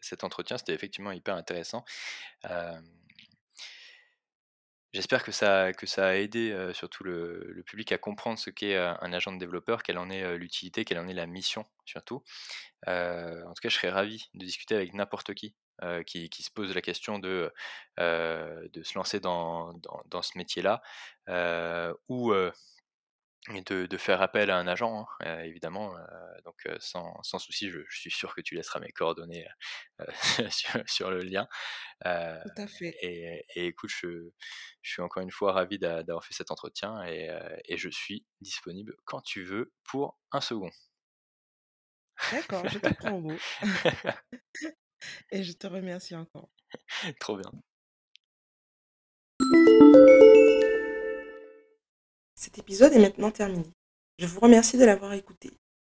cet 0.00 0.24
entretien. 0.24 0.58
C'était 0.58 0.74
effectivement 0.74 1.12
hyper 1.12 1.34
intéressant. 1.36 1.84
J'espère 4.92 5.24
que 5.24 5.32
ça, 5.32 5.74
que 5.74 5.84
ça 5.84 6.06
a 6.06 6.14
aidé 6.14 6.70
surtout 6.72 7.04
le, 7.04 7.62
public 7.66 7.92
à 7.92 7.98
comprendre 7.98 8.38
ce 8.38 8.48
qu'est 8.48 8.76
un 8.76 9.12
agent 9.12 9.32
de 9.32 9.38
développeur, 9.38 9.82
quelle 9.82 9.98
en 9.98 10.08
est 10.08 10.38
l'utilité, 10.38 10.86
quelle 10.86 10.98
en 10.98 11.06
est 11.06 11.12
la 11.12 11.26
mission 11.26 11.66
surtout. 11.84 12.22
en 12.86 13.52
tout 13.54 13.60
cas, 13.60 13.68
je 13.68 13.74
serais 13.74 13.90
ravi 13.90 14.30
de 14.34 14.44
discuter 14.44 14.74
avec 14.74 14.94
n'importe 14.94 15.34
qui, 15.34 15.54
qui, 16.06 16.30
qui 16.30 16.42
se 16.42 16.50
pose 16.50 16.74
la 16.74 16.80
question 16.80 17.18
de, 17.18 17.52
de 17.98 18.82
se 18.82 18.94
lancer 18.96 19.20
dans, 19.20 19.74
dans, 19.74 20.02
dans 20.06 20.22
ce 20.22 20.38
métier-là, 20.38 20.80
ou 22.08 22.32
et 23.54 23.62
de, 23.62 23.96
faire 23.96 24.22
appel 24.22 24.50
à 24.50 24.58
un 24.58 24.66
agent, 24.66 25.06
hein, 25.20 25.40
évidemment. 25.40 25.94
donc, 26.44 26.66
sans, 26.80 27.22
sans 27.22 27.38
souci, 27.38 27.70
je, 27.70 27.80
suis 27.90 28.10
sûr 28.10 28.34
que 28.34 28.40
tu 28.40 28.54
laisseras 28.54 28.80
mes 28.80 28.90
coordonnées 28.90 29.46
sur, 30.86 31.10
le 31.10 31.22
lien. 31.22 31.46
Tout 32.02 32.62
à 32.62 32.66
fait. 32.66 32.96
Et, 33.02 33.44
écoute, 33.54 33.90
je, 33.90 34.30
suis 34.82 35.02
encore 35.02 35.22
une 35.22 35.30
fois 35.30 35.52
ravi 35.52 35.78
d'avoir 35.78 36.24
fait 36.24 36.34
cet 36.34 36.50
entretien 36.50 37.04
et, 37.04 37.76
je 37.76 37.88
suis 37.88 38.26
disponible 38.40 38.96
quand 39.04 39.20
tu 39.20 39.44
veux 39.44 39.72
pour 39.84 40.18
un 40.32 40.40
second. 40.40 40.70
D'accord, 42.32 42.66
je 42.68 42.78
te 42.78 42.94
prends 42.94 43.12
au 43.12 43.20
mot. 43.20 43.36
et 45.30 45.42
je 45.42 45.52
te 45.52 45.66
remercie 45.66 46.16
encore. 46.16 46.48
Trop 47.20 47.36
bien. 47.36 47.52
Cet 52.46 52.58
épisode 52.58 52.92
est 52.92 53.00
maintenant 53.00 53.32
terminé. 53.32 53.66
Je 54.20 54.26
vous 54.28 54.38
remercie 54.38 54.78
de 54.78 54.84
l'avoir 54.84 55.14
écouté. 55.14 55.50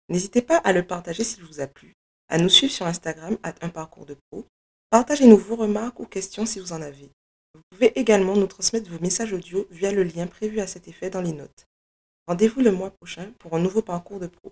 N'hésitez 0.08 0.40
pas 0.40 0.56
à 0.56 0.72
le 0.72 0.82
partager 0.82 1.22
s'il 1.22 1.44
vous 1.44 1.60
a 1.60 1.66
plu, 1.66 1.92
à 2.30 2.38
nous 2.38 2.48
suivre 2.48 2.72
sur 2.72 2.86
Instagram 2.86 3.36
à 3.42 3.52
un 3.60 3.68
parcours 3.68 4.06
de 4.06 4.16
pro. 4.30 4.46
Partagez-nous 4.88 5.36
vos 5.36 5.56
remarques 5.56 6.00
ou 6.00 6.06
questions 6.06 6.46
si 6.46 6.58
vous 6.58 6.72
en 6.72 6.80
avez. 6.80 7.10
Vous 7.52 7.60
pouvez 7.68 7.98
également 8.00 8.34
nous 8.34 8.46
transmettre 8.46 8.90
vos 8.90 8.98
messages 8.98 9.34
audio 9.34 9.66
via 9.70 9.92
le 9.92 10.04
lien 10.04 10.26
prévu 10.26 10.60
à 10.60 10.66
cet 10.66 10.88
effet 10.88 11.10
dans 11.10 11.20
les 11.20 11.34
notes. 11.34 11.66
Rendez-vous 12.26 12.62
le 12.62 12.72
mois 12.72 12.92
prochain 12.92 13.30
pour 13.38 13.54
un 13.54 13.60
nouveau 13.60 13.82
parcours 13.82 14.18
de 14.18 14.28
pro. 14.28 14.50